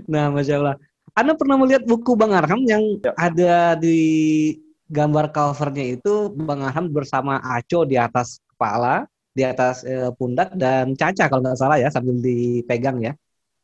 Nah, 0.06 0.30
masya 0.30 0.62
Allah. 0.62 0.76
Anda 1.18 1.34
pernah 1.34 1.58
melihat 1.58 1.86
buku 1.86 2.14
Bang 2.14 2.34
Arham 2.34 2.62
yang 2.66 2.82
Ya. 3.02 3.14
ada 3.18 3.56
di 3.78 3.98
gambar 4.90 5.34
covernya 5.34 5.98
itu 5.98 6.30
Bang 6.34 6.62
Arham 6.62 6.90
bersama 6.90 7.42
Aco 7.42 7.86
di 7.86 7.98
atas 7.98 8.42
kepala, 8.54 9.10
di 9.34 9.44
atas 9.44 9.82
eh, 9.84 10.14
pundak 10.14 10.54
dan 10.54 10.94
Caca 10.94 11.26
kalau 11.26 11.42
nggak 11.42 11.58
salah 11.58 11.78
ya 11.82 11.90
sambil 11.90 12.16
dipegang 12.22 13.02
ya. 13.02 13.14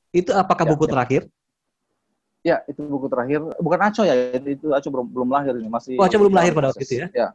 Itu 0.09 0.34
apakah 0.34 0.65
Ya, 0.65 0.72
buku 0.74 0.86
ya. 0.89 0.91
terakhir? 0.97 1.22
Ya, 2.41 2.57
itu 2.65 2.82
buku 2.88 3.05
terakhir. 3.05 3.45
Bukan 3.61 3.80
Aco 3.80 4.01
ya, 4.01 4.15
itu, 4.41 4.74
Aco 4.74 4.88
belum 4.89 5.07
belum 5.13 5.30
lahir 5.30 5.53
ini, 5.59 5.70
masih. 5.70 6.01
Oh, 6.01 6.09
Aco 6.09 6.17
belum 6.17 6.34
lahir 6.34 6.51
pada 6.57 6.74
waktu 6.74 6.84
itu 6.88 7.05
ya? 7.05 7.07
Ya. 7.13 7.30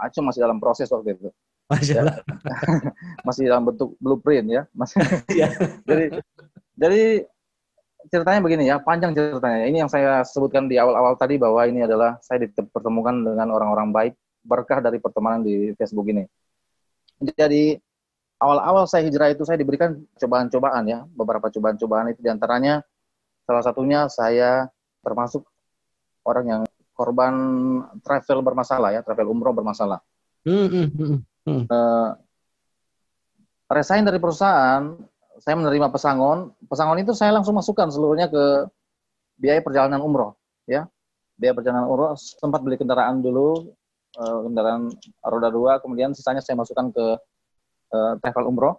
Aco 0.00 0.18
masih 0.24 0.40
dalam 0.40 0.56
proses 0.56 0.88
waktu 0.88 1.18
itu. 1.18 1.28
Masya 1.70 2.02
Ya. 2.02 2.02
Masih 3.26 3.46
dalam 3.46 3.62
bentuk 3.62 3.94
blueprint 4.02 4.50
ya. 4.50 4.62
Masih. 4.74 4.98
Iya. 5.30 5.54
jadi 5.88 6.18
jadi 6.74 7.02
ceritanya 8.10 8.40
begini 8.42 8.64
ya, 8.66 8.82
panjang 8.82 9.14
ceritanya. 9.14 9.70
Ini 9.70 9.86
yang 9.86 9.90
saya 9.92 10.26
sebutkan 10.26 10.66
di 10.66 10.82
awal-awal 10.82 11.14
tadi 11.14 11.38
bahwa 11.38 11.62
ini 11.70 11.86
adalah 11.86 12.18
saya 12.26 12.42
dipertemukan 12.42 13.22
dengan 13.22 13.54
orang-orang 13.54 13.94
baik 13.94 14.14
berkah 14.42 14.82
dari 14.82 14.98
pertemanan 14.98 15.46
di 15.46 15.70
Facebook 15.78 16.10
ini. 16.10 16.26
Jadi 17.20 17.76
awal-awal 18.40 18.88
saya 18.88 19.04
hijrah 19.04 19.28
itu 19.28 19.44
saya 19.44 19.60
diberikan 19.60 20.00
cobaan-cobaan 20.16 20.84
ya, 20.88 21.04
beberapa 21.12 21.52
cobaan-cobaan 21.52 22.16
itu 22.16 22.24
di 22.24 22.32
antaranya 22.32 22.80
salah 23.44 23.60
satunya 23.60 24.08
saya 24.08 24.72
termasuk 25.04 25.44
orang 26.24 26.44
yang 26.48 26.62
korban 26.96 27.34
travel 28.00 28.40
bermasalah 28.40 28.96
ya, 28.96 29.00
travel 29.04 29.28
umroh 29.32 29.52
bermasalah. 29.52 30.00
Hmm, 30.44 30.68
hmm. 30.68 31.64
Eh, 31.68 32.10
resign 33.68 34.04
dari 34.04 34.16
perusahaan, 34.20 34.96
saya 35.40 35.54
menerima 35.56 35.88
pesangon. 35.92 36.52
Pesangon 36.68 37.00
itu 37.00 37.12
saya 37.16 37.36
langsung 37.36 37.56
masukkan 37.56 37.88
seluruhnya 37.88 38.28
ke 38.28 38.68
biaya 39.40 39.64
perjalanan 39.64 40.00
umroh, 40.04 40.36
ya. 40.68 40.88
Biaya 41.40 41.56
perjalanan 41.56 41.88
umroh 41.88 42.16
sempat 42.16 42.60
beli 42.60 42.76
kendaraan 42.76 43.24
dulu, 43.24 43.72
eh, 44.16 44.38
kendaraan 44.46 44.90
roda 45.22 45.48
dua, 45.52 45.72
kemudian 45.82 46.10
sisanya 46.16 46.42
saya 46.42 46.58
masukkan 46.58 46.90
ke 46.90 47.06
eh, 47.94 48.12
travel 48.22 48.44
umroh. 48.50 48.74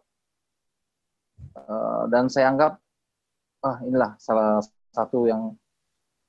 Eh, 1.55 2.03
dan 2.11 2.27
saya 2.32 2.51
anggap, 2.51 2.79
ah 3.63 3.77
inilah 3.86 4.15
salah 4.17 4.59
satu 4.91 5.27
yang 5.29 5.55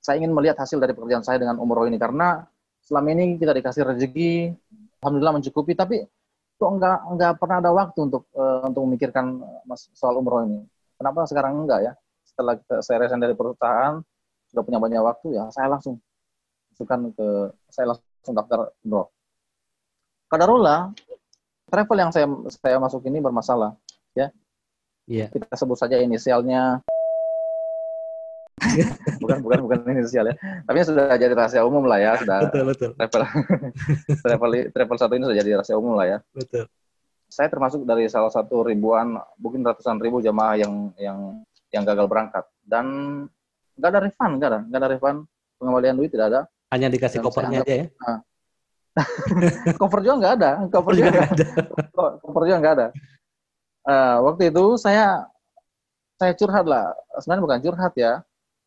saya 0.02 0.18
ingin 0.18 0.34
melihat 0.34 0.58
hasil 0.58 0.82
dari 0.82 0.92
pekerjaan 0.94 1.22
saya 1.22 1.38
dengan 1.38 1.62
umroh 1.62 1.86
ini 1.86 1.94
karena 1.96 2.42
selama 2.82 3.14
ini 3.14 3.38
kita 3.38 3.54
dikasih 3.54 3.86
rezeki, 3.86 4.50
alhamdulillah 4.98 5.38
mencukupi, 5.38 5.78
tapi 5.78 6.02
kok 6.58 6.70
nggak 6.78 6.98
nggak 7.18 7.32
pernah 7.38 7.56
ada 7.62 7.70
waktu 7.74 7.98
untuk 8.10 8.26
eh, 8.34 8.66
untuk 8.66 8.82
memikirkan 8.86 9.42
soal 9.94 10.18
umroh 10.18 10.42
ini. 10.46 10.62
Kenapa 10.98 11.26
sekarang 11.26 11.66
enggak 11.66 11.80
ya? 11.86 11.92
Setelah 12.22 12.54
saya 12.82 12.96
resign 13.06 13.22
dari 13.22 13.34
perusahaan 13.34 13.98
sudah 14.50 14.62
punya 14.62 14.78
banyak 14.82 15.02
waktu 15.02 15.38
ya, 15.38 15.48
saya 15.50 15.66
langsung 15.72 15.98
masukkan 16.72 17.00
ke 17.14 17.28
saya 17.72 17.92
langsung 17.92 18.11
daftar 18.30 18.70
umroh. 18.86 19.10
Kadarullah 20.30 20.94
travel 21.66 21.98
yang 21.98 22.12
saya 22.14 22.30
saya 22.62 22.78
masuk 22.78 23.02
ini 23.10 23.18
bermasalah 23.18 23.74
ya. 24.14 24.30
Iya. 25.10 25.26
Kita 25.34 25.58
sebut 25.58 25.74
saja 25.74 25.98
inisialnya 25.98 26.78
bukan 29.22 29.42
bukan 29.42 29.58
bukan 29.66 29.78
inisial 29.90 30.30
ya. 30.30 30.34
Tapi 30.62 30.78
sudah 30.86 31.18
jadi 31.18 31.34
rahasia 31.34 31.66
umum 31.66 31.82
lah 31.82 31.98
ya, 31.98 32.14
sudah 32.22 32.46
Betul, 32.46 32.62
betul, 32.70 32.90
travel 32.94 33.22
travel 34.24 34.50
travel 34.70 34.96
satu 35.00 35.12
ini 35.18 35.24
sudah 35.26 35.38
jadi 35.42 35.50
rahasia 35.58 35.74
umum 35.74 35.98
lah 35.98 36.06
ya 36.06 36.18
betul. 36.30 36.70
saya 37.32 37.48
termasuk 37.48 37.88
dari 37.88 38.12
salah 38.12 38.28
satu 38.28 38.60
ribuan, 38.60 39.16
mungkin 39.40 39.64
ratusan 39.64 39.96
ribu 39.96 40.20
jamaah 40.20 40.52
yang 40.60 40.92
yang 41.00 41.18
yang 41.72 41.82
gagal 41.88 42.04
berangkat 42.04 42.44
dan 42.68 42.86
nggak 43.80 43.88
ada 43.88 44.00
refund, 44.04 44.32
nggak 44.36 44.50
ada, 44.52 44.60
nggak 44.68 44.80
ada 44.84 44.90
refund 44.92 45.18
pengembalian 45.56 45.96
duit 45.96 46.12
tidak 46.12 46.28
ada, 46.28 46.40
Hanya 46.72 46.88
dikasih 46.88 47.20
saya 47.20 47.26
kopernya 47.28 47.60
anggap- 47.60 47.68
aja 47.68 47.74
ya. 47.76 47.86
cover 49.80 50.00
juga 50.04 50.14
nggak 50.20 50.34
ada, 50.36 50.50
cover 50.68 50.92
juga 50.92 51.08
nggak 51.12 51.30
ada, 51.32 51.46
cover 52.24 52.42
juga 52.44 52.58
nggak 52.60 52.74
ada. 52.76 52.86
Eh, 53.82 54.16
waktu 54.20 54.42
itu 54.52 54.64
saya 54.76 55.24
saya 56.20 56.32
curhat 56.36 56.64
lah, 56.68 56.92
sebenarnya 57.18 57.42
bukan 57.44 57.60
curhat 57.64 57.92
ya, 57.96 58.12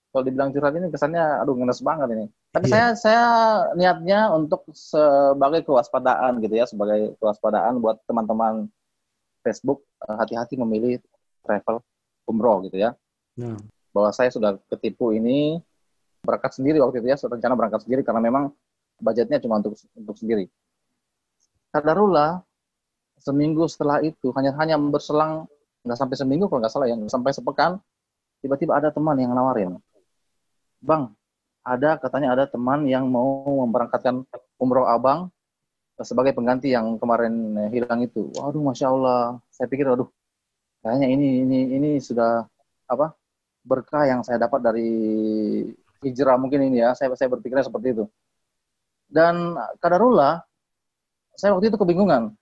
kalau 0.09 0.23
dibilang 0.25 0.49
curhat 0.49 0.73
ini 0.75 0.89
kesannya 0.89 1.23
aduh 1.45 1.53
ngenes 1.55 1.79
banget 1.85 2.07
ini. 2.17 2.25
Tapi 2.51 2.65
Iya. 2.67 2.73
saya 2.73 2.87
saya 2.97 3.23
niatnya 3.77 4.19
untuk 4.33 4.65
sebagai 4.73 5.61
kewaspadaan 5.63 6.41
gitu 6.41 6.55
ya, 6.57 6.65
sebagai 6.65 7.13
kewaspadaan 7.21 7.77
buat 7.77 8.01
teman-teman 8.09 8.65
Facebook 9.45 9.85
eh, 10.09 10.15
hati-hati 10.17 10.57
memilih 10.57 10.97
travel 11.45 11.85
umroh 12.25 12.65
gitu 12.65 12.81
ya. 12.81 12.97
Nah. 13.37 13.61
Bahwa 13.93 14.09
saya 14.09 14.33
sudah 14.33 14.57
ketipu 14.73 15.13
ini 15.13 15.61
berangkat 16.25 16.57
sendiri 16.57 16.81
waktu 16.81 17.05
itu 17.05 17.07
ya, 17.13 17.17
rencana 17.17 17.53
berangkat 17.53 17.85
sendiri 17.85 18.01
karena 18.01 18.21
memang 18.21 18.49
budgetnya 18.99 19.37
cuma 19.39 19.61
untuk 19.61 19.77
untuk 19.93 20.15
sendiri. 20.17 20.49
Kadarullah 21.71 22.41
seminggu 23.21 23.69
setelah 23.69 24.01
itu 24.01 24.33
hanya 24.35 24.57
hanya 24.57 24.75
berselang 24.81 25.45
nggak 25.85 25.97
sampai 26.01 26.15
seminggu 26.17 26.49
kalau 26.49 26.59
nggak 26.65 26.73
salah 26.73 26.89
ya, 26.89 26.97
nggak 26.97 27.13
sampai 27.13 27.31
sepekan 27.31 27.71
tiba-tiba 28.41 28.77
ada 28.77 28.89
teman 28.89 29.15
yang 29.21 29.31
nawarin, 29.37 29.77
bang 30.81 31.13
ada 31.65 31.97
katanya 31.97 32.37
ada 32.37 32.45
teman 32.45 32.85
yang 32.85 33.09
mau 33.09 33.41
memberangkatkan 33.65 34.21
umroh 34.61 34.85
abang 34.85 35.33
sebagai 35.97 36.35
pengganti 36.37 36.69
yang 36.75 37.01
kemarin 37.01 37.55
hilang 37.71 38.03
itu. 38.03 38.29
Waduh, 38.35 38.61
masya 38.61 38.91
Allah. 38.91 39.41
Saya 39.49 39.65
pikir, 39.71 39.87
waduh, 39.87 40.11
kayaknya 40.85 41.07
ini 41.09 41.27
ini 41.41 41.59
ini 41.79 41.89
sudah 41.97 42.45
apa 42.85 43.17
berkah 43.65 44.05
yang 44.05 44.21
saya 44.21 44.37
dapat 44.37 44.61
dari 44.61 44.91
hijrah 46.03 46.35
mungkin 46.39 46.65
ini 46.67 46.83
ya. 46.83 46.91
Saya 46.97 47.13
saya 47.15 47.29
berpikirnya 47.31 47.63
seperti 47.67 47.95
itu. 47.95 48.05
Dan 49.05 49.53
kadarullah, 49.79 50.41
saya 51.37 51.53
waktu 51.53 51.69
itu 51.69 51.77
kebingungan 51.77 52.33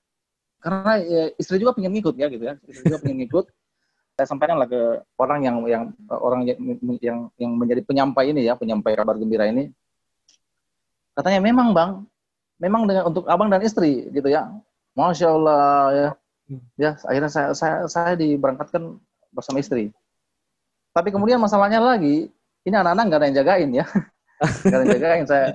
karena 0.64 0.92
ya, 1.04 1.24
istri 1.36 1.60
juga 1.60 1.76
pengen 1.76 1.92
ngikut 1.92 2.16
ya 2.16 2.32
gitu 2.32 2.44
ya. 2.48 2.56
Istri 2.64 2.84
juga 2.88 3.00
pengen 3.04 3.20
ngikut. 3.28 3.46
Saya 4.16 4.30
sampaikan 4.30 4.62
lah 4.62 4.70
ke 4.70 5.02
orang 5.18 5.42
yang 5.42 5.58
yang 5.66 5.84
orang 6.08 6.46
yang 6.46 6.58
yang, 7.02 7.18
yang 7.36 7.52
menjadi 7.58 7.82
penyampai 7.82 8.30
ini 8.30 8.46
ya, 8.46 8.54
penyampai 8.56 8.94
kabar 8.96 9.18
gembira 9.18 9.50
ini. 9.50 9.74
Katanya 11.18 11.42
memang 11.44 11.74
bang, 11.74 11.92
memang 12.62 12.86
dengan 12.86 13.10
untuk 13.10 13.26
abang 13.28 13.50
dan 13.50 13.60
istri 13.66 14.08
gitu 14.14 14.30
ya. 14.30 14.54
Masya 14.96 15.28
Allah 15.34 15.66
ya. 15.92 16.10
Ya 16.78 16.92
akhirnya 17.10 17.32
saya 17.34 17.48
saya 17.58 17.78
saya 17.90 18.14
diberangkatkan 18.14 19.02
bersama 19.34 19.60
istri. 19.60 19.90
Tapi 20.94 21.10
kemudian 21.10 21.42
masalahnya 21.42 21.82
lagi, 21.82 22.30
ini 22.64 22.76
anak-anak 22.76 23.04
nggak 23.08 23.20
ada 23.20 23.28
yang 23.28 23.38
jagain 23.38 23.70
ya. 23.76 23.86
Nggak 24.44 24.76
ada 24.76 24.84
yang 24.84 24.96
jagain. 25.00 25.26
Saya 25.28 25.46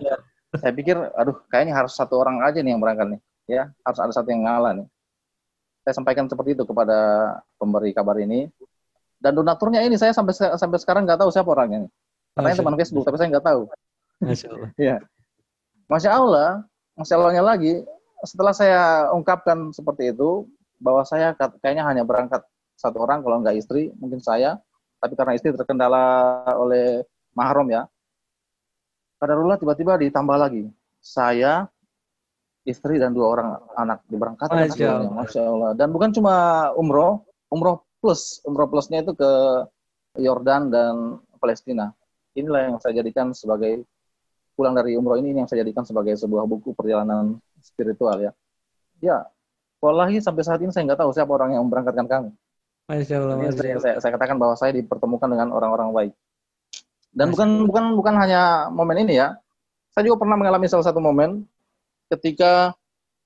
saya 0.57 0.73
pikir, 0.73 0.97
aduh 0.97 1.37
kayaknya 1.53 1.77
harus 1.77 1.93
satu 1.93 2.17
orang 2.17 2.41
aja 2.41 2.65
nih 2.65 2.73
yang 2.73 2.81
berangkat 2.81 3.17
nih. 3.17 3.21
Ya 3.49 3.73
harus 3.85 4.01
ada 4.01 4.13
satu 4.13 4.29
yang 4.33 4.49
ngalah 4.49 4.73
nih. 4.81 4.87
Saya 5.85 5.95
sampaikan 6.01 6.29
seperti 6.29 6.57
itu 6.57 6.65
kepada 6.65 6.99
pemberi 7.61 7.93
kabar 7.93 8.17
ini. 8.21 8.49
Dan 9.19 9.35
donaturnya 9.35 9.83
ini 9.83 9.99
saya 9.99 10.15
sampai 10.15 10.33
sampai 10.37 10.79
sekarang 10.81 11.05
nggak 11.05 11.21
tahu 11.21 11.31
siapa 11.33 11.49
orangnya. 11.49 11.85
nih. 11.85 11.91
Katanya 12.39 12.57
teman 12.63 12.77
Facebook, 12.79 13.05
tapi 13.05 13.17
saya 13.19 13.29
nggak 13.35 13.47
tahu. 13.47 13.63
Masya 14.23 14.47
Allah. 14.53 14.71
Iya. 14.85 14.97
Masya 15.89 16.11
Allah, 16.13 16.49
Masya 16.95 17.15
Allahnya 17.17 17.43
lagi, 17.43 17.75
setelah 18.23 18.53
saya 18.53 19.11
ungkapkan 19.11 19.73
seperti 19.73 20.13
itu, 20.15 20.47
bahwa 20.79 21.03
saya 21.03 21.35
kayaknya 21.65 21.83
hanya 21.89 22.05
berangkat 22.05 22.45
satu 22.79 23.03
orang, 23.03 23.25
kalau 23.25 23.43
nggak 23.43 23.57
istri, 23.59 23.91
mungkin 23.99 24.23
saya, 24.23 24.61
tapi 24.99 25.14
karena 25.14 25.32
istri 25.38 25.55
terkendala 25.55 26.42
oleh 26.59 27.07
mahram 27.34 27.66
ya, 27.70 27.86
kadarullah 29.22 29.59
tiba-tiba 29.59 29.99
ditambah 29.99 30.36
lagi. 30.38 30.66
Saya, 30.99 31.70
istri, 32.66 32.99
dan 32.99 33.14
dua 33.14 33.26
orang 33.38 33.49
anak 33.78 33.99
diberangkatkan. 34.11 34.66
Masya 34.66 34.88
Allah. 34.90 35.12
Masya 35.14 35.42
Allah. 35.46 35.70
Dan 35.78 35.94
bukan 35.94 36.11
cuma 36.11 36.34
umroh, 36.74 37.22
umroh 37.51 37.86
plus. 38.03 38.42
Umroh 38.42 38.66
plusnya 38.66 39.07
itu 39.07 39.14
ke 39.14 39.30
Yordan 40.18 40.70
dan 40.70 41.22
Palestina. 41.38 41.94
Inilah 42.34 42.74
yang 42.74 42.76
saya 42.82 42.99
jadikan 42.99 43.30
sebagai 43.34 43.86
pulang 44.59 44.74
dari 44.74 44.99
umroh 44.99 45.14
ini 45.14 45.30
ini 45.30 45.46
yang 45.46 45.51
saya 45.51 45.62
jadikan 45.62 45.86
sebagai 45.86 46.18
sebuah 46.18 46.42
buku 46.51 46.74
perjalanan 46.74 47.38
spiritual 47.62 48.18
ya. 48.18 48.34
Ya, 48.99 49.30
wallahi 49.78 50.18
sampai 50.18 50.42
saat 50.42 50.59
ini 50.59 50.74
saya 50.74 50.90
nggak 50.90 50.99
tahu 50.99 51.14
siapa 51.14 51.30
orang 51.30 51.55
yang 51.55 51.62
memberangkatkan 51.62 52.07
kami. 52.11 52.30
Masya 52.89 53.14
Allah. 53.20 53.36
Masya 53.36 53.53
saya, 53.53 53.68
Allah. 53.76 53.82
saya, 53.84 53.95
saya 54.01 54.12
katakan 54.16 54.36
bahwa 54.41 54.55
saya 54.57 54.72
dipertemukan 54.72 55.28
dengan 55.28 55.53
orang-orang 55.53 55.89
baik. 55.93 56.12
Dan 57.12 57.32
bukan 57.32 57.68
bukan 57.68 57.84
bukan 57.97 58.14
hanya 58.16 58.72
momen 58.72 59.05
ini 59.05 59.20
ya. 59.20 59.36
Saya 59.93 60.09
juga 60.09 60.24
pernah 60.24 60.36
mengalami 60.41 60.66
salah 60.68 60.86
satu 60.86 61.01
momen 61.01 61.45
ketika 62.09 62.72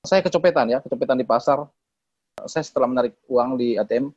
saya 0.02 0.18
kecopetan 0.22 0.66
ya, 0.70 0.78
kecopetan 0.82 1.18
di 1.18 1.26
pasar. 1.26 1.62
Saya 2.48 2.64
setelah 2.66 2.90
menarik 2.90 3.14
uang 3.28 3.60
di 3.60 3.78
ATM, 3.78 4.10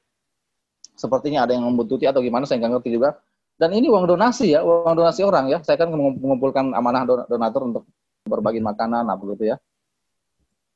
sepertinya 0.97 1.45
ada 1.45 1.53
yang 1.53 1.67
membutuhkan 1.67 2.15
atau 2.15 2.23
gimana, 2.23 2.47
saya 2.49 2.63
nggak 2.63 2.79
ngerti 2.79 2.89
juga. 2.95 3.19
Dan 3.59 3.75
ini 3.75 3.91
uang 3.91 4.07
donasi 4.07 4.55
ya, 4.55 4.65
uang 4.65 4.95
donasi 4.97 5.21
orang 5.21 5.51
ya. 5.51 5.61
Saya 5.61 5.77
kan 5.77 5.91
mengum- 5.93 6.17
mengumpulkan 6.17 6.73
amanah 6.73 7.03
don- 7.05 7.27
donatur 7.29 7.61
untuk 7.69 7.83
berbagi 8.25 8.63
makanan, 8.63 9.05
apa 9.05 9.21
gitu 9.37 9.53
ya. 9.53 9.57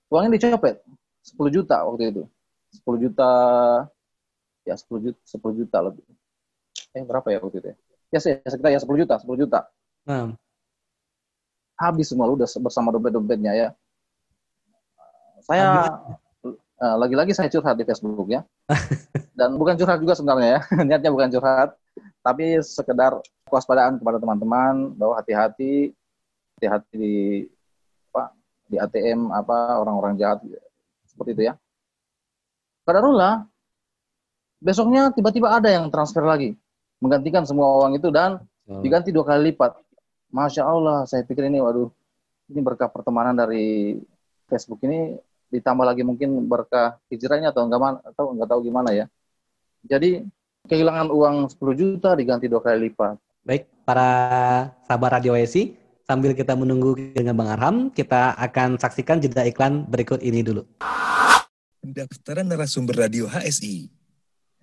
uangnya 0.10 0.42
dicopet 0.42 0.82
10 1.22 1.54
juta 1.54 1.86
waktu 1.86 2.10
itu 2.10 2.24
10 2.82 2.98
juta 2.98 3.30
ya 4.70 4.76
10 4.78 5.06
juta 5.10 5.20
10 5.26 5.60
juta 5.66 5.78
lebih. 5.82 6.06
Eh 6.94 7.04
berapa 7.04 7.28
ya 7.34 7.42
waktu 7.42 7.58
itu 7.60 7.68
ya? 7.74 7.78
Ya 8.10 8.20
sih 8.22 8.34
sekitar 8.42 8.72
ya 8.74 8.82
10 8.82 9.02
juta 9.02 9.16
10 9.18 9.42
juta. 9.42 9.60
Nah, 10.06 10.34
habis 11.80 12.12
semua 12.12 12.28
udah 12.28 12.46
bersama 12.60 12.92
dompet-dompetnya 12.92 13.54
ya. 13.56 13.70
Saya 15.46 15.88
eh, 16.46 16.96
lagi-lagi 17.00 17.32
saya 17.32 17.48
curhat 17.48 17.80
di 17.80 17.88
Facebook 17.88 18.30
ya. 18.30 18.44
Dan 19.40 19.56
bukan 19.56 19.80
curhat 19.80 20.04
juga 20.04 20.14
sebenarnya 20.14 20.60
ya. 20.60 20.62
Niatnya 20.88 21.12
bukan 21.14 21.30
curhat. 21.32 21.74
Tapi 22.20 22.60
sekedar 22.62 23.18
kewaspadaan 23.48 23.98
kepada 23.98 24.20
teman-teman 24.20 24.94
bahwa 24.94 25.18
hati-hati 25.18 25.96
hati-hati 26.60 26.94
di 27.00 27.16
apa 28.12 28.36
di 28.68 28.76
ATM 28.78 29.32
apa 29.32 29.80
orang-orang 29.80 30.20
jahat 30.20 30.44
seperti 31.08 31.32
itu 31.40 31.44
ya. 31.50 31.54
Kadarullah 32.84 33.48
besoknya 34.60 35.10
tiba-tiba 35.16 35.56
ada 35.56 35.72
yang 35.72 35.88
transfer 35.90 36.24
lagi. 36.24 36.56
Menggantikan 37.00 37.48
semua 37.48 37.80
uang 37.80 37.96
itu 37.96 38.12
dan 38.12 38.44
oh, 38.68 38.84
diganti 38.84 39.10
dua 39.16 39.24
kali 39.24 39.52
lipat. 39.52 39.80
Masya 40.30 40.68
Allah 40.68 41.08
saya 41.10 41.26
pikir 41.26 41.48
ini 41.48 41.64
waduh 41.64 41.90
ini 42.52 42.60
berkah 42.62 42.92
pertemanan 42.92 43.34
dari 43.34 43.98
Facebook 44.52 44.84
ini. 44.86 45.18
Ditambah 45.50 45.82
lagi 45.82 46.06
mungkin 46.06 46.46
berkah 46.46 47.02
hijrahnya 47.10 47.50
atau 47.50 47.66
enggak 47.66 48.06
atau 48.14 48.38
enggak 48.38 48.50
tahu 48.54 48.62
gimana 48.70 48.94
ya. 48.94 49.06
Jadi 49.82 50.22
kehilangan 50.70 51.10
uang 51.10 51.36
10 51.50 51.80
juta 51.80 52.14
diganti 52.14 52.46
dua 52.46 52.62
kali 52.62 52.92
lipat. 52.92 53.18
Baik 53.42 53.66
para 53.82 54.12
sahabat 54.86 55.18
Radio 55.18 55.34
WSI, 55.34 55.74
sambil 56.06 56.38
kita 56.38 56.54
menunggu 56.54 56.94
dengan 56.94 57.34
Bang 57.34 57.50
Arham, 57.50 57.76
kita 57.90 58.38
akan 58.38 58.78
saksikan 58.78 59.18
jeda 59.18 59.48
iklan 59.48 59.90
berikut 59.90 60.22
ini 60.22 60.46
dulu. 60.46 60.68
Pendaftaran 61.82 62.46
narasumber 62.46 63.08
radio 63.08 63.26
HSI. 63.26 63.99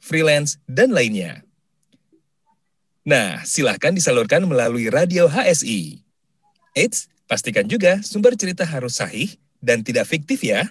freelance, 0.00 0.58
dan 0.66 0.90
lainnya. 0.90 1.44
Nah, 3.06 3.44
silahkan 3.46 3.94
disalurkan 3.94 4.44
melalui 4.44 4.90
radio 4.90 5.30
HSI. 5.30 6.02
Eits, 6.76 7.08
pastikan 7.30 7.64
juga 7.68 8.02
sumber 8.02 8.34
cerita 8.34 8.66
harus 8.66 8.98
sahih 8.98 9.36
dan 9.62 9.86
tidak 9.86 10.10
fiktif 10.10 10.42
ya. 10.42 10.68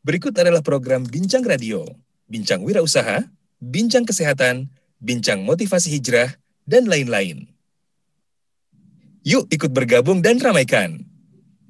Berikut 0.00 0.32
adalah 0.32 0.64
program 0.64 1.04
Bincang 1.04 1.44
Radio, 1.44 1.84
Bincang 2.24 2.64
Wirausaha, 2.64 3.28
Bincang 3.60 4.08
Kesehatan, 4.08 4.72
Bincang 4.96 5.44
Motivasi 5.44 5.92
Hijrah, 5.92 6.40
dan 6.64 6.88
lain-lain. 6.88 7.50
Yuk 9.20 9.44
ikut 9.52 9.68
bergabung 9.68 10.24
dan 10.24 10.40
ramaikan. 10.40 11.09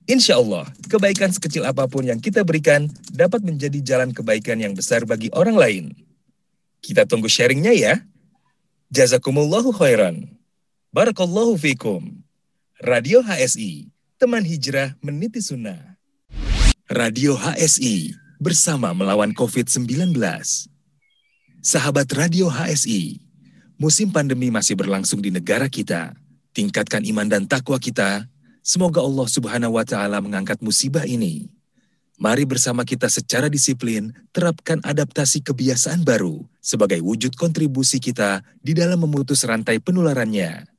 Insya 0.09 0.40
Allah, 0.40 0.68
kebaikan 0.88 1.32
sekecil 1.32 1.64
apa 1.64 1.84
pun 1.88 2.07
yang 2.07 2.20
kita 2.20 2.44
berikan 2.44 2.88
dapat 3.12 3.44
menjadi 3.44 3.78
jalan 3.80 4.11
kebaikan 4.14 4.57
yang 4.61 4.72
besar 4.72 5.05
bagi 5.05 5.28
orang 5.36 5.57
lain. 5.57 5.84
Kita 6.80 7.05
tunggu 7.05 7.28
sharingnya 7.28 7.76
ya. 7.76 7.94
Jazakumullahu 8.90 9.70
khairan. 9.76 10.26
Barakallahu 10.90 11.55
fikum. 11.61 12.24
Radio 12.80 13.20
HSI, 13.20 13.92
teman 14.16 14.42
hijrah 14.42 14.96
meniti 15.05 15.38
sunnah. 15.38 16.01
Radio 16.90 17.36
HSI, 17.38 18.16
bersama 18.40 18.96
melawan 18.96 19.36
COVID-19. 19.36 20.16
Sahabat 21.61 22.09
Radio 22.16 22.48
HSI, 22.48 23.20
musim 23.76 24.09
pandemi 24.09 24.48
masih 24.48 24.74
berlangsung 24.80 25.20
di 25.20 25.28
negara 25.28 25.68
kita. 25.68 26.16
Tingkatkan 26.57 27.05
iman 27.05 27.28
dan 27.28 27.44
takwa 27.44 27.76
kita. 27.76 28.24
Semoga 28.70 29.02
Allah 29.02 29.26
Subhanahu 29.26 29.74
wa 29.74 29.82
taala 29.82 30.22
mengangkat 30.22 30.62
musibah 30.62 31.02
ini. 31.02 31.50
Mari 32.14 32.46
bersama 32.46 32.86
kita 32.86 33.10
secara 33.10 33.50
disiplin 33.50 34.14
terapkan 34.30 34.78
adaptasi 34.86 35.42
kebiasaan 35.42 36.06
baru 36.06 36.46
sebagai 36.62 37.02
wujud 37.02 37.34
kontribusi 37.34 37.98
kita 37.98 38.46
di 38.62 38.70
dalam 38.70 39.02
memutus 39.02 39.42
rantai 39.42 39.82
penularannya. 39.82 40.70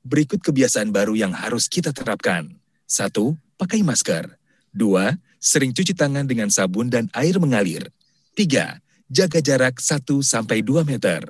Berikut 0.00 0.40
kebiasaan 0.40 0.88
baru 0.88 1.12
yang 1.12 1.36
harus 1.36 1.68
kita 1.68 1.92
terapkan. 1.92 2.56
Satu, 2.88 3.36
pakai 3.60 3.84
masker. 3.84 4.32
Dua, 4.72 5.12
sering 5.36 5.76
cuci 5.76 5.92
tangan 5.92 6.24
dengan 6.24 6.48
sabun 6.48 6.88
dan 6.88 7.12
air 7.12 7.36
mengalir. 7.36 7.84
Tiga, 8.32 8.80
jaga 9.12 9.44
jarak 9.44 9.76
1 9.76 10.24
sampai 10.24 10.64
2 10.64 10.88
meter. 10.88 11.28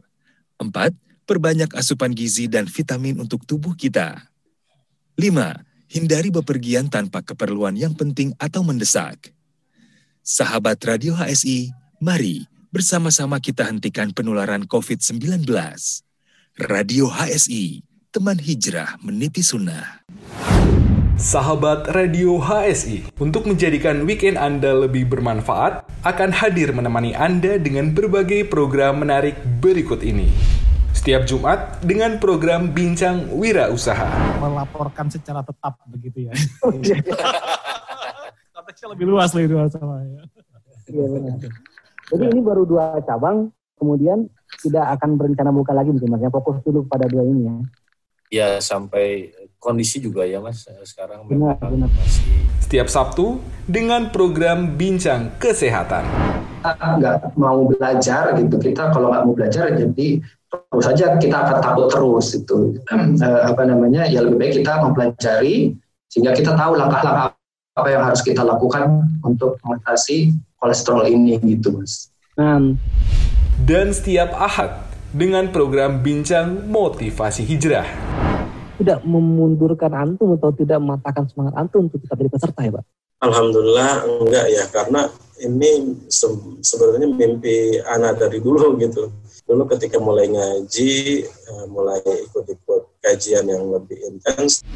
Empat, 0.63 0.95
perbanyak 1.27 1.75
asupan 1.75 2.15
gizi 2.15 2.47
dan 2.47 2.71
vitamin 2.71 3.19
untuk 3.19 3.43
tubuh 3.43 3.75
kita. 3.75 4.23
5. 5.19 5.66
Hindari 5.87 6.35
bepergian 6.35 6.91
tanpa 6.91 7.23
keperluan 7.23 7.79
yang 7.79 7.95
penting 7.95 8.35
atau 8.43 8.67
mendesak. 8.67 9.31
Sahabat 10.19 10.83
Radio 10.83 11.15
HSI, 11.15 11.71
mari 12.03 12.51
bersama-sama 12.75 13.39
kita 13.39 13.63
hentikan 13.63 14.11
penularan 14.11 14.67
COVID-19. 14.67 15.47
Radio 16.59 17.07
HSI, 17.07 17.87
teman 18.11 18.35
hijrah 18.35 18.99
meniti 18.99 19.47
sunnah. 19.47 20.03
Sahabat 21.15 21.95
Radio 21.95 22.43
HSI, 22.43 23.15
untuk 23.23 23.47
menjadikan 23.47 24.03
weekend 24.11 24.43
Anda 24.43 24.75
lebih 24.75 25.07
bermanfaat, 25.07 25.87
akan 26.03 26.31
hadir 26.35 26.75
menemani 26.75 27.15
Anda 27.15 27.63
dengan 27.63 27.95
berbagai 27.95 28.51
program 28.51 29.07
menarik 29.07 29.39
berikut 29.63 30.03
ini. 30.03 30.56
Setiap 31.07 31.23
Jumat 31.23 31.87
dengan 31.87 32.19
program 32.19 32.75
Bincang 32.75 33.31
Wira 33.39 33.71
Usaha. 33.71 34.11
Melaporkan 34.43 35.07
secara 35.07 35.39
tetap 35.39 35.79
begitu 35.87 36.27
ya. 36.27 36.35
Konteksnya 38.59 38.91
lebih 38.91 39.15
luas 39.15 39.31
lagi 39.31 39.47
dua 39.47 39.71
sama 39.71 40.03
ya. 40.03 40.27
Iya 40.91 41.07
benar. 41.07 41.39
Jadi 42.11 42.25
ini 42.27 42.41
baru 42.43 42.67
dua 42.67 42.99
cabang, 43.07 43.55
kemudian 43.79 44.27
tidak 44.67 44.99
akan 44.99 45.15
berencana 45.15 45.55
buka 45.55 45.79
lagi 45.79 45.95
mungkin 45.95 46.11
mas. 46.11 46.27
Ya, 46.27 46.31
fokus 46.35 46.59
dulu 46.67 46.83
pada 46.91 47.07
dua 47.07 47.23
ini 47.23 47.43
ya. 47.47 47.57
Ya 48.27 48.49
sampai 48.59 49.31
kondisi 49.63 50.03
juga 50.03 50.27
ya 50.27 50.43
mas 50.43 50.67
sekarang 50.83 51.31
Benar, 51.31 51.55
memang 51.63 51.87
benar. 51.87 51.91
masih 52.03 52.51
Setiap 52.67 52.91
Sabtu 52.91 53.39
dengan 53.71 54.11
program 54.11 54.75
Bincang 54.75 55.39
Kesehatan. 55.39 56.03
Kita 56.75 56.89
nggak 56.99 57.17
mau 57.39 57.69
belajar 57.69 58.35
gitu 58.35 58.57
kita 58.59 58.91
kalau 58.91 59.13
nggak 59.13 59.23
mau 59.23 59.35
belajar 59.37 59.71
jadi 59.71 60.09
terus 60.47 60.85
saja 60.87 61.07
kita 61.21 61.37
akan 61.37 61.59
takut 61.63 61.87
terus 61.93 62.27
itu 62.35 62.75
Eh, 62.91 63.41
apa 63.47 63.63
namanya 63.63 64.09
ya 64.09 64.25
lebih 64.25 64.39
baik 64.41 64.53
kita 64.65 64.83
mempelajari 64.83 65.77
sehingga 66.11 66.33
kita 66.33 66.55
tahu 66.57 66.75
langkah-langkah 66.79 67.35
apa 67.77 67.89
yang 67.93 68.03
harus 68.09 68.25
kita 68.25 68.41
lakukan 68.41 69.05
untuk 69.21 69.61
mengatasi 69.61 70.33
kolesterol 70.57 71.05
ini 71.05 71.37
gitu 71.45 71.77
mas. 71.77 72.09
Nah, 72.41 72.73
Dan 73.57 73.93
setiap 73.93 74.33
Ahad 74.37 74.85
dengan 75.13 75.49
program 75.53 76.01
Bincang 76.01 76.69
Motivasi 76.69 77.45
Hijrah. 77.45 77.89
tidak 78.77 79.01
memundurkan 79.09 79.89
antum 79.97 80.37
atau 80.37 80.53
tidak 80.53 80.77
mematahkan 80.77 81.25
semangat 81.33 81.57
antum 81.57 81.89
untuk 81.89 81.97
tetap 82.05 82.21
jadi 82.21 82.29
peserta 82.29 82.61
ya 82.61 82.73
pak? 82.77 82.85
Alhamdulillah 83.25 83.93
enggak 84.05 84.47
ya 84.53 84.65
karena 84.69 85.01
ini 85.43 85.97
se- 86.09 86.61
sebenarnya 86.63 87.09
mimpi 87.11 87.81
anak 87.85 88.21
dari 88.21 88.39
dulu 88.41 88.75
gitu. 88.85 89.13
Dulu 89.47 89.63
ketika 89.71 90.03
mulai 90.03 90.27
ngaji, 90.27 91.23
eh, 91.23 91.65
mulai 91.71 92.03
ikut-ikut 92.03 92.99
kajian 92.99 93.47
yang 93.47 93.71
lebih 93.71 93.95
intens, 94.11 94.67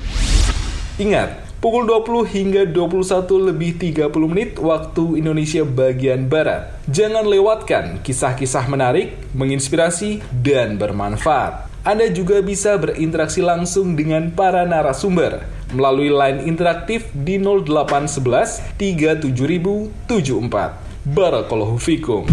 Ingat, 1.00 1.56
pukul 1.64 1.88
20 1.88 2.28
hingga 2.28 2.62
21 2.68 3.24
lebih 3.48 3.80
30 3.80 4.12
menit 4.28 4.61
waktu 4.61 5.16
Indonesia 5.16 5.64
bagian 5.64 6.28
Barat. 6.28 6.76
Jangan 6.92 7.24
lewatkan 7.24 8.04
kisah-kisah 8.04 8.68
menarik, 8.68 9.16
menginspirasi, 9.32 10.20
dan 10.44 10.76
bermanfaat. 10.76 11.69
Anda 11.80 12.12
juga 12.12 12.44
bisa 12.44 12.76
berinteraksi 12.76 13.40
langsung 13.40 13.96
dengan 13.96 14.28
para 14.36 14.68
narasumber 14.68 15.40
melalui 15.72 16.12
line 16.12 16.44
interaktif 16.44 17.08
di 17.16 17.40
0811 17.40 18.76
37074. 18.76 19.32
Barakallahu 21.08 21.80
fikum. 21.80 22.28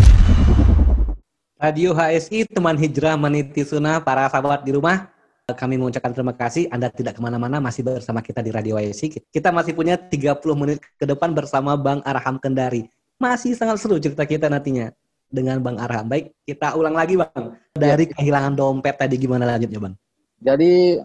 Radio 1.55 1.95
HSI 1.95 2.43
teman 2.51 2.75
hijrah 2.75 3.15
meniti 3.15 3.63
sunnah 3.63 4.03
para 4.03 4.27
sahabat 4.27 4.67
di 4.67 4.75
rumah. 4.75 5.07
kami 5.47 5.79
mengucapkan 5.79 6.11
terima 6.11 6.35
kasih. 6.35 6.67
Anda 6.67 6.91
tidak 6.91 7.15
ke 7.15 7.23
mana-mana, 7.23 7.63
masih 7.63 7.87
bersama 7.87 8.19
kita 8.19 8.43
di 8.43 8.51
Radio 8.51 8.75
YSI. 8.75 9.31
Kita 9.31 9.55
masih 9.55 9.71
punya 9.71 9.95
30 9.95 10.43
menit 10.59 10.83
ke 10.99 11.07
depan 11.07 11.31
bersama 11.31 11.79
Bang 11.79 12.03
Arham 12.03 12.35
Kendari. 12.35 12.91
Masih 13.15 13.55
sangat 13.55 13.79
seru 13.79 13.95
cerita 13.95 14.27
kita 14.27 14.51
nantinya 14.51 14.91
dengan 15.27 15.59
Bang 15.59 15.77
Arham. 15.77 16.07
Baik, 16.07 16.33
kita 16.47 16.73
ulang 16.75 16.95
lagi 16.95 17.19
Bang. 17.19 17.59
Dari 17.75 18.05
ya. 18.07 18.11
kehilangan 18.15 18.53
dompet 18.55 18.95
tadi 18.97 19.15
gimana 19.19 19.45
lanjutnya 19.45 19.79
Bang? 19.79 19.95
Jadi 20.41 21.01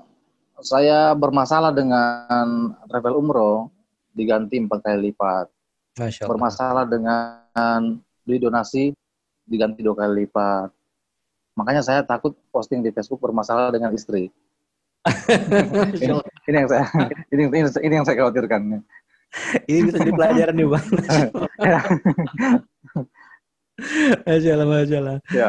saya 0.62 1.12
bermasalah 1.18 1.74
dengan 1.74 2.76
travel 2.86 3.18
umroh 3.18 3.68
diganti 4.14 4.62
empat 4.62 4.80
kali 4.84 5.10
lipat. 5.10 5.46
Bermasalah 6.24 6.88
dengan 6.88 8.00
beli 8.24 8.38
donasi 8.38 8.94
diganti 9.44 9.84
dua 9.84 9.98
kali 9.98 10.24
lipat 10.24 10.70
Makanya 11.52 11.82
saya 11.84 12.00
takut 12.00 12.32
posting 12.48 12.80
di 12.80 12.88
Facebook 12.92 13.20
bermasalah 13.20 13.68
dengan 13.68 13.92
istri. 13.92 14.32
ini, 15.98 16.14
ini 16.46 16.56
yang 16.62 16.70
saya 16.70 16.86
ini, 17.34 17.42
ini, 17.50 17.68
ini 17.82 17.94
yang 17.98 18.06
saya 18.06 18.16
khawatirkan. 18.22 18.80
ini 19.66 19.78
bisa 19.88 19.98
jadi 19.98 20.12
pelajaran 20.14 20.54
nih 20.54 20.68
bang. 20.68 20.86
Masya 24.26 24.50
Allah, 24.56 24.68
Masya 24.68 24.96
Allah. 25.00 25.16
Ya. 25.32 25.48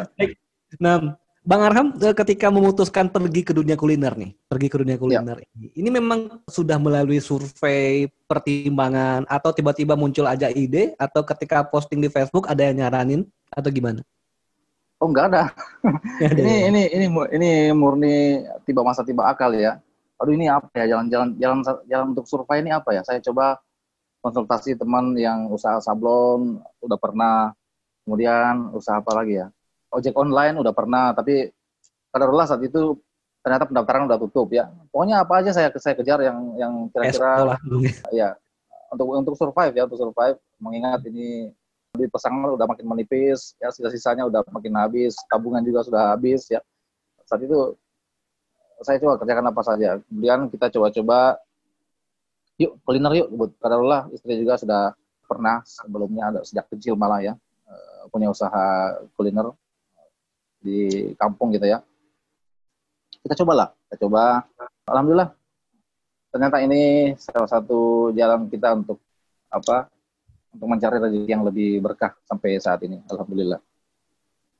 Nah, 0.79 1.17
Bang 1.43 1.59
Arham 1.59 1.91
eh, 1.99 2.15
ketika 2.15 2.47
memutuskan 2.47 3.11
pergi 3.11 3.43
ke 3.43 3.51
dunia 3.51 3.75
kuliner 3.75 4.15
nih, 4.15 4.31
pergi 4.47 4.67
ke 4.71 4.79
dunia 4.79 4.95
kuliner 4.95 5.43
ya. 5.43 5.47
ini, 5.59 5.67
ini 5.75 5.89
memang 5.91 6.39
sudah 6.47 6.79
melalui 6.79 7.19
survei, 7.19 8.07
pertimbangan, 8.31 9.27
atau 9.27 9.51
tiba-tiba 9.51 9.99
muncul 9.99 10.23
aja 10.23 10.47
ide, 10.47 10.95
atau 10.95 11.19
ketika 11.27 11.67
posting 11.67 11.99
di 11.99 12.07
Facebook 12.07 12.47
ada 12.47 12.63
yang 12.63 12.79
nyaranin, 12.79 13.27
atau 13.51 13.67
gimana? 13.67 13.99
Oh 15.03 15.11
enggak 15.11 15.35
ada. 15.35 15.43
ini 16.39 16.71
ini 16.71 16.81
ini 16.95 17.05
ini 17.11 17.51
murni 17.75 18.39
tiba 18.63 18.87
masa 18.87 19.03
tiba 19.03 19.27
akal 19.27 19.51
ya. 19.51 19.75
Aduh 20.15 20.31
ini 20.31 20.47
apa 20.47 20.71
ya 20.79 20.95
jalan-jalan 20.95 21.35
jalan 21.35 21.59
jalan 21.91 22.05
untuk 22.15 22.23
survei 22.23 22.63
ini 22.63 22.71
apa 22.71 22.95
ya? 22.95 23.03
Saya 23.03 23.19
coba 23.19 23.59
konsultasi 24.23 24.79
teman 24.79 25.11
yang 25.19 25.51
usaha 25.51 25.75
sablon 25.83 26.63
udah 26.79 26.95
pernah. 26.95 27.51
Kemudian 28.03 28.75
usaha 28.75 28.99
apa 28.99 29.11
lagi 29.15 29.39
ya? 29.39 29.47
Ojek 29.93 30.15
online 30.17 30.59
udah 30.59 30.73
pernah, 30.75 31.15
tapi 31.15 31.47
kadarullah 32.11 32.49
saat 32.49 32.61
itu 32.65 32.99
ternyata 33.43 33.67
pendaftaran 33.67 34.07
udah 34.07 34.19
tutup 34.19 34.51
ya. 34.51 34.71
Pokoknya 34.91 35.23
apa 35.23 35.43
aja 35.43 35.51
saya 35.55 35.69
saya 35.79 35.95
kejar 35.95 36.19
yang 36.23 36.37
yang 36.59 36.73
kira-kira 36.91 37.59
ya 38.11 38.35
untuk 38.91 39.07
untuk 39.13 39.35
survive 39.35 39.73
ya 39.75 39.83
untuk 39.85 39.99
survive 39.99 40.37
mengingat 40.57 41.03
ini 41.09 41.51
di 41.93 42.09
pesangon 42.09 42.57
udah 42.57 42.65
makin 42.65 42.89
menipis, 42.89 43.53
ya 43.61 43.69
sisa-sisanya 43.69 44.25
udah 44.25 44.41
makin 44.49 44.73
habis, 44.81 45.13
tabungan 45.29 45.61
juga 45.61 45.85
sudah 45.85 46.17
habis 46.17 46.49
ya. 46.49 46.57
Saat 47.29 47.45
itu 47.45 47.77
saya 48.81 48.97
coba 48.97 49.21
kerjakan 49.21 49.53
apa 49.53 49.61
saja. 49.61 50.01
Kemudian 50.09 50.49
kita 50.49 50.73
coba-coba 50.73 51.37
yuk 52.57 52.81
kuliner 52.81 53.13
yuk, 53.21 53.29
karena 53.61 54.09
istri 54.09 54.41
juga 54.41 54.57
sudah 54.57 54.97
pernah 55.29 55.61
sebelumnya 55.65 56.33
ada 56.33 56.39
sejak 56.41 56.65
kecil 56.73 56.97
malah 56.97 57.21
ya 57.21 57.33
punya 58.13 58.29
usaha 58.29 58.93
kuliner 59.17 59.49
di 60.61 61.09
kampung 61.17 61.49
gitu 61.57 61.65
ya. 61.65 61.81
Kita 63.25 63.33
cobalah, 63.41 63.73
kita 63.89 64.05
coba. 64.05 64.45
Alhamdulillah 64.85 65.33
ternyata 66.33 66.57
ini 66.65 67.13
salah 67.21 67.45
satu 67.45 68.09
jalan 68.17 68.49
kita 68.49 68.73
untuk 68.73 68.97
apa 69.53 69.85
untuk 70.49 70.65
mencari 70.65 70.97
rezeki 70.97 71.29
yang 71.29 71.45
lebih 71.45 71.77
berkah 71.81 72.17
sampai 72.25 72.57
saat 72.57 72.81
ini. 72.81 73.01
Alhamdulillah. 73.05 73.61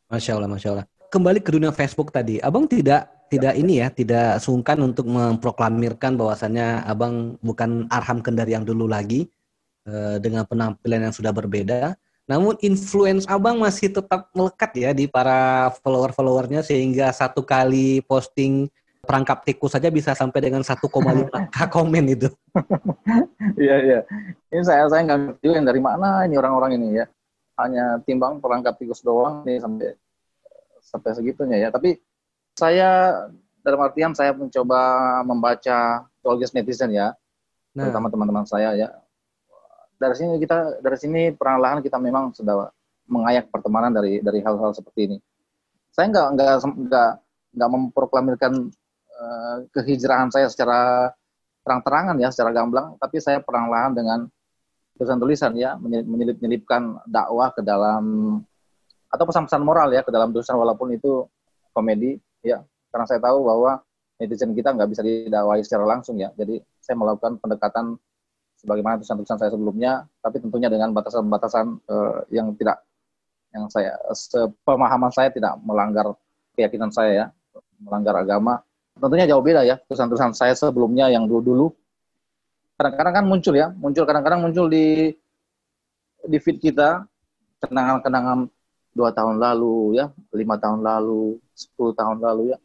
Masya 0.09 0.37
Allah, 0.37 0.49
masya 0.49 0.69
Allah. 0.77 0.85
Kembali 1.09 1.41
ke 1.41 1.49
dunia 1.53 1.73
Facebook 1.73 2.13
tadi, 2.13 2.37
abang 2.41 2.69
tidak 2.69 3.09
tidak 3.29 3.53
ini 3.57 3.81
ya, 3.81 3.89
tidak 3.89 4.37
sungkan 4.41 4.77
untuk 4.81 5.09
memproklamirkan 5.09 6.13
bahwasannya 6.13 6.85
abang 6.85 7.37
bukan 7.41 7.89
Arham 7.89 8.21
Kendari 8.21 8.53
yang 8.53 8.65
dulu 8.65 8.85
lagi 8.85 9.25
eh, 9.89 10.17
dengan 10.21 10.45
penampilan 10.45 11.09
yang 11.09 11.13
sudah 11.13 11.33
berbeda. 11.33 11.97
Namun 12.33 12.57
influence 12.65 13.29
abang 13.29 13.61
masih 13.61 13.93
tetap 13.93 14.33
melekat 14.33 14.73
ya 14.73 14.89
di 14.89 15.05
para 15.05 15.69
follower-followernya 15.85 16.65
sehingga 16.65 17.13
satu 17.13 17.45
kali 17.45 18.01
posting 18.09 18.65
perangkap 19.05 19.45
tikus 19.45 19.77
saja 19.77 19.93
bisa 19.93 20.17
sampai 20.17 20.49
dengan 20.49 20.65
1,5 20.65 20.81
k 21.29 21.57
komen 21.77 22.05
itu. 22.09 22.25
Iya 23.53 23.75
iya. 23.85 23.99
Ini 24.49 24.65
saya 24.65 24.89
saya 24.89 25.05
nggak 25.05 25.19
ngerti 25.37 25.47
yang 25.53 25.65
dari 25.69 25.77
mana 25.77 26.25
ini 26.25 26.33
orang-orang 26.33 26.81
ini 26.81 27.03
ya. 27.03 27.05
Hanya 27.61 28.01
timbang 28.01 28.41
perangkap 28.41 28.81
tikus 28.81 29.05
doang 29.05 29.45
nih 29.45 29.61
sampai 29.61 29.93
sampai 30.81 31.09
segitunya 31.13 31.67
ya. 31.67 31.69
Tapi 31.69 32.01
saya 32.57 33.29
dalam 33.61 33.77
artian 33.85 34.17
saya 34.17 34.33
mencoba 34.33 35.21
membaca 35.21 36.09
tolgis 36.25 36.49
netizen 36.55 36.89
ya, 36.89 37.13
nah. 37.77 37.85
terutama 37.85 38.09
teman-teman 38.09 38.45
saya 38.49 38.73
ya. 38.73 38.89
Dari 40.03 40.15
sini 40.19 40.35
kita 40.35 40.83
dari 40.83 40.97
sini 40.99 41.31
perlahan 41.31 41.79
kita 41.79 41.95
memang 41.95 42.35
sudah 42.35 42.67
mengayak 43.07 43.47
pertemanan 43.47 43.95
dari 43.95 44.19
dari 44.19 44.43
hal-hal 44.43 44.75
seperti 44.75 45.07
ini. 45.07 45.17
Saya 45.95 46.11
nggak 46.11 46.27
nggak 46.35 46.53
nggak 46.67 47.11
nggak 47.55 47.69
memproklamirkan 47.71 48.67
Eh, 49.23 49.57
kehijrahan 49.71 50.33
saya 50.33 50.49
secara 50.49 51.07
terang-terangan 51.63 52.17
ya, 52.17 52.33
secara 52.33 52.51
gamblang, 52.51 52.97
tapi 52.99 53.21
saya 53.21 53.39
perang-lahan 53.39 53.93
dengan 53.93 54.19
tulisan-tulisan 54.97 55.53
ya, 55.55 55.77
menyelip-nyelipkan 55.79 57.07
dakwah 57.07 57.53
ke 57.55 57.61
dalam 57.61 58.03
atau 59.07 59.25
pesan-pesan 59.29 59.61
moral 59.61 59.93
ya 59.93 60.01
ke 60.01 60.09
dalam 60.09 60.33
tulisan 60.33 60.57
walaupun 60.57 60.97
itu 60.97 61.29
komedi 61.71 62.17
ya, 62.41 62.65
karena 62.89 63.05
saya 63.05 63.21
tahu 63.21 63.45
bahwa 63.45 63.79
netizen 64.17 64.57
kita 64.57 64.73
nggak 64.73 64.89
bisa 64.89 65.01
didakwai 65.05 65.61
secara 65.61 65.85
langsung 65.85 66.17
ya, 66.17 66.33
jadi 66.33 66.59
saya 66.81 66.97
melakukan 66.97 67.37
pendekatan 67.37 67.95
sebagaimana 68.63 69.03
tulisan-tulisan 69.03 69.37
saya 69.37 69.51
sebelumnya, 69.51 70.07
tapi 70.23 70.39
tentunya 70.39 70.71
dengan 70.71 70.95
batasan-batasan 70.95 71.83
uh, 71.91 72.23
yang 72.31 72.55
tidak 72.55 72.79
yang 73.53 73.69
saya 73.69 73.93
sepemahaman 74.15 75.13
saya 75.13 75.29
tidak 75.29 75.59
melanggar 75.61 76.15
keyakinan 76.57 76.89
saya 76.89 77.11
ya, 77.11 77.25
melanggar 77.83 78.17
agama 78.17 78.63
tentunya 78.97 79.25
jauh 79.25 79.41
beda 79.41 79.65
ya 79.65 79.75
tulisan-tulisan 79.89 80.33
saya 80.37 80.53
sebelumnya 80.53 81.09
yang 81.09 81.25
dulu-dulu. 81.25 81.73
Kadang-kadang 82.77 83.13
kan 83.21 83.25
muncul 83.25 83.53
ya, 83.53 83.69
muncul 83.73 84.03
kadang-kadang 84.05 84.41
muncul 84.41 84.65
di 84.69 85.13
di 86.23 86.37
feed 86.41 86.57
kita 86.61 87.05
kenangan-kenangan 87.61 88.49
dua 88.93 89.09
tahun 89.13 89.41
lalu 89.41 89.97
ya, 89.97 90.09
lima 90.33 90.57
tahun 90.57 90.81
lalu, 90.81 91.37
sepuluh 91.53 91.93
tahun 91.93 92.21
lalu 92.21 92.53
ya. 92.53 92.57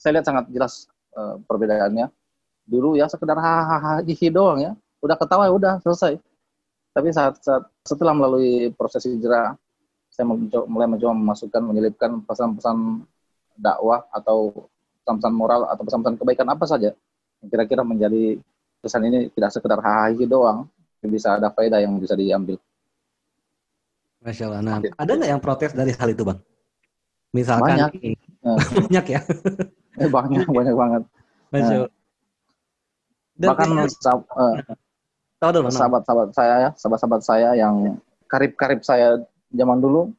Saya 0.00 0.20
lihat 0.20 0.26
sangat 0.28 0.44
jelas 0.48 0.88
uh, 1.12 1.36
perbedaannya. 1.44 2.08
Dulu 2.64 2.96
ya 2.96 3.10
sekedar 3.10 3.36
hahaha 3.36 4.00
doang 4.30 4.58
ya, 4.62 4.72
udah 5.00 5.16
ketawa 5.16 5.48
ya 5.48 5.52
udah 5.52 5.74
selesai. 5.84 6.20
Tapi 6.90 7.08
saat, 7.14 7.38
saat 7.40 7.64
setelah 7.86 8.12
melalui 8.12 8.74
proses 8.74 9.06
hijrah, 9.06 9.54
saya 10.10 10.26
mencoba, 10.26 10.66
mulai 10.66 10.88
mencoba 10.90 11.14
memasukkan, 11.14 11.62
menyelipkan 11.62 12.20
pesan-pesan 12.26 13.06
dakwah 13.56 14.04
atau 14.10 14.68
pesan-pesan 15.02 15.32
moral 15.32 15.70
atau 15.70 15.82
pesan-pesan 15.86 16.16
kebaikan 16.18 16.48
apa 16.50 16.64
saja 16.66 16.90
yang 17.40 17.48
kira-kira 17.48 17.82
menjadi 17.86 18.36
pesan 18.80 19.06
ini 19.06 19.28
tidak 19.32 19.50
sekedar 19.54 19.80
hahaha 19.80 20.24
doang, 20.28 20.68
bisa 21.04 21.36
ada 21.36 21.48
faedah 21.52 21.80
yang 21.80 21.96
bisa 21.96 22.12
diambil. 22.16 22.60
Masya 24.20 24.52
Allah. 24.52 24.60
Nah, 24.60 24.76
ada 24.84 25.10
nggak 25.16 25.30
yang 25.32 25.40
protes 25.40 25.72
dari 25.72 25.96
hal 25.96 26.08
itu, 26.12 26.24
Bang? 26.28 26.44
Misalkan 27.32 27.88
banyak, 27.88 27.90
banyak 28.76 29.04
ya? 29.08 29.20
Eh, 29.96 30.08
banyak, 30.10 30.44
banyak 30.44 30.74
banget. 30.76 31.02
Masya 31.48 31.74
Allah. 31.80 31.92
Dan 33.40 33.48
bahkan 33.56 33.68
uh, 33.72 34.54
sahabat-sahabat 35.72 36.30
saya 36.36 36.54
ya, 36.60 36.70
sahabat-sahabat 36.76 37.22
saya 37.24 37.50
yang 37.56 37.96
karib-karib 38.28 38.84
saya 38.84 39.24
zaman 39.50 39.80
dulu, 39.80 40.12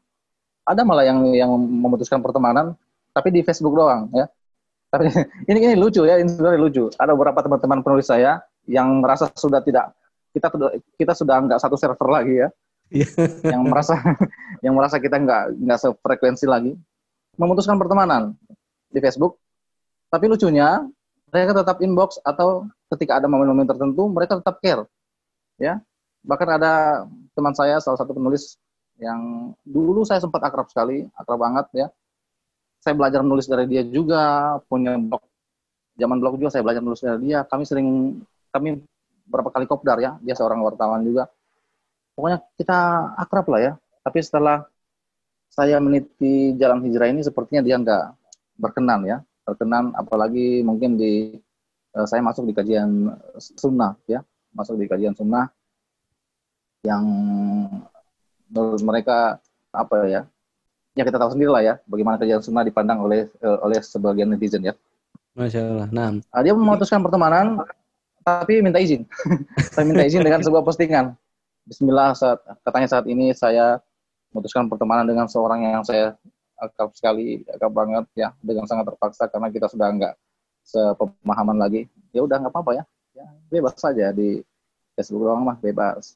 ada 0.65 0.81
malah 0.81 1.05
yang 1.05 1.21
yang 1.31 1.51
memutuskan 1.55 2.19
pertemanan, 2.25 2.73
tapi 3.13 3.29
di 3.29 3.45
Facebook 3.45 3.77
doang 3.77 4.09
ya. 4.11 4.25
Tapi 4.91 5.07
ini 5.49 5.71
ini 5.71 5.75
lucu 5.77 6.03
ya, 6.03 6.17
ini 6.17 6.27
sebenarnya 6.27 6.59
lucu. 6.59 6.85
Ada 6.97 7.13
beberapa 7.13 7.39
teman-teman 7.45 7.85
penulis 7.85 8.09
saya 8.09 8.41
yang 8.65 8.99
merasa 8.99 9.29
sudah 9.37 9.61
tidak 9.61 9.93
kita 10.31 10.47
sudah 10.47 10.69
kita 10.97 11.13
sudah 11.13 11.35
nggak 11.47 11.59
satu 11.61 11.75
server 11.77 12.09
lagi 12.09 12.35
ya. 12.41 12.49
Iya. 12.91 13.07
yang 13.55 13.63
merasa 13.69 13.95
yang 14.65 14.73
merasa 14.75 14.99
kita 14.99 15.15
nggak 15.15 15.43
nggak 15.63 15.79
sefrekuensi 15.79 16.45
lagi 16.49 16.73
memutuskan 17.39 17.79
pertemanan 17.79 18.35
di 18.91 18.99
Facebook. 18.99 19.39
Tapi 20.11 20.27
lucunya 20.27 20.83
mereka 21.31 21.63
tetap 21.63 21.79
inbox 21.79 22.19
atau 22.27 22.67
ketika 22.91 23.23
ada 23.23 23.31
momen-momen 23.31 23.63
tertentu 23.63 24.11
mereka 24.11 24.41
tetap 24.43 24.59
care. 24.59 24.83
Ya. 25.61 25.77
Bahkan 26.25 26.47
ada 26.57 27.05
teman 27.37 27.53
saya 27.53 27.77
salah 27.77 27.97
satu 28.01 28.17
penulis 28.17 28.57
yang 28.97 29.53
dulu 29.65 30.01
saya 30.01 30.21
sempat 30.21 30.41
akrab 30.41 30.69
sekali, 30.69 31.05
akrab 31.17 31.41
banget 31.41 31.67
ya 31.73 31.87
saya 32.81 32.97
belajar 32.97 33.21
menulis 33.21 33.45
dari 33.45 33.69
dia 33.69 33.85
juga, 33.85 34.57
punya 34.65 34.97
blog. 34.97 35.21
Zaman 36.01 36.17
blog 36.17 36.41
juga 36.41 36.49
saya 36.49 36.65
belajar 36.65 36.81
menulis 36.81 36.97
dari 37.05 37.29
dia. 37.29 37.45
Kami 37.45 37.61
sering, 37.61 38.17
kami 38.49 38.81
berapa 39.29 39.53
kali 39.53 39.69
kopdar 39.69 40.01
ya, 40.01 40.17
dia 40.17 40.33
seorang 40.33 40.65
wartawan 40.65 41.05
juga. 41.05 41.29
Pokoknya 42.17 42.41
kita 42.57 42.77
akrab 43.21 43.45
lah 43.53 43.61
ya. 43.61 43.73
Tapi 44.01 44.17
setelah 44.25 44.65
saya 45.53 45.77
meniti 45.77 46.57
jalan 46.57 46.81
hijrah 46.89 47.13
ini, 47.13 47.21
sepertinya 47.21 47.61
dia 47.61 47.77
nggak 47.77 48.05
berkenan 48.57 49.01
ya 49.05 49.17
berkenan 49.41 49.89
apalagi 49.97 50.61
mungkin 50.61 50.95
di 50.95 51.33
uh, 51.97 52.05
saya 52.05 52.21
masuk 52.21 52.45
di 52.45 52.53
kajian 52.53 53.09
sunnah 53.37 53.97
ya 54.05 54.21
masuk 54.51 54.75
di 54.79 54.85
kajian 54.87 55.15
sunnah 55.15 55.47
yang 56.83 57.03
menurut 58.51 58.81
mereka 58.83 59.39
apa 59.71 59.97
ya 60.09 60.21
ya 60.97 61.03
kita 61.07 61.15
tahu 61.15 61.31
sendiri 61.31 61.51
lah 61.51 61.63
ya 61.63 61.73
bagaimana 61.87 62.19
kajian 62.19 62.43
sunnah 62.43 62.67
dipandang 62.67 62.99
oleh 62.99 63.31
uh, 63.39 63.63
oleh 63.63 63.79
sebagian 63.79 64.27
netizen 64.27 64.63
ya 64.65 64.75
Masya 65.31 65.63
Allah. 65.63 65.87
Nah, 65.95 66.07
uh, 66.19 66.41
dia 66.43 66.51
memutuskan 66.51 66.99
pertemanan 66.99 67.63
tapi 68.21 68.59
minta 68.59 68.77
izin 68.77 69.07
saya 69.73 69.87
minta 69.87 70.03
izin 70.03 70.21
dengan 70.21 70.43
sebuah 70.43 70.61
postingan 70.61 71.15
Bismillah 71.61 72.17
saat 72.17 72.41
katanya 72.65 72.87
saat 72.89 73.05
ini 73.05 73.31
saya 73.37 73.79
memutuskan 74.33 74.65
pertemanan 74.65 75.05
dengan 75.05 75.27
seorang 75.29 75.61
yang 75.61 75.83
saya 75.85 76.15
akrab 76.57 76.93
sekali, 76.93 77.43
akrab 77.49 77.73
banget 77.73 78.05
ya, 78.15 78.29
dengan 78.41 78.65
sangat 78.65 78.93
terpaksa 78.93 79.27
karena 79.27 79.49
kita 79.49 79.67
sudah 79.67 79.87
enggak 79.91 80.13
sepemahaman 80.61 81.57
lagi. 81.57 81.89
Ya 82.15 82.21
udah 82.25 82.37
nggak 82.41 82.53
apa-apa 82.53 82.81
ya 82.81 82.83
bebas 83.49 83.75
saja 83.77 84.09
di 84.11 84.39
Facebook 84.95 85.27
doang 85.27 85.43
mah 85.43 85.57
bebas. 85.59 86.15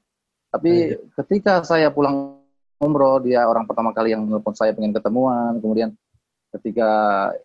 Tapi 0.51 0.95
Ayo. 0.95 1.12
ketika 1.24 1.64
saya 1.68 1.91
pulang 1.91 2.39
umroh, 2.80 3.20
dia 3.20 3.43
orang 3.43 3.68
pertama 3.68 3.91
kali 3.91 4.16
yang 4.16 4.24
menelpon 4.24 4.56
saya 4.56 4.72
pengen 4.72 4.95
ketemuan. 4.95 5.60
Kemudian 5.60 5.91
ketika 6.56 6.89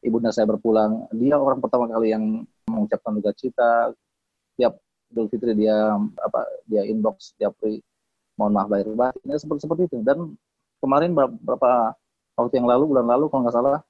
ibunda 0.04 0.30
saya 0.30 0.46
berpulang, 0.46 1.10
dia 1.14 1.34
orang 1.34 1.58
pertama 1.58 1.90
kali 1.90 2.14
yang 2.14 2.46
mengucapkan 2.70 3.12
duka 3.18 3.34
cita. 3.34 3.90
Tiap 4.54 4.78
Idul 5.10 5.26
Fitri 5.26 5.52
dia 5.58 5.74
apa 6.22 6.46
dia 6.70 6.86
inbox 6.86 7.34
dia 7.34 7.50
free 7.58 7.82
mohon 8.38 8.54
maaf 8.54 8.70
lahir 8.70 8.86
batin 8.94 9.26
ya, 9.26 9.36
seperti 9.36 9.66
seperti 9.66 9.82
itu 9.90 9.98
dan 10.06 10.38
kemarin 10.78 11.12
beberapa 11.12 11.92
waktu 12.38 12.62
yang 12.62 12.70
lalu 12.70 12.94
bulan 12.94 13.06
lalu 13.10 13.26
kalau 13.26 13.42
nggak 13.44 13.56
salah 13.58 13.82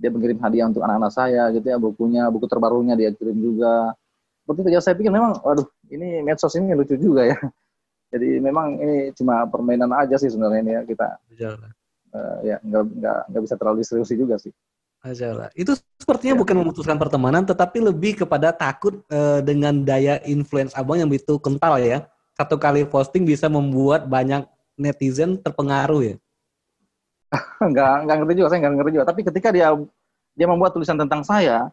dia 0.00 0.08
mengirim 0.08 0.40
hadiah 0.40 0.66
untuk 0.66 0.82
anak-anak 0.82 1.12
saya 1.12 1.52
gitu 1.52 1.66
ya 1.68 1.76
bukunya 1.76 2.26
buku 2.32 2.48
terbarunya 2.48 2.96
dia 2.96 3.12
kirim 3.12 3.36
juga 3.36 3.92
seperti 4.46 4.60
itu 4.62 4.70
ya 4.70 4.80
saya 4.80 4.94
pikir 4.94 5.10
memang 5.10 5.42
waduh 5.42 5.66
ini 5.90 6.22
medsos 6.22 6.54
ini 6.54 6.70
lucu 6.78 6.94
juga 6.94 7.26
ya 7.26 7.38
jadi 8.14 8.38
memang 8.38 8.78
ini 8.78 8.96
cuma 9.18 9.42
permainan 9.50 9.90
aja 9.90 10.14
sih 10.14 10.30
sebenarnya 10.30 10.60
ini 10.62 10.72
ya 10.78 10.82
kita 10.86 11.06
uh, 12.14 12.38
ya 12.46 12.56
nggak 12.62 12.82
nggak 13.02 13.20
nggak 13.34 13.42
bisa 13.42 13.54
terlalu 13.58 13.82
serius 13.82 14.14
juga 14.14 14.38
sih 14.38 14.54
Masalah. 15.06 15.54
Itu 15.54 15.78
sepertinya 16.02 16.34
ya. 16.34 16.40
bukan 16.42 16.56
memutuskan 16.66 16.98
pertemanan, 16.98 17.46
tetapi 17.46 17.78
lebih 17.78 18.26
kepada 18.26 18.50
takut 18.50 19.06
uh, 19.06 19.38
dengan 19.38 19.86
daya 19.86 20.18
influence 20.26 20.74
abang 20.74 20.98
yang 20.98 21.06
begitu 21.06 21.38
kental 21.38 21.78
ya. 21.78 22.10
Satu 22.34 22.58
kali 22.58 22.82
posting 22.82 23.22
bisa 23.22 23.46
membuat 23.46 24.10
banyak 24.10 24.42
netizen 24.74 25.38
terpengaruh 25.38 26.10
ya? 26.10 26.16
nggak 27.72 27.94
nggak 28.06 28.16
ngerti 28.22 28.34
juga 28.38 28.48
saya 28.50 28.58
nggak 28.62 28.74
ngerti 28.78 28.92
juga 28.94 29.06
tapi 29.06 29.20
ketika 29.26 29.48
dia 29.50 29.68
dia 30.36 30.46
membuat 30.46 30.72
tulisan 30.76 30.98
tentang 31.00 31.24
saya 31.24 31.72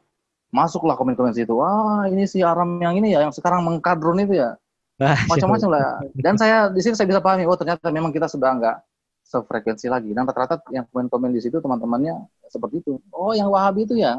masuklah 0.54 0.93
komen-komen 0.93 1.34
situ. 1.34 1.58
Wah 1.58 2.06
ini 2.06 2.30
si 2.30 2.45
Aram 2.45 2.78
yang 2.78 2.93
ini 2.93 3.18
ya 3.18 3.26
yang 3.26 3.34
sekarang 3.34 3.66
mengkadrun 3.66 4.22
itu 4.22 4.38
ya. 4.38 4.54
Ah, 5.01 5.18
macam-macam 5.26 5.70
lah. 5.74 5.99
Dan 6.14 6.38
saya 6.38 6.70
di 6.70 6.78
sini 6.86 6.93
saya 6.93 7.10
bisa 7.10 7.20
pahami 7.20 7.49
oh 7.49 7.58
ternyata 7.58 7.89
memang 7.89 8.14
kita 8.14 8.30
sudah 8.30 8.54
nggak 8.54 8.78
sefrekuensi 9.26 9.89
lagi. 9.89 10.14
Dan 10.14 10.30
rata-rata 10.30 10.62
yang 10.70 10.86
komen-komen 10.93 11.34
di 11.34 11.41
situ 11.41 11.58
teman-temannya 11.58 12.30
seperti 12.47 12.86
itu. 12.86 13.01
Oh 13.10 13.34
yang 13.34 13.49
Wahabi 13.49 13.89
itu 13.89 13.97
ya. 13.97 14.14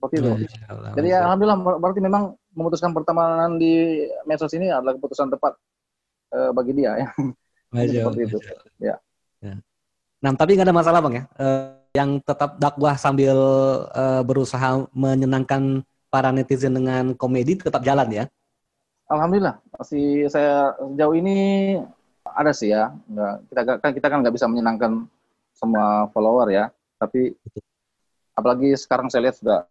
Seperti 0.00 0.14
itu. 0.24 0.30
Jadi 0.96 1.08
ya, 1.12 1.28
alhamdulillah 1.28 1.58
berarti 1.76 2.00
memang 2.00 2.32
memutuskan 2.56 2.96
pertemanan 2.96 3.60
di 3.60 4.06
medsos 4.24 4.50
ini 4.56 4.72
adalah 4.72 4.96
keputusan 4.96 5.28
tepat 5.28 5.52
uh, 6.32 6.50
bagi 6.56 6.72
dia 6.72 7.04
ya. 7.04 7.08
Masya 7.74 8.08
seperti 8.08 8.20
itu. 8.24 8.38
Ya. 8.80 8.96
ya. 9.44 9.54
Nah, 10.24 10.30
tapi 10.34 10.56
nggak 10.56 10.66
ada 10.66 10.74
masalah 10.74 10.98
bang 11.04 11.14
ya. 11.20 11.24
Uh, 11.36 11.77
yang 11.98 12.22
tetap 12.22 12.54
dakwah 12.62 12.94
sambil 12.94 13.34
uh, 13.90 14.22
berusaha 14.22 14.86
menyenangkan 14.94 15.82
para 16.06 16.30
netizen 16.30 16.78
dengan 16.78 17.18
komedi 17.18 17.58
tetap 17.58 17.82
jalan 17.82 18.06
ya. 18.06 18.24
Alhamdulillah 19.10 19.58
masih 19.74 20.30
saya 20.30 20.78
sejauh 20.78 21.14
ini 21.18 21.36
ada 22.22 22.54
sih 22.54 22.70
ya. 22.70 22.94
Nggak, 23.10 23.34
kita 23.50 23.60
kan 23.82 23.90
kita 23.98 24.06
kan 24.06 24.18
nggak 24.22 24.34
bisa 24.38 24.46
menyenangkan 24.46 24.92
semua 25.58 26.06
follower 26.14 26.46
ya. 26.54 26.70
Tapi 27.02 27.34
apalagi 28.38 28.78
sekarang 28.78 29.10
saya 29.10 29.26
lihat 29.28 29.36
sudah 29.42 29.66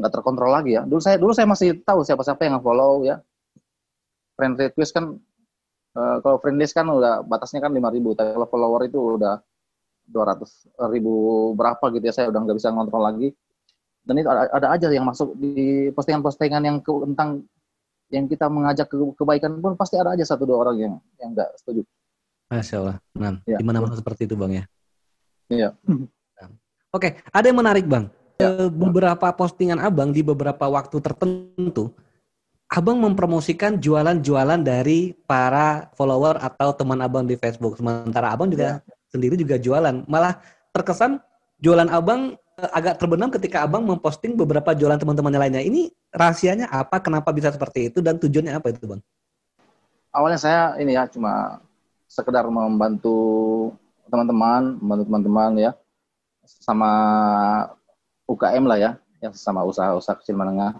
nggak 0.00 0.12
terkontrol 0.14 0.50
lagi 0.50 0.80
ya. 0.80 0.82
Dulu 0.88 1.00
saya 1.04 1.20
dulu 1.20 1.36
saya 1.36 1.44
masih 1.44 1.84
tahu 1.84 2.00
siapa-siapa 2.00 2.48
yang 2.48 2.64
follow 2.64 3.04
ya. 3.04 3.20
Friend 4.40 4.56
request 4.56 4.96
kan 4.96 5.20
Uh, 5.94 6.18
kalau 6.26 6.42
friendlist 6.42 6.74
kan 6.74 6.90
udah 6.90 7.22
batasnya 7.22 7.62
kan 7.62 7.70
5000, 7.70 8.18
tapi 8.18 8.34
kalau 8.34 8.48
follower 8.50 8.82
itu 8.82 8.98
udah 8.98 9.38
200 10.08 10.90
ribu 10.92 11.12
berapa 11.56 11.82
gitu 11.94 12.04
ya, 12.04 12.14
saya 12.14 12.26
udah 12.30 12.40
nggak 12.44 12.56
bisa 12.58 12.72
ngontrol 12.72 13.02
lagi. 13.04 13.28
Dan 14.04 14.20
itu 14.20 14.28
ada, 14.28 14.52
ada 14.52 14.68
aja 14.76 14.88
yang 14.92 15.08
masuk 15.08 15.32
di 15.40 15.88
postingan-postingan 15.96 16.62
yang 16.64 16.76
ke, 16.84 16.92
tentang 16.92 17.48
yang 18.12 18.28
kita 18.28 18.52
mengajak 18.52 18.86
ke, 18.92 18.96
kebaikan 19.16 19.56
pun 19.64 19.74
pasti 19.80 19.96
ada 19.96 20.12
aja 20.12 20.24
satu 20.28 20.44
dua 20.44 20.68
orang 20.68 20.76
yang 20.76 20.94
yang 21.16 21.32
nggak 21.32 21.50
setuju. 21.56 21.82
Masya 22.52 22.76
Allah. 22.84 22.96
Nah, 23.16 23.40
ya. 23.48 23.56
di 23.56 23.64
mana-mana 23.64 23.96
seperti 23.96 24.28
itu 24.28 24.36
bang 24.36 24.52
ya. 24.60 24.64
Iya. 25.48 25.68
Oke, 26.94 27.18
ada 27.32 27.44
yang 27.48 27.58
menarik 27.58 27.88
bang. 27.88 28.12
Ya. 28.36 28.68
Beberapa 28.68 29.32
postingan 29.32 29.80
abang 29.80 30.12
di 30.12 30.20
beberapa 30.20 30.68
waktu 30.68 31.00
tertentu 31.00 31.96
Abang 32.74 32.98
mempromosikan 32.98 33.78
jualan-jualan 33.78 34.66
dari 34.66 35.14
para 35.30 35.92
follower 35.94 36.42
atau 36.42 36.74
teman 36.74 36.98
abang 37.04 37.22
di 37.22 37.38
Facebook. 37.38 37.78
Sementara 37.78 38.34
abang 38.34 38.50
juga 38.50 38.82
ya. 38.82 38.93
Sendiri 39.14 39.38
juga 39.38 39.54
jualan. 39.56 40.02
Malah 40.10 40.42
terkesan 40.74 41.22
jualan 41.62 41.86
abang 41.86 42.34
eh, 42.58 42.70
agak 42.74 42.98
terbenam 42.98 43.30
ketika 43.30 43.62
abang 43.62 43.86
memposting 43.86 44.34
beberapa 44.34 44.74
jualan 44.74 44.98
teman-temannya 44.98 45.40
lainnya. 45.46 45.62
Ini 45.62 45.94
rahasianya 46.10 46.66
apa? 46.74 46.98
Kenapa 46.98 47.30
bisa 47.30 47.54
seperti 47.54 47.94
itu? 47.94 48.02
Dan 48.02 48.18
tujuannya 48.18 48.58
apa 48.58 48.74
itu 48.74 48.84
bang? 48.90 49.00
Awalnya 50.14 50.38
saya 50.38 50.62
ini 50.82 50.94
ya 50.94 51.06
cuma 51.06 51.62
sekedar 52.10 52.46
membantu 52.46 53.18
teman-teman, 54.10 54.78
membantu 54.78 55.04
teman-teman 55.10 55.50
ya 55.58 55.72
sama 56.46 56.92
UKM 58.28 58.64
lah 58.68 58.78
ya, 58.78 58.90
yang 59.18 59.32
sama 59.34 59.66
usaha-usaha 59.66 60.20
kecil 60.22 60.38
menengah. 60.38 60.78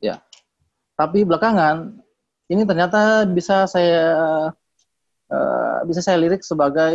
Ya, 0.00 0.24
tapi 0.96 1.22
belakangan 1.28 2.00
ini 2.50 2.66
ternyata 2.66 3.22
bisa 3.28 3.68
saya 3.70 4.50
uh, 5.30 5.80
bisa 5.86 6.02
saya 6.04 6.18
lirik 6.20 6.42
sebagai 6.44 6.94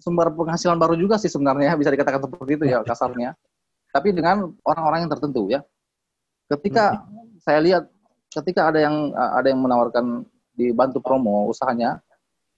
sumber 0.00 0.32
penghasilan 0.34 0.76
baru 0.76 0.98
juga 0.98 1.20
sih 1.20 1.30
sebenarnya 1.30 1.78
bisa 1.78 1.92
dikatakan 1.92 2.24
seperti 2.24 2.52
itu 2.58 2.64
ya 2.68 2.82
kasarnya. 2.82 3.36
Tapi 3.94 4.10
dengan 4.10 4.50
orang-orang 4.66 5.06
yang 5.06 5.12
tertentu 5.12 5.46
ya. 5.52 5.62
Ketika 6.50 6.98
hmm. 6.98 7.40
saya 7.40 7.60
lihat 7.62 7.84
ketika 8.34 8.68
ada 8.74 8.82
yang 8.82 9.14
ada 9.14 9.46
yang 9.46 9.62
menawarkan 9.62 10.26
dibantu 10.58 10.98
promo 10.98 11.46
usahanya, 11.46 12.02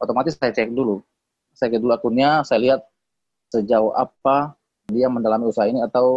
otomatis 0.01 0.35
saya 0.35 0.55
cek 0.55 0.73
dulu. 0.73 1.05
Saya 1.53 1.77
cek 1.77 1.81
dulu 1.85 1.93
akunnya, 1.93 2.41
saya 2.43 2.59
lihat 2.65 2.81
sejauh 3.53 3.93
apa 3.95 4.57
dia 4.87 5.11
mendalami 5.11 5.51
usaha 5.51 5.67
ini 5.67 5.83
atau 5.83 6.09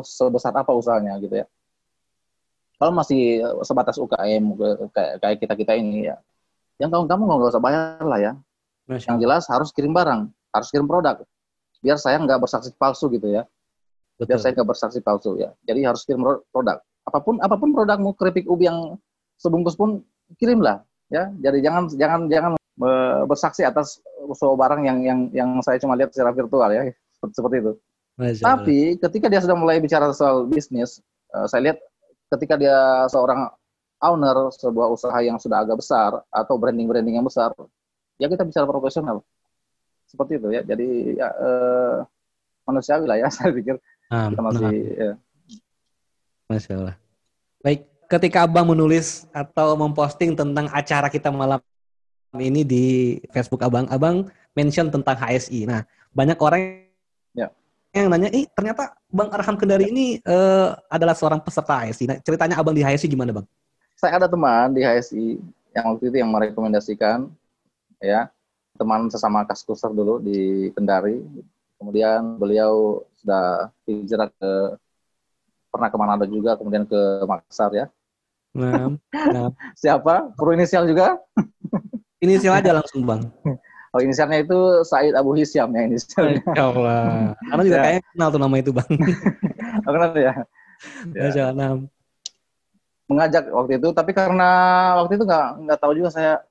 sebesar 0.00 0.52
apa 0.56 0.72
usahanya 0.72 1.20
gitu 1.20 1.44
ya 1.44 1.46
kalau 2.76 2.92
masih 2.92 3.40
sebatas 3.64 3.96
UKM 3.96 4.44
kayak 4.92 5.36
kita 5.40 5.54
kita 5.56 5.72
ini 5.76 6.12
ya 6.12 6.16
yang 6.76 6.90
kamu 6.92 7.04
kamu 7.08 7.22
nggak 7.24 7.52
usah 7.52 7.62
bayar 7.62 8.04
lah 8.04 8.20
ya. 8.20 8.32
Masya. 8.86 9.10
yang 9.10 9.18
jelas 9.18 9.50
harus 9.50 9.74
kirim 9.74 9.90
barang 9.90 10.30
harus 10.54 10.68
kirim 10.70 10.86
produk. 10.86 11.18
Biar 11.82 11.98
saya 11.98 12.22
nggak 12.22 12.38
bersaksi 12.38 12.70
palsu 12.78 13.10
gitu 13.10 13.28
ya. 13.28 13.42
Betul. 14.16 14.32
biar 14.32 14.38
saya 14.40 14.50
nggak 14.56 14.68
bersaksi 14.68 14.98
palsu 15.04 15.36
ya. 15.36 15.52
Jadi 15.68 15.80
harus 15.84 16.06
kirim 16.06 16.22
produk. 16.54 16.80
Apa 17.06 17.18
pun 17.20 17.36
apa 17.42 17.54
pun 17.58 17.74
produkmu 17.74 18.14
keripik 18.16 18.46
ubi 18.48 18.70
yang 18.70 18.96
sebungkus 19.36 19.76
pun 19.76 20.00
kirimlah 20.38 20.86
ya. 21.12 21.28
Jadi 21.42 21.58
jangan 21.60 21.90
jangan 21.92 22.20
jangan 22.30 22.52
bersaksi 23.26 23.64
atas 23.66 24.00
usaha 24.26 24.52
barang 24.54 24.84
yang 24.84 24.98
yang 25.02 25.20
yang 25.32 25.50
saya 25.60 25.76
cuma 25.82 25.98
lihat 25.98 26.14
secara 26.14 26.32
virtual 26.32 26.70
ya. 26.72 26.88
Seperti, 27.18 27.34
seperti 27.38 27.56
itu. 27.60 27.72
Masya 28.16 28.42
tapi 28.42 28.78
ketika 28.96 29.26
dia 29.28 29.40
sudah 29.44 29.56
mulai 29.58 29.76
bicara 29.76 30.08
soal 30.16 30.48
bisnis 30.48 31.04
uh, 31.36 31.44
saya 31.44 31.68
lihat 31.68 31.78
ketika 32.32 32.56
dia 32.56 33.04
seorang 33.12 33.52
owner 34.02 34.52
sebuah 34.52 34.88
usaha 34.92 35.18
yang 35.24 35.40
sudah 35.40 35.64
agak 35.64 35.80
besar 35.80 36.20
atau 36.28 36.54
branding-branding 36.60 37.16
yang 37.16 37.26
besar, 37.26 37.52
ya 38.20 38.28
kita 38.28 38.44
bicara 38.44 38.68
profesional. 38.68 39.24
Seperti 40.06 40.38
itu 40.38 40.48
ya. 40.52 40.62
Jadi 40.62 41.18
ya 41.18 41.28
eh, 41.32 41.96
manusiawi 42.68 43.04
lah 43.08 43.16
ya 43.20 43.28
saya 43.34 43.50
pikir. 43.52 43.76
Ah, 44.12 44.30
kita 44.30 44.42
masih 44.42 44.70
ya. 44.94 45.12
Masya 46.46 46.72
Allah. 46.78 46.96
Baik, 47.64 47.80
ketika 48.06 48.46
Abang 48.46 48.70
menulis 48.70 49.26
atau 49.34 49.74
memposting 49.74 50.38
tentang 50.38 50.70
acara 50.70 51.10
kita 51.10 51.34
malam 51.34 51.58
ini 52.38 52.62
di 52.62 52.84
Facebook 53.34 53.66
Abang, 53.66 53.90
Abang 53.90 54.30
mention 54.54 54.86
tentang 54.92 55.18
HSI. 55.18 55.66
Nah, 55.66 55.82
banyak 56.14 56.38
orang 56.38 56.86
yang 57.96 58.12
nanya, 58.12 58.28
ih 58.28 58.44
ternyata 58.52 58.92
Bang 59.08 59.32
Arham 59.32 59.56
Kendari 59.56 59.88
ini 59.88 60.20
uh, 60.28 60.76
adalah 60.92 61.16
seorang 61.16 61.40
peserta 61.40 61.80
HSI. 61.80 62.04
Nah, 62.04 62.16
ceritanya 62.20 62.60
abang 62.60 62.76
di 62.76 62.84
HSI 62.84 63.08
gimana 63.08 63.32
bang? 63.32 63.46
Saya 63.96 64.20
ada 64.20 64.28
teman 64.28 64.76
di 64.76 64.84
HSI 64.84 65.40
yang 65.72 65.84
waktu 65.92 66.12
itu 66.12 66.16
yang 66.20 66.28
merekomendasikan, 66.28 67.32
ya 67.96 68.28
teman 68.76 69.08
sesama 69.08 69.48
kaskuser 69.48 69.88
dulu 69.88 70.20
di 70.20 70.68
Kendari. 70.76 71.24
Kemudian 71.80 72.36
beliau 72.36 73.04
sudah 73.20 73.72
hijrah 73.84 74.28
ke 74.32 74.52
pernah 75.68 75.88
ke 75.88 75.96
Manado 75.96 76.24
juga, 76.24 76.56
kemudian 76.56 76.84
ke 76.84 77.00
Makassar 77.24 77.72
ya. 77.72 77.86
Nah, 78.56 78.96
nah. 79.12 79.48
Siapa? 79.80 80.32
Perlu 80.32 80.56
inisial 80.56 80.88
juga? 80.88 81.20
Inisial 82.24 82.56
aja 82.56 82.72
langsung 82.72 83.04
bang. 83.04 83.28
Oh 83.92 84.00
inisialnya 84.00 84.40
itu 84.40 84.56
Said 84.88 85.12
Abu 85.12 85.36
Hisyam 85.36 85.68
ya 85.76 85.84
inisialnya. 85.84 86.40
Masya 86.48 86.64
Allah. 86.64 87.04
Karena 87.36 87.62
juga 87.64 87.76
Ya. 87.76 87.82
kayaknya 87.84 88.02
kenal 88.12 88.28
tuh 88.32 88.40
nama 88.40 88.54
itu 88.56 88.70
bang. 88.72 88.90
Oh, 89.84 89.92
kenapa 89.92 90.16
ya? 90.16 90.34
Masya 91.12 91.42
Allah. 91.52 91.68
Mengajak 93.06 93.46
waktu 93.54 93.78
itu, 93.78 93.88
tapi 93.94 94.10
karena 94.10 94.50
waktu 94.98 95.14
itu 95.14 95.24
nggak 95.24 95.46
nggak 95.62 95.78
tahu 95.78 95.92
juga 95.94 96.10
saya 96.10 96.42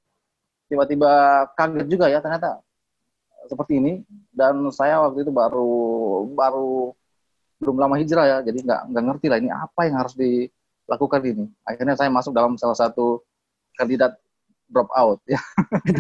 tiba-tiba 0.72 1.12
kaget 1.54 1.88
juga 1.92 2.10
ya 2.10 2.24
ternyata 2.24 2.64
seperti 3.46 3.78
ini 3.78 3.94
dan 4.34 4.58
saya 4.74 4.98
waktu 5.06 5.22
itu 5.22 5.30
baru 5.30 6.26
baru 6.34 6.96
belum 7.62 7.78
lama 7.78 7.96
hijrah 8.02 8.26
ya 8.26 8.38
jadi 8.42 8.66
nggak 8.66 8.82
nggak 8.90 9.04
ngerti 9.06 9.28
lah 9.30 9.38
ini 9.38 9.50
apa 9.54 9.82
yang 9.86 10.02
harus 10.02 10.18
dilakukan 10.18 11.22
ini 11.22 11.46
akhirnya 11.62 11.94
saya 11.94 12.10
masuk 12.10 12.34
dalam 12.34 12.58
salah 12.58 12.74
satu 12.74 13.22
kandidat 13.78 14.18
drop 14.66 14.90
out 14.98 15.22
ya 15.30 15.38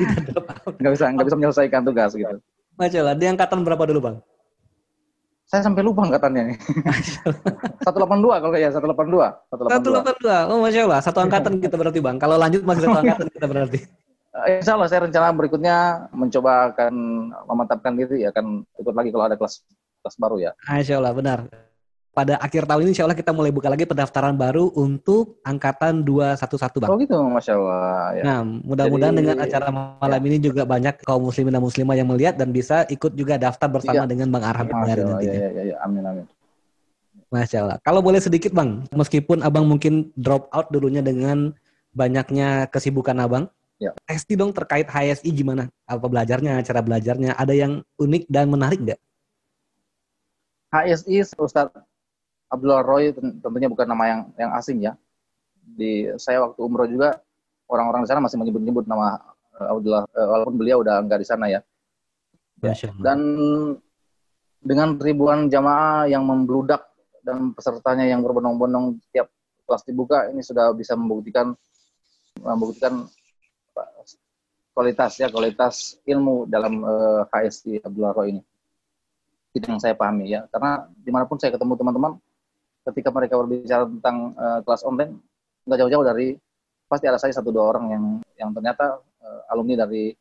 nggak 0.81 0.93
bisa 0.97 1.05
nggak 1.13 1.25
bisa 1.29 1.37
menyelesaikan 1.37 1.85
tugas 1.85 2.17
gitu 2.17 2.41
Masya 2.75 3.07
Allah. 3.07 3.15
Di 3.15 3.25
angkatan 3.31 3.63
berapa 3.63 3.83
dulu 3.87 3.99
bang? 4.03 4.17
Saya 5.45 5.61
sampai 5.61 5.85
lupa 5.85 6.01
angkatannya 6.09 6.41
nih 6.53 6.57
182 7.85 8.41
kalau 8.41 8.51
kayak 8.53 8.65
ya 8.65 8.69
182 8.73 9.53
182 9.53 10.25
182. 10.25 10.49
Oh 10.51 10.59
Masya 10.65 10.81
Allah. 10.89 10.99
Satu 11.05 11.19
angkatan 11.21 11.61
kita 11.61 11.77
berarti 11.77 11.99
bang. 12.01 12.17
Kalau 12.17 12.35
lanjut 12.41 12.61
masih 12.65 12.81
satu 12.89 12.97
angkatan 13.05 13.27
kita 13.29 13.45
berarti. 13.45 13.79
Eh, 14.35 14.59
Insya 14.59 14.73
Allah 14.75 14.89
saya 14.89 15.05
rencana 15.05 15.29
berikutnya 15.31 16.09
mencoba 16.11 16.73
akan 16.73 16.93
memantapkan 17.45 17.93
diri 17.93 18.25
akan 18.25 18.65
ikut 18.81 18.93
lagi 18.97 19.09
kalau 19.13 19.25
ada 19.29 19.37
kelas 19.37 19.61
kelas 20.01 20.15
baru 20.17 20.37
ya 20.41 20.51
Masya 20.65 20.97
Allah 20.97 21.13
benar. 21.13 21.39
Pada 22.15 22.39
akhir 22.39 22.63
tahun 22.63 22.87
ini 22.87 22.95
insya 22.95 23.03
Allah 23.03 23.19
kita 23.19 23.35
mulai 23.35 23.51
buka 23.51 23.67
lagi 23.67 23.83
pendaftaran 23.83 24.39
baru 24.39 24.71
untuk 24.71 25.35
angkatan 25.43 25.99
211 25.99 26.79
bang. 26.79 26.87
oh 26.87 26.95
gitu 26.95 27.19
masya 27.27 27.59
Allah 27.59 28.07
ya. 28.15 28.23
Nah, 28.23 28.39
mudah-mudahan 28.63 29.15
dengan 29.19 29.35
acara 29.43 29.67
malam 29.67 30.21
ini 30.23 30.39
juga 30.39 30.63
banyak 30.63 31.03
kaum 31.03 31.27
muslimin 31.27 31.51
dan 31.51 31.59
muslimah 31.59 31.91
yang 31.99 32.07
melihat 32.07 32.39
dan 32.39 32.55
bisa 32.55 32.87
ikut 32.87 33.19
juga 33.19 33.35
daftar 33.35 33.67
bersama 33.67 34.07
Iya. 34.07 34.15
dengan 34.15 34.31
Bang 34.31 34.47
Arham 34.47 34.63
Allah, 34.71 34.95
nantinya. 34.95 35.27
ya, 35.27 35.49
ya, 35.51 35.63
ya, 35.69 35.75
amin 35.83 36.03
amin 36.07 36.25
Masya 37.27 37.57
Allah. 37.67 37.77
Kalau 37.83 37.99
boleh 37.99 38.23
sedikit 38.23 38.55
Bang, 38.55 38.87
meskipun 38.95 39.43
Abang 39.43 39.67
mungkin 39.67 40.15
drop 40.15 40.47
out 40.55 40.71
dulunya 40.71 41.03
dengan 41.03 41.51
banyaknya 41.91 42.71
kesibukan 42.71 43.19
Abang, 43.19 43.51
Ya. 43.75 43.91
Testi 44.07 44.39
dong 44.39 44.55
terkait 44.55 44.87
HSI 44.87 45.35
gimana? 45.35 45.67
Apa 45.83 46.07
belajarnya, 46.07 46.63
cara 46.63 46.79
belajarnya, 46.79 47.35
ada 47.35 47.51
yang 47.51 47.83
unik 47.99 48.23
dan 48.31 48.47
menarik 48.47 48.79
nggak? 48.79 48.95
HSI 50.71 51.27
Ustadz 51.35 51.75
Abdullah 52.49 52.81
Roy 52.85 53.11
ten- 53.11 53.41
tentunya 53.41 53.69
bukan 53.69 53.87
nama 53.89 54.03
yang 54.05 54.21
yang 54.37 54.51
asing 54.55 54.77
ya. 54.83 54.93
Di 55.65 56.13
saya 56.21 56.45
waktu 56.45 56.59
umroh 56.61 56.85
juga 56.85 57.17
orang-orang 57.65 58.05
di 58.05 58.09
sana 58.09 58.21
masih 58.21 58.37
menyebut-nyebut 58.37 58.85
nama 58.85 59.17
eh, 59.57 59.67
Abdullah 59.69 60.03
eh, 60.09 60.27
walaupun 60.29 60.55
beliau 60.55 60.85
udah 60.85 61.01
nggak 61.05 61.19
di 61.21 61.27
sana 61.27 61.45
ya. 61.49 61.59
Allah. 62.89 63.03
Dan 63.03 63.19
dengan 64.65 64.97
ribuan 64.97 65.45
jamaah 65.45 66.09
yang 66.09 66.25
membludak 66.25 66.89
dan 67.21 67.53
pesertanya 67.53 68.05
yang 68.05 68.21
berbondong-bondong 68.21 69.01
tiap 69.13 69.29
kelas 69.65 69.81
dibuka 69.85 70.29
ini 70.29 70.45
sudah 70.45 70.69
bisa 70.77 70.93
membuktikan 70.93 71.53
membuktikan 72.37 73.05
apa, 73.73 73.83
kualitas 74.77 75.17
ya 75.17 75.27
kualitas 75.33 75.97
ilmu 76.05 76.45
dalam 76.45 76.85
eh, 76.85 77.21
HSI 77.33 77.81
Abdullah 77.81 78.13
Roy 78.13 78.37
ini 78.37 78.41
itu 79.55 79.65
yang 79.65 79.79
saya 79.81 79.95
pahami 79.97 80.29
ya 80.29 80.45
karena 80.51 80.85
di 80.93 81.09
mana 81.09 81.25
pun 81.25 81.39
saya 81.39 81.55
ketemu 81.55 81.73
teman-teman 81.79 82.19
ketika 82.91 83.09
mereka 83.09 83.33
berbicara 83.41 83.89
tentang 83.89 84.37
eh, 84.37 84.59
kelas 84.61 84.85
online 84.85 85.17
nggak 85.65 85.77
jauh-jauh 85.81 86.05
dari 86.05 86.37
pasti 86.85 87.05
ada 87.09 87.17
saya 87.17 87.33
satu 87.33 87.49
dua 87.49 87.73
orang 87.73 87.85
yang 87.89 88.03
yang 88.37 88.49
ternyata 88.53 89.01
eh, 89.25 89.51
alumni 89.51 89.85
dari 89.85 90.13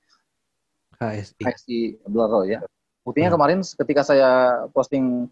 HSI. 0.96 1.42
HSI 1.44 1.80
Roy 2.08 2.56
ya. 2.56 2.60
Buktinya 3.04 3.36
kemarin 3.36 3.60
ketika 3.60 4.00
saya 4.00 4.64
posting 4.72 5.28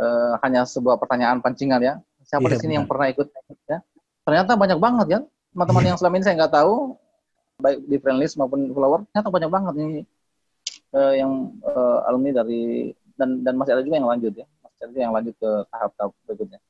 eh, 0.00 0.32
hanya 0.40 0.64
sebuah 0.64 0.96
pertanyaan 0.96 1.44
pancingan 1.44 1.82
ya. 1.84 1.94
Siapa 2.24 2.46
Iya, 2.48 2.56
di 2.56 2.58
sini 2.62 2.72
yang 2.80 2.86
benar. 2.88 2.92
pernah 2.96 3.06
ikut 3.12 3.26
ya? 3.68 3.78
Ternyata 4.24 4.52
banyak 4.56 4.78
banget 4.80 5.06
ya 5.10 5.20
teman-teman 5.50 5.82
yang 5.82 5.98
selama 5.98 6.14
ini 6.14 6.24
saya 6.24 6.38
nggak 6.38 6.54
tahu 6.54 6.94
baik 7.58 7.78
di 7.90 7.96
friendlist 7.98 8.38
maupun 8.38 8.70
follower 8.70 9.02
ternyata 9.10 9.28
banyak 9.34 9.50
banget 9.50 9.74
ini 9.82 10.00
eh, 10.96 11.12
yang 11.20 11.52
eh, 11.60 11.98
alumni 12.08 12.40
dari 12.40 12.94
dan 13.18 13.44
dan 13.44 13.52
masih 13.60 13.76
ada 13.76 13.84
juga 13.84 14.00
yang 14.00 14.08
lanjut 14.08 14.32
ya. 14.32 14.46
Masih 14.64 14.78
ada 14.80 14.90
juga 14.94 15.02
yang 15.04 15.12
lanjut 15.12 15.34
ke 15.36 15.50
tahap-tahap 15.68 16.10
berikutnya 16.24 16.60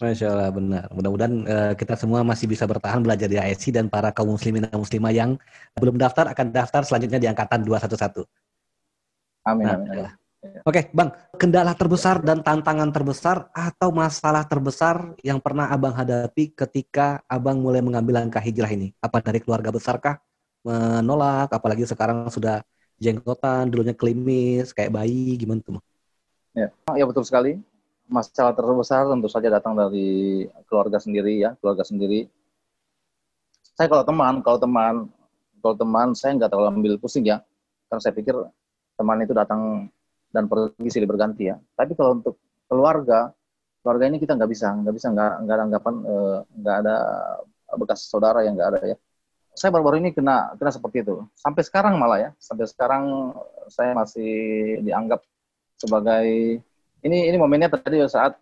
Masya 0.00 0.26
Allah 0.32 0.48
benar. 0.48 0.84
Mudah-mudahan 0.96 1.34
eh, 1.44 1.72
kita 1.76 1.92
semua 1.92 2.24
masih 2.24 2.48
bisa 2.48 2.64
bertahan 2.64 3.04
belajar 3.04 3.28
di 3.28 3.36
HSI 3.36 3.70
dan 3.76 3.86
para 3.92 4.08
kaum 4.10 4.32
muslimin 4.32 4.64
dan 4.64 4.80
muslimah 4.80 5.12
yang 5.12 5.36
belum 5.76 6.00
daftar 6.00 6.32
akan 6.32 6.46
daftar 6.50 6.82
selanjutnya 6.88 7.20
di 7.20 7.28
angkatan 7.28 7.60
211. 7.60 8.24
amin 9.44 9.64
Nah, 9.68 9.76
amin, 9.76 9.88
amin. 9.92 10.20
Oke, 10.64 10.88
Bang, 10.96 11.12
kendala 11.36 11.76
terbesar 11.76 12.24
dan 12.24 12.40
tantangan 12.40 12.88
terbesar 12.88 13.52
atau 13.52 13.92
masalah 13.92 14.48
terbesar 14.48 15.12
yang 15.20 15.36
pernah 15.36 15.68
Abang 15.68 15.92
hadapi 15.92 16.56
ketika 16.56 17.20
Abang 17.28 17.60
mulai 17.60 17.84
mengambil 17.84 18.24
langkah 18.24 18.40
hijrah 18.40 18.72
ini? 18.72 18.96
Apa 19.04 19.20
dari 19.20 19.44
keluarga 19.44 19.68
besarkah 19.68 20.16
menolak, 20.64 21.52
apalagi 21.52 21.84
sekarang 21.84 22.32
sudah 22.32 22.64
jenggotan, 22.96 23.68
dulunya 23.68 23.92
klimis, 23.92 24.72
kayak 24.72 24.88
bayi, 24.96 25.36
gimana 25.36 25.60
tuh? 25.60 25.76
Ya, 26.56 26.72
ya 26.96 27.04
betul 27.04 27.28
sekali. 27.28 27.60
Masalah 28.10 28.58
terbesar 28.58 29.06
tentu 29.06 29.30
saja 29.30 29.46
datang 29.46 29.78
dari 29.78 30.42
keluarga 30.66 30.98
sendiri 30.98 31.46
ya, 31.46 31.54
keluarga 31.62 31.86
sendiri. 31.86 32.26
Saya 33.78 33.86
kalau 33.86 34.02
teman, 34.02 34.42
kalau 34.42 34.58
teman, 34.58 34.94
kalau 35.62 35.74
teman 35.78 36.08
saya 36.18 36.34
nggak 36.34 36.50
terlalu 36.50 36.68
ambil 36.74 36.94
pusing 36.98 37.22
ya, 37.22 37.38
karena 37.86 38.00
saya 38.02 38.12
pikir 38.18 38.34
teman 38.98 39.22
itu 39.22 39.30
datang 39.30 39.86
dan 40.34 40.50
pergi 40.50 40.90
silih 40.90 41.06
berganti 41.06 41.54
ya. 41.54 41.56
Tapi 41.78 41.94
kalau 41.94 42.18
untuk 42.18 42.34
keluarga, 42.66 43.30
keluarga 43.80 44.04
ini 44.10 44.18
kita 44.18 44.34
nggak 44.34 44.50
bisa, 44.50 44.74
nggak 44.74 44.94
bisa 44.94 45.06
nggak 45.14 45.32
nggak 45.46 45.54
ada 45.54 45.64
anggapan 45.70 45.94
eh, 46.02 46.38
nggak 46.60 46.76
ada 46.82 46.96
bekas 47.78 48.10
saudara 48.10 48.42
yang 48.42 48.58
nggak 48.58 48.70
ada 48.74 48.80
ya. 48.94 48.96
Saya 49.54 49.70
baru-baru 49.70 50.02
ini 50.02 50.10
kena 50.10 50.54
kena 50.58 50.70
seperti 50.74 51.06
itu. 51.06 51.22
Sampai 51.38 51.62
sekarang 51.62 51.94
malah 51.94 52.18
ya, 52.18 52.30
sampai 52.42 52.66
sekarang 52.66 53.34
saya 53.70 53.94
masih 53.94 54.34
dianggap 54.82 55.22
sebagai 55.78 56.60
ini 57.04 57.28
ini 57.32 57.36
momennya 57.36 57.72
tadi 57.72 58.00
saat 58.06 58.36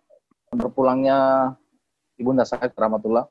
berpulangnya 0.51 1.51
ibunda 2.17 2.43
saya 2.43 2.67
ke 2.67 2.75
Rahmatullah. 2.75 3.25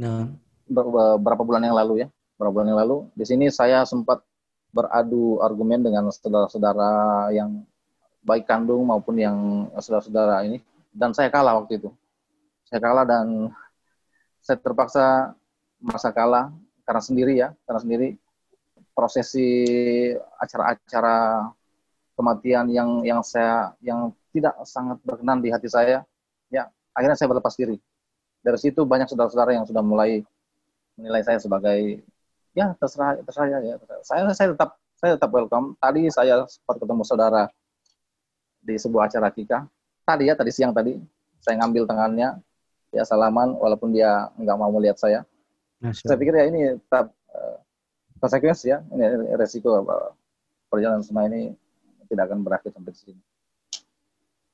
Nah, 0.00 0.30
ber- 0.66 1.20
beberapa 1.20 1.42
bulan 1.44 1.62
yang 1.66 1.76
lalu 1.76 2.06
ya? 2.06 2.08
Beberapa 2.36 2.52
bulan 2.60 2.68
yang 2.72 2.80
lalu. 2.80 2.96
Di 3.14 3.24
sini 3.28 3.46
saya 3.52 3.84
sempat 3.84 4.24
beradu 4.70 5.42
argumen 5.42 5.82
dengan 5.82 6.08
saudara-saudara 6.08 7.28
yang 7.34 7.62
baik 8.22 8.46
kandung 8.46 8.86
maupun 8.86 9.18
yang 9.18 9.36
saudara-saudara 9.78 10.46
ini. 10.46 10.62
Dan 10.90 11.14
saya 11.14 11.30
kalah 11.30 11.58
waktu 11.60 11.78
itu. 11.78 11.90
Saya 12.66 12.80
kalah 12.82 13.04
dan 13.06 13.50
saya 14.40 14.58
terpaksa 14.58 15.36
merasa 15.80 16.10
kalah 16.10 16.50
karena 16.84 17.02
sendiri 17.02 17.32
ya 17.38 17.48
karena 17.64 17.80
sendiri 17.80 18.08
prosesi 18.96 19.46
acara-acara 20.36 21.48
kematian 22.18 22.66
yang 22.68 23.00
yang 23.00 23.20
saya 23.24 23.72
yang 23.80 24.12
tidak 24.30 24.54
sangat 24.66 24.98
berkenan 25.02 25.42
di 25.42 25.50
hati 25.50 25.66
saya. 25.66 26.06
Ya 26.50 26.70
akhirnya 26.94 27.18
saya 27.18 27.30
berlepas 27.30 27.54
diri. 27.54 27.78
Dari 28.40 28.58
situ 28.58 28.82
banyak 28.88 29.10
saudara-saudara 29.10 29.52
yang 29.52 29.68
sudah 29.68 29.84
mulai 29.84 30.24
menilai 30.96 31.22
saya 31.22 31.38
sebagai 31.38 32.00
ya 32.56 32.74
terserah 32.80 33.20
terserah 33.22 33.46
ya, 33.46 33.58
ya. 33.62 33.76
saya 34.02 34.26
saya 34.32 34.56
tetap 34.56 34.80
saya 34.96 35.16
tetap 35.18 35.30
welcome. 35.30 35.76
Tadi 35.76 36.08
saya 36.08 36.44
sempat 36.48 36.76
ketemu 36.80 37.02
saudara 37.04 37.42
di 38.64 38.74
sebuah 38.78 39.12
acara 39.12 39.28
kika. 39.28 39.68
Tadi 40.06 40.24
ya 40.30 40.34
tadi 40.34 40.50
siang 40.50 40.72
tadi 40.72 40.96
saya 41.40 41.60
ngambil 41.60 41.84
tangannya 41.86 42.40
ya 42.90 43.02
salaman 43.06 43.54
walaupun 43.54 43.94
dia 43.94 44.30
nggak 44.40 44.56
mau 44.56 44.72
melihat 44.72 44.98
saya. 44.98 45.20
Masya 45.80 46.12
saya 46.12 46.18
pikir 46.20 46.34
ya 46.36 46.44
ini 46.48 46.76
tetap 46.76 47.12
eh, 47.32 47.56
konsekuensi 48.20 48.66
ya 48.68 48.84
ini 48.92 49.32
resiko 49.40 49.80
apa, 49.80 50.12
perjalanan 50.68 51.00
semua 51.00 51.24
ini 51.24 51.56
tidak 52.12 52.28
akan 52.28 52.44
berakhir 52.44 52.68
sampai 52.76 52.92
di 52.92 53.00
sini 53.00 53.22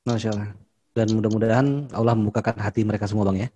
Masya 0.06 0.30
Allah. 0.32 0.50
Dan 0.96 1.12
mudah-mudahan 1.12 1.92
Allah 1.92 2.14
membukakan 2.16 2.56
hati 2.56 2.86
mereka 2.86 3.04
semua, 3.04 3.26
Bang 3.28 3.36
ya. 3.36 3.50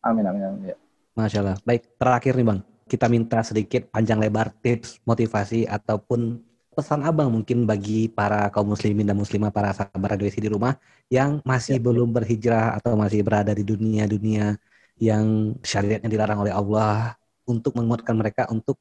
amin 0.00 0.24
amin, 0.24 0.42
amin 0.46 0.60
ya. 0.72 0.76
Masya 1.18 1.38
Allah. 1.42 1.56
Baik, 1.66 1.98
terakhir 2.00 2.32
nih 2.38 2.46
Bang. 2.46 2.60
Kita 2.86 3.06
minta 3.10 3.42
sedikit 3.42 3.90
panjang 3.90 4.22
lebar 4.22 4.54
tips, 4.62 5.02
motivasi, 5.04 5.66
ataupun 5.68 6.40
pesan 6.74 7.06
abang 7.06 7.30
mungkin 7.30 7.64
bagi 7.64 8.08
para 8.10 8.48
kaum 8.50 8.72
muslimin 8.72 9.04
dan 9.04 9.18
muslimah, 9.18 9.50
para 9.50 9.74
sahabat 9.74 10.16
radio 10.16 10.26
di 10.30 10.50
rumah 10.50 10.74
yang 11.12 11.38
masih 11.44 11.78
belum 11.78 12.10
berhijrah 12.10 12.78
atau 12.78 12.96
masih 12.98 13.22
berada 13.22 13.52
di 13.54 13.62
dunia-dunia 13.62 14.56
yang 14.98 15.54
syariatnya 15.60 16.10
dilarang 16.10 16.42
oleh 16.46 16.54
Allah 16.54 17.14
untuk 17.44 17.76
menguatkan 17.76 18.14
mereka 18.16 18.48
untuk 18.48 18.80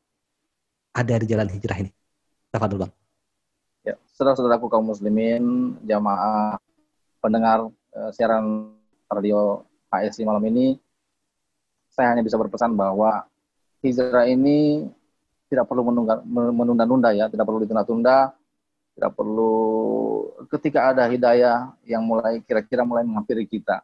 ada 0.93 1.15
di 1.17 1.25
jalan 1.27 1.49
hijrah 1.49 1.77
ini. 1.83 1.91
Tafadol 2.53 2.87
Bang. 2.87 3.02
Ya, 3.83 3.99
saudara-saudaraku 4.15 4.71
kaum 4.71 4.87
muslimin, 4.87 5.75
jamaah 5.83 6.55
pendengar 7.19 7.67
eh, 7.91 8.11
siaran 8.15 8.71
radio 9.11 9.67
HSI 9.91 10.23
malam 10.23 10.43
ini, 10.47 10.79
saya 11.91 12.15
hanya 12.15 12.23
bisa 12.23 12.39
berpesan 12.39 12.79
bahwa 12.79 13.27
hijrah 13.83 14.23
ini 14.31 14.87
tidak 15.51 15.67
perlu 15.67 15.83
menunda-nunda 16.55 17.11
ya, 17.11 17.27
tidak 17.27 17.43
perlu 17.43 17.59
ditunda-tunda, 17.61 18.31
tidak 18.95 19.11
perlu 19.19 19.53
ketika 20.47 20.95
ada 20.95 21.03
hidayah 21.11 21.75
yang 21.83 22.07
mulai 22.07 22.39
kira-kira 22.39 22.87
mulai 22.87 23.03
menghampiri 23.03 23.43
kita, 23.45 23.83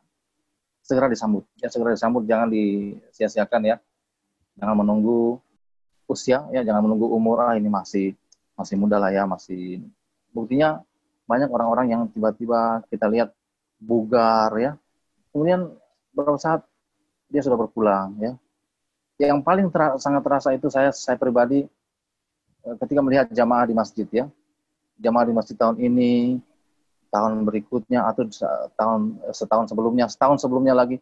segera 0.79 1.11
disambut. 1.11 1.43
Ya 1.59 1.67
segera 1.67 1.91
disambut, 1.91 2.23
jangan 2.23 2.47
disia-siakan 2.47 3.61
ya. 3.67 3.77
Jangan 4.55 4.79
menunggu 4.79 5.43
usia 6.07 6.47
ya, 6.55 6.63
jangan 6.63 6.87
menunggu 6.87 7.11
umur 7.11 7.43
ah 7.43 7.53
ini 7.59 7.67
masih 7.67 8.15
masih 8.59 8.75
muda 8.75 8.99
lah 8.99 9.15
ya, 9.15 9.23
masih 9.23 9.79
buktinya 10.35 10.83
banyak 11.23 11.47
orang-orang 11.47 11.87
yang 11.95 12.01
tiba-tiba 12.11 12.83
kita 12.91 13.07
lihat 13.07 13.31
bugar 13.79 14.51
ya. 14.59 14.71
Kemudian 15.31 15.71
beberapa 16.11 16.35
saat 16.35 16.67
dia 17.31 17.39
sudah 17.39 17.55
berpulang 17.55 18.19
ya. 18.19 18.33
Yang 19.15 19.39
paling 19.47 19.67
tera- 19.71 19.95
sangat 19.95 20.21
terasa 20.27 20.49
itu 20.51 20.67
saya 20.67 20.91
saya 20.91 21.15
pribadi 21.15 21.63
eh, 22.67 22.75
ketika 22.83 22.99
melihat 22.99 23.31
jamaah 23.31 23.63
di 23.63 23.77
masjid 23.77 24.07
ya. 24.11 24.25
Jamaah 24.99 25.31
di 25.31 25.33
masjid 25.37 25.55
tahun 25.55 25.79
ini, 25.79 26.43
tahun 27.07 27.47
berikutnya 27.47 28.03
atau 28.03 28.27
tahun 28.75 29.23
setahun 29.31 29.71
sebelumnya, 29.71 30.11
setahun 30.11 30.43
sebelumnya 30.43 30.75
lagi 30.75 30.99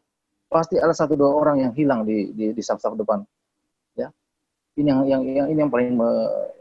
pasti 0.48 0.78
ada 0.78 0.94
satu 0.94 1.18
dua 1.18 1.34
orang 1.34 1.66
yang 1.66 1.72
hilang 1.74 2.06
di 2.06 2.30
di, 2.36 2.54
di 2.54 2.62
saf-saf 2.62 2.94
depan. 2.94 3.26
Ya. 3.98 4.14
Ini 4.78 4.94
yang 4.94 5.24
yang, 5.26 5.48
ini 5.50 5.60
yang 5.66 5.72
paling 5.74 5.98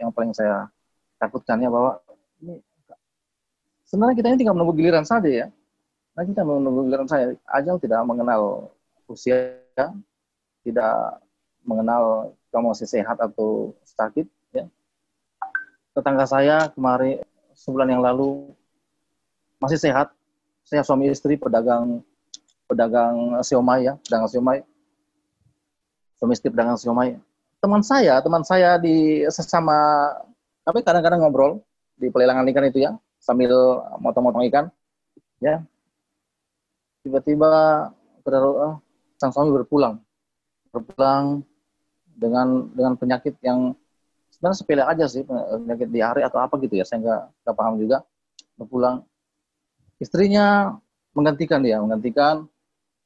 yang 0.01 0.11
paling 0.15 0.33
saya 0.33 0.71
takutkannya 1.17 1.69
bahwa 1.69 2.01
ini 2.43 2.61
sebenarnya 3.87 4.17
kita 4.19 4.27
ini 4.33 4.39
tinggal 4.41 4.57
menunggu 4.57 4.75
giliran 4.77 5.07
saja 5.07 5.29
ya. 5.29 5.47
Nah 6.17 6.25
kita 6.25 6.43
menunggu 6.43 6.89
giliran 6.89 7.09
saya. 7.09 7.37
Ajal 7.49 7.77
tidak 7.77 8.01
mengenal 8.09 8.73
usia, 9.07 9.61
tidak 10.65 11.23
mengenal 11.63 12.35
kamu 12.51 12.73
masih 12.73 12.89
sehat 12.89 13.21
atau 13.21 13.77
sakit. 13.85 14.27
Ya. 14.55 14.65
Tetangga 15.93 16.25
saya 16.25 16.73
kemarin 16.73 17.21
sebulan 17.53 17.89
yang 17.93 18.03
lalu 18.03 18.51
masih 19.61 19.77
sehat. 19.77 20.13
Saya 20.67 20.83
suami 20.83 21.07
istri 21.07 21.39
pedagang 21.39 22.03
pedagang 22.67 23.39
siomay 23.47 23.87
ya, 23.87 23.95
pedagang 24.03 24.29
siomay. 24.29 24.59
Suami 26.19 26.33
istri 26.35 26.51
pedagang 26.51 26.81
siomay. 26.81 27.21
Teman 27.63 27.85
saya, 27.85 28.19
teman 28.25 28.43
saya 28.43 28.81
di 28.81 29.23
sesama 29.31 30.11
tapi 30.67 30.83
kadang-kadang 30.83 31.23
ngobrol 31.23 31.63
di 31.95 32.11
pelelangan 32.11 32.43
ikan 32.51 32.67
itu 32.67 32.83
ya 32.83 32.99
sambil 33.23 33.55
motong-motong 34.03 34.43
ikan 34.51 34.67
ya. 35.39 35.63
Tiba-tiba 37.07 37.51
saudara 38.27 38.83
sang 39.15 39.31
suami 39.31 39.55
berpulang. 39.55 40.03
Berpulang 40.75 41.47
dengan 42.19 42.67
dengan 42.75 42.99
penyakit 42.99 43.39
yang 43.47 43.79
sebenarnya 44.35 44.59
sepele 44.59 44.83
aja 44.83 45.07
sih 45.07 45.23
penyakit 45.23 45.89
diare 45.95 46.27
atau 46.27 46.43
apa 46.43 46.59
gitu 46.59 46.75
ya 46.75 46.85
saya 46.85 46.99
nggak 46.99 47.23
nggak 47.47 47.57
paham 47.57 47.75
juga. 47.79 48.03
Berpulang. 48.59 49.07
Istrinya 50.03 50.75
menggantikan 51.15 51.63
dia 51.63 51.79
menggantikan 51.79 52.45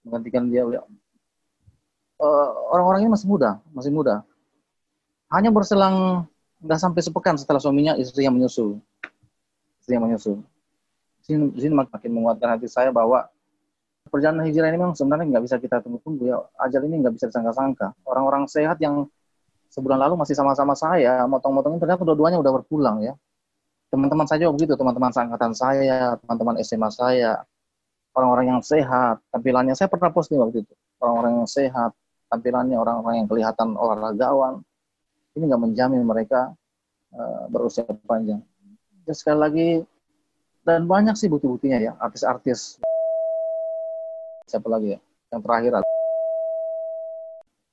menggantikan 0.02 0.48
dia 0.48 0.64
Eh, 2.20 2.50
orang-orang 2.68 3.08
ini 3.08 3.10
masih 3.12 3.28
muda 3.28 3.60
masih 3.72 3.92
muda. 3.92 4.24
Hanya 5.32 5.48
berselang 5.52 6.28
nggak 6.60 6.78
sampai 6.80 7.00
sepekan 7.00 7.34
setelah 7.40 7.60
suaminya 7.60 7.96
istri 7.96 8.28
yang 8.28 8.36
menyusul. 8.36 8.80
Istri 9.80 9.96
yang 9.96 10.04
menyusul. 10.04 10.44
Sini, 11.24 11.52
sini 11.56 11.72
makin 11.72 12.10
menguatkan 12.12 12.56
hati 12.56 12.68
saya 12.68 12.92
bahwa 12.92 13.28
perjalanan 14.08 14.44
hijrah 14.48 14.68
ini 14.68 14.76
memang 14.80 14.96
sebenarnya 14.96 15.36
nggak 15.36 15.44
bisa 15.44 15.56
kita 15.56 15.80
tunggu-tunggu 15.80 16.28
ya. 16.28 16.36
Ajal 16.60 16.84
ini 16.84 17.00
nggak 17.00 17.16
bisa 17.16 17.26
disangka-sangka. 17.32 17.96
Orang-orang 18.04 18.44
sehat 18.48 18.76
yang 18.80 19.08
sebulan 19.70 20.02
lalu 20.02 20.20
masih 20.20 20.34
sama-sama 20.34 20.74
saya 20.74 21.24
motong-motongin 21.30 21.78
ternyata 21.78 22.02
dua-duanya 22.04 22.42
udah 22.42 22.52
berpulang 22.60 23.00
ya. 23.00 23.14
Teman-teman 23.90 24.26
saya 24.28 24.46
juga 24.46 24.54
begitu 24.60 24.74
teman-teman 24.78 25.10
seangkatan 25.10 25.52
saya 25.56 26.18
teman-teman 26.20 26.54
SMA 26.60 26.90
saya. 26.92 27.40
Orang-orang 28.10 28.58
yang 28.58 28.60
sehat 28.60 29.22
tampilannya 29.30 29.72
saya 29.78 29.86
pernah 29.86 30.10
posting 30.10 30.42
waktu 30.42 30.66
itu. 30.66 30.74
Orang-orang 30.98 31.42
yang 31.42 31.48
sehat 31.48 31.94
tampilannya 32.26 32.76
orang-orang 32.76 33.24
yang 33.24 33.28
kelihatan 33.30 33.78
olahragawan 33.78 34.66
ini 35.36 35.44
nggak 35.46 35.62
menjamin 35.62 36.02
mereka 36.02 36.54
uh, 37.14 37.46
berusia 37.50 37.86
panjang. 38.06 38.42
Dan 39.06 39.14
sekali 39.14 39.38
lagi 39.38 39.68
dan 40.66 40.84
banyak 40.84 41.16
sih 41.16 41.30
bukti-buktinya 41.30 41.80
ya 41.80 41.92
artis-artis 41.96 42.78
siapa 44.44 44.66
lagi 44.66 44.98
ya 44.98 45.00
yang 45.30 45.40
terakhir 45.40 45.80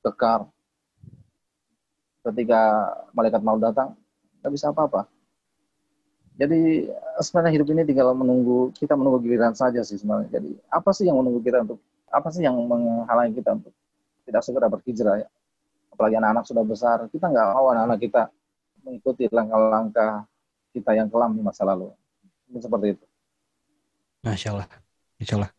kekar 0.05 0.47
ketika 2.31 2.61
malaikat 3.11 3.41
mau 3.41 3.57
datang 3.57 3.97
nggak 4.43 4.53
bisa 4.53 4.71
apa-apa. 4.71 5.09
Jadi 6.37 6.85
sebenarnya 7.17 7.57
hidup 7.57 7.67
ini 7.73 7.81
tinggal 7.81 8.13
menunggu 8.13 8.69
kita 8.77 8.93
menunggu 8.93 9.25
giliran 9.25 9.57
saja 9.57 9.81
sih 9.81 9.97
sebenarnya. 9.97 10.37
Jadi 10.37 10.53
apa 10.69 10.93
sih 10.93 11.09
yang 11.09 11.17
menunggu 11.17 11.41
kita 11.41 11.65
untuk 11.65 11.81
apa 12.13 12.29
sih 12.29 12.45
yang 12.45 12.55
menghalangi 12.61 13.41
kita 13.41 13.57
untuk 13.57 13.73
tidak 14.29 14.41
segera 14.45 14.69
berhijrah 14.69 15.25
ya? 15.25 15.27
Apalagi 15.97 16.21
anak-anak 16.21 16.45
sudah 16.45 16.61
besar, 16.61 16.97
kita 17.09 17.25
nggak 17.25 17.57
mau 17.57 17.73
anak-anak 17.73 17.97
kita 17.97 18.29
mengikuti 18.85 19.25
langkah-langkah 19.33 20.29
kita 20.69 20.93
yang 20.93 21.09
kelam 21.09 21.33
di 21.33 21.41
masa 21.41 21.65
lalu. 21.65 21.89
Ini 22.53 22.61
seperti 22.61 22.93
itu. 22.93 23.05
Masya 24.21 24.53
Allah. 24.53 24.67
Masya 25.17 25.35
Allah. 25.41 25.51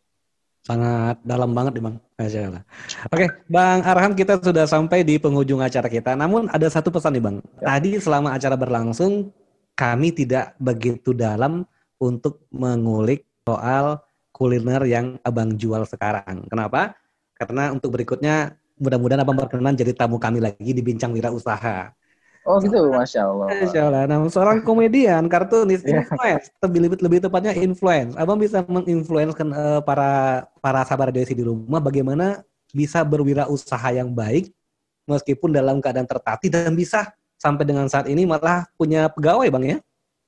Sangat 0.63 1.17
dalam 1.27 1.51
banget 1.51 1.75
nih 1.75 1.83
Bang. 1.91 1.95
Masya 2.15 2.39
Allah. 2.47 2.63
Oke, 3.11 3.27
Bang 3.51 3.83
Arham 3.83 4.15
kita 4.15 4.39
sudah 4.39 4.63
sampai 4.63 5.03
di 5.03 5.19
penghujung 5.19 5.59
acara 5.59 5.91
kita. 5.91 6.15
Namun 6.15 6.47
ada 6.47 6.71
satu 6.71 6.87
pesan 6.87 7.19
nih 7.19 7.23
Bang. 7.27 7.37
Ya. 7.59 7.75
Tadi 7.75 7.99
selama 7.99 8.31
acara 8.31 8.55
berlangsung, 8.55 9.35
kami 9.75 10.15
tidak 10.15 10.55
begitu 10.55 11.11
dalam 11.11 11.67
untuk 11.99 12.47
mengulik 12.55 13.27
soal 13.43 13.99
kuliner 14.31 14.87
yang 14.87 15.19
Abang 15.27 15.59
jual 15.59 15.83
sekarang. 15.83 16.47
Kenapa? 16.47 16.95
Karena 17.35 17.75
untuk 17.75 17.91
berikutnya 17.91 18.55
mudah-mudahan 18.79 19.21
abang 19.21 19.37
berkenan 19.37 19.75
jadi 19.75 19.91
tamu 19.93 20.17
kami 20.17 20.39
lagi 20.39 20.71
di 20.71 20.81
Bincang 20.81 21.11
Wira 21.11 21.29
Usaha. 21.29 21.91
Oh 22.47 22.57
gitu, 22.63 22.89
masya 22.89 23.29
Allah. 23.29 23.47
Masya 23.51 23.81
Allah. 23.91 24.01
Nah, 24.09 24.17
seorang 24.31 24.63
komedian, 24.63 25.27
kartunis, 25.27 25.83
Iya. 25.83 26.01
influence, 26.01 26.49
lebih, 26.63 26.79
lebih, 26.97 27.19
tepatnya 27.21 27.53
influence. 27.53 28.15
Abang 28.15 28.39
bisa 28.39 28.63
menginfluenskan 28.65 29.47
eh, 29.53 29.81
para 29.83 30.43
para 30.63 30.81
sahabat 30.87 31.13
radio 31.13 31.27
di 31.27 31.45
rumah 31.45 31.83
bagaimana 31.83 32.41
bisa 32.73 33.03
berwirausaha 33.03 33.91
yang 33.93 34.09
baik 34.15 34.49
meskipun 35.05 35.53
dalam 35.53 35.77
keadaan 35.83 36.07
tertatih 36.07 36.49
dan 36.49 36.73
bisa 36.73 37.11
sampai 37.37 37.65
dengan 37.65 37.85
saat 37.89 38.05
ini 38.07 38.23
malah 38.29 38.65
punya 38.77 39.09
pegawai 39.09 39.45
bang 39.49 39.63
ya. 39.65 39.77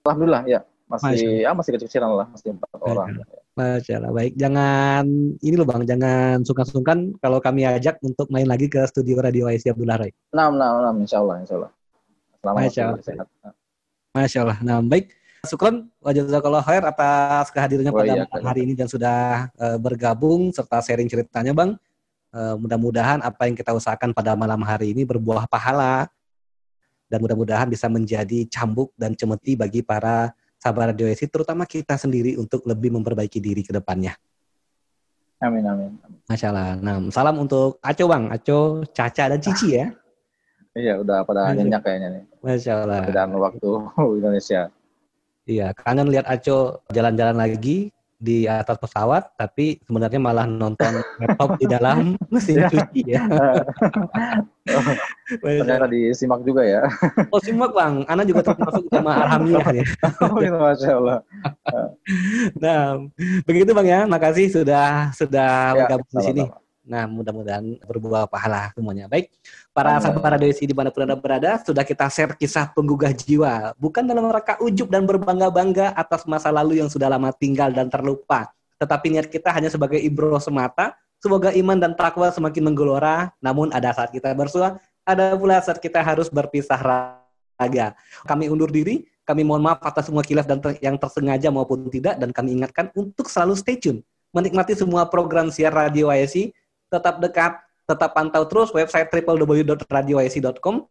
Alhamdulillah 0.05 0.43
ya 0.49 0.59
masih 0.91 1.45
ya 1.45 1.55
masih 1.55 1.69
kecil-kecilan 1.77 2.11
lah 2.11 2.27
masih 2.27 2.51
empat 2.51 2.69
orang. 2.81 3.07
Masya 3.51 3.99
Allah. 3.99 4.11
Baik, 4.15 4.33
jangan 4.39 5.03
ini 5.43 5.55
loh 5.59 5.67
bang, 5.67 5.83
jangan 5.83 6.39
sungkan-sungkan 6.47 7.19
kalau 7.19 7.43
kami 7.43 7.67
ajak 7.67 7.99
untuk 7.99 8.31
main 8.31 8.47
lagi 8.47 8.71
ke 8.71 8.79
studio 8.87 9.19
radio 9.19 9.51
IC 9.51 9.75
Abdullah 9.75 10.07
Rai. 10.07 10.11
Enam, 10.31 10.55
enam, 10.55 10.73
enam, 10.79 10.95
insya 11.03 11.19
Allah, 11.19 11.35
insya 11.43 11.55
Allah. 11.59 11.71
Selamat 12.39 12.59
Masya 12.63 12.81
Allah. 12.81 13.03
sehat. 13.03 13.27
Masya 14.15 14.39
Allah. 14.47 14.57
Nah, 14.63 14.79
baik. 14.79 15.05
Syukron 15.41 15.89
wajazakallah 15.97 16.61
khair 16.61 16.85
atas 16.85 17.49
kehadirannya 17.49 17.89
Oh, 17.89 17.97
pada 17.97 18.13
iya, 18.13 18.23
malam 18.29 18.45
hari 18.45 18.61
ini 18.61 18.77
dan 18.77 18.85
sudah 18.85 19.49
eh, 19.57 19.77
bergabung 19.81 20.53
serta 20.53 20.85
sharing 20.85 21.09
ceritanya, 21.09 21.51
Bang. 21.51 21.75
Eh, 22.31 22.55
mudah-mudahan 22.55 23.19
apa 23.19 23.49
yang 23.49 23.57
kita 23.57 23.75
usahakan 23.75 24.15
pada 24.15 24.37
malam 24.37 24.61
hari 24.63 24.95
ini 24.95 25.03
berbuah 25.03 25.49
pahala 25.51 26.07
dan 27.11 27.19
mudah-mudahan 27.19 27.67
bisa 27.67 27.91
menjadi 27.91 28.47
cambuk 28.47 28.95
dan 28.95 29.11
cemeti 29.11 29.59
bagi 29.59 29.83
para 29.83 30.31
sahabat 30.61 30.93
radio 30.93 31.09
IC, 31.09 31.25
terutama 31.27 31.65
kita 31.65 31.97
sendiri 31.97 32.37
untuk 32.37 32.61
lebih 32.69 32.93
memperbaiki 32.93 33.41
diri 33.41 33.65
ke 33.65 33.73
depannya. 33.73 34.13
Amin, 35.41 35.65
amin. 35.65 35.97
Masya 36.29 36.53
Allah. 36.53 36.77
Nah, 36.77 37.01
salam 37.09 37.41
untuk 37.41 37.81
Aco, 37.81 38.05
Bang. 38.05 38.29
Aco, 38.29 38.85
Caca, 38.93 39.25
dan 39.25 39.41
Cici 39.41 39.73
ya. 39.73 39.89
Iya, 40.77 41.01
udah 41.01 41.25
pada 41.25 41.49
Masya- 41.49 41.57
nyenyak 41.57 41.81
kayaknya 41.81 42.09
nih. 42.13 42.23
Masya 42.45 42.73
Allah. 42.77 43.01
Dan 43.09 43.33
waktu 43.41 43.69
Indonesia. 44.21 44.69
Iya, 45.49 45.73
kangen 45.73 46.13
lihat 46.13 46.29
Aco 46.29 46.85
jalan-jalan 46.93 47.41
lagi 47.41 47.89
di 48.21 48.45
atas 48.45 48.77
pesawat, 48.77 49.33
tapi 49.33 49.81
sebenarnya 49.81 50.21
malah 50.21 50.45
nonton 50.45 51.01
laptop 51.19 51.57
di 51.57 51.65
dalam 51.65 52.13
mesin 52.29 52.61
cuci 52.69 53.17
ya. 53.17 53.25
Ternyata 55.41 55.89
disimak 55.89 56.45
juga 56.45 56.61
ya. 56.61 56.85
Oh 57.33 57.41
simak 57.41 57.73
bang, 57.73 58.05
Ana 58.05 58.21
juga 58.21 58.45
termasuk 58.45 58.85
jamaah 58.93 59.25
alhamdulillah 59.25 59.73
ya. 59.73 59.85
Oh, 60.21 60.37
itu 60.37 60.53
Masya 60.53 60.91
Allah. 61.01 61.19
Nah, 62.61 62.81
begitu 63.41 63.73
bang 63.73 63.87
ya, 63.89 63.99
makasih 64.05 64.53
sudah 64.53 65.09
sudah 65.17 65.73
Ya, 65.73 65.89
bergabung 65.89 66.05
di 66.13 66.21
sini. 66.21 66.43
sama-sama. 66.45 66.60
Nah, 66.81 67.05
mudah-mudahan 67.05 67.77
berbuah 67.85 68.25
pahala 68.25 68.73
semuanya. 68.73 69.05
Baik, 69.05 69.29
para 69.69 70.01
sahabat 70.01 70.21
para 70.21 70.37
desi 70.41 70.65
di 70.65 70.73
mana 70.73 70.89
pun 70.89 71.05
Anda 71.05 71.13
berada, 71.13 71.61
sudah 71.61 71.85
kita 71.85 72.09
share 72.09 72.33
kisah 72.33 72.73
penggugah 72.73 73.13
jiwa. 73.13 73.77
Bukan 73.77 74.01
dalam 74.09 74.25
rangka 74.25 74.57
ujub 74.57 74.89
dan 74.89 75.05
berbangga-bangga 75.05 75.93
atas 75.93 76.25
masa 76.25 76.49
lalu 76.49 76.81
yang 76.81 76.89
sudah 76.89 77.05
lama 77.05 77.29
tinggal 77.37 77.69
dan 77.69 77.85
terlupa. 77.85 78.49
Tetapi 78.81 79.13
niat 79.13 79.29
kita 79.29 79.53
hanya 79.53 79.69
sebagai 79.69 80.01
ibro 80.01 80.33
semata. 80.41 80.97
Semoga 81.21 81.53
iman 81.53 81.77
dan 81.77 81.93
takwa 81.93 82.33
semakin 82.33 82.73
menggelora. 82.73 83.29
Namun 83.37 83.69
ada 83.69 83.93
saat 83.93 84.09
kita 84.09 84.33
bersuah, 84.33 84.81
ada 85.05 85.37
pula 85.37 85.61
saat 85.61 85.77
kita 85.77 86.01
harus 86.01 86.33
berpisah 86.33 86.81
raga. 86.81 87.93
Kami 88.25 88.49
undur 88.49 88.73
diri, 88.73 89.05
kami 89.21 89.45
mohon 89.45 89.61
maaf 89.61 89.85
atas 89.85 90.09
semua 90.09 90.25
kilaf 90.25 90.49
dan 90.49 90.57
ter 90.57 90.81
yang 90.81 90.97
tersengaja 90.97 91.53
maupun 91.53 91.85
tidak, 91.93 92.17
dan 92.17 92.33
kami 92.33 92.57
ingatkan 92.57 92.89
untuk 92.97 93.29
selalu 93.29 93.53
stay 93.53 93.77
tune. 93.77 94.01
Menikmati 94.33 94.73
semua 94.73 95.05
program 95.05 95.53
siar 95.53 95.75
Radio 95.75 96.09
YSI 96.09 96.55
tetap 96.91 97.23
dekat, 97.23 97.55
tetap 97.87 98.11
pantau 98.11 98.43
terus 98.45 98.69
website 98.75 99.07
www.radiohsi.com. 99.07 100.83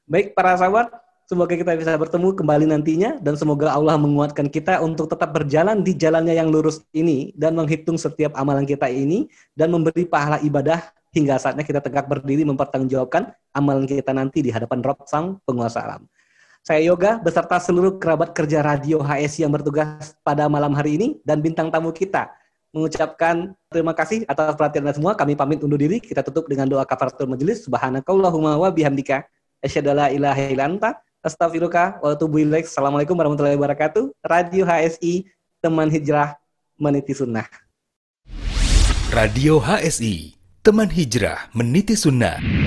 Baik 0.08 0.34
para 0.34 0.58
sahabat, 0.58 0.90
semoga 1.28 1.54
kita 1.60 1.76
bisa 1.76 1.94
bertemu 2.00 2.34
kembali 2.34 2.66
nantinya 2.72 3.20
dan 3.20 3.36
semoga 3.36 3.76
Allah 3.76 4.00
menguatkan 4.00 4.48
kita 4.48 4.80
untuk 4.80 5.12
tetap 5.12 5.36
berjalan 5.36 5.84
di 5.84 5.92
jalannya 5.92 6.34
yang 6.34 6.48
lurus 6.48 6.82
ini 6.96 7.36
dan 7.36 7.54
menghitung 7.54 8.00
setiap 8.00 8.32
amalan 8.40 8.64
kita 8.64 8.88
ini 8.88 9.28
dan 9.54 9.70
memberi 9.70 10.08
pahala 10.08 10.40
ibadah 10.40 10.80
hingga 11.12 11.36
saatnya 11.36 11.68
kita 11.68 11.84
tegak 11.84 12.08
berdiri 12.08 12.48
mempertanggungjawabkan 12.48 13.36
amalan 13.52 13.84
kita 13.84 14.16
nanti 14.16 14.40
di 14.40 14.50
hadapan 14.56 14.80
Rob 14.80 15.04
Sang 15.04 15.44
penguasa 15.44 15.84
alam. 15.84 16.08
Saya 16.64 16.84
Yoga 16.84 17.20
beserta 17.20 17.60
seluruh 17.64 17.96
kerabat 17.96 18.36
kerja 18.36 18.60
Radio 18.60 19.00
HSI 19.00 19.48
yang 19.48 19.56
bertugas 19.56 20.16
pada 20.20 20.52
malam 20.52 20.76
hari 20.76 21.00
ini 21.00 21.08
dan 21.24 21.40
bintang 21.40 21.72
tamu 21.72 21.96
kita 21.96 22.28
mengucapkan 22.76 23.56
terima 23.72 23.96
kasih 23.96 24.28
atas 24.28 24.52
perhatian 24.60 24.84
Anda 24.84 24.96
semua. 25.00 25.16
Kami 25.16 25.40
pamit 25.40 25.64
undur 25.64 25.80
diri. 25.80 26.04
Kita 26.04 26.20
tutup 26.28 26.52
dengan 26.52 26.68
doa 26.68 26.84
kafaratul 26.84 27.32
majelis. 27.32 27.64
Subhanakallahumma 27.64 28.60
wa 28.60 28.68
bihamdika 28.68 29.24
asyhadu 29.64 29.96
la 29.96 30.12
ilaha 30.12 30.44
illa 30.52 30.64
anta 30.68 31.00
Astagfirullah 31.28 32.00
wa 32.00 32.16
ilaik. 32.16 32.72
Assalamualaikum 32.72 33.12
warahmatullahi 33.12 33.60
wabarakatuh. 33.60 34.16
Radio 34.24 34.64
HSI, 34.64 35.28
teman 35.60 35.92
hijrah 35.92 36.40
meniti 36.80 37.12
sunnah. 37.12 37.44
Radio 39.12 39.60
HSI, 39.60 40.40
teman 40.64 40.88
hijrah 40.88 41.52
meniti 41.52 42.00
sunnah. 42.00 42.67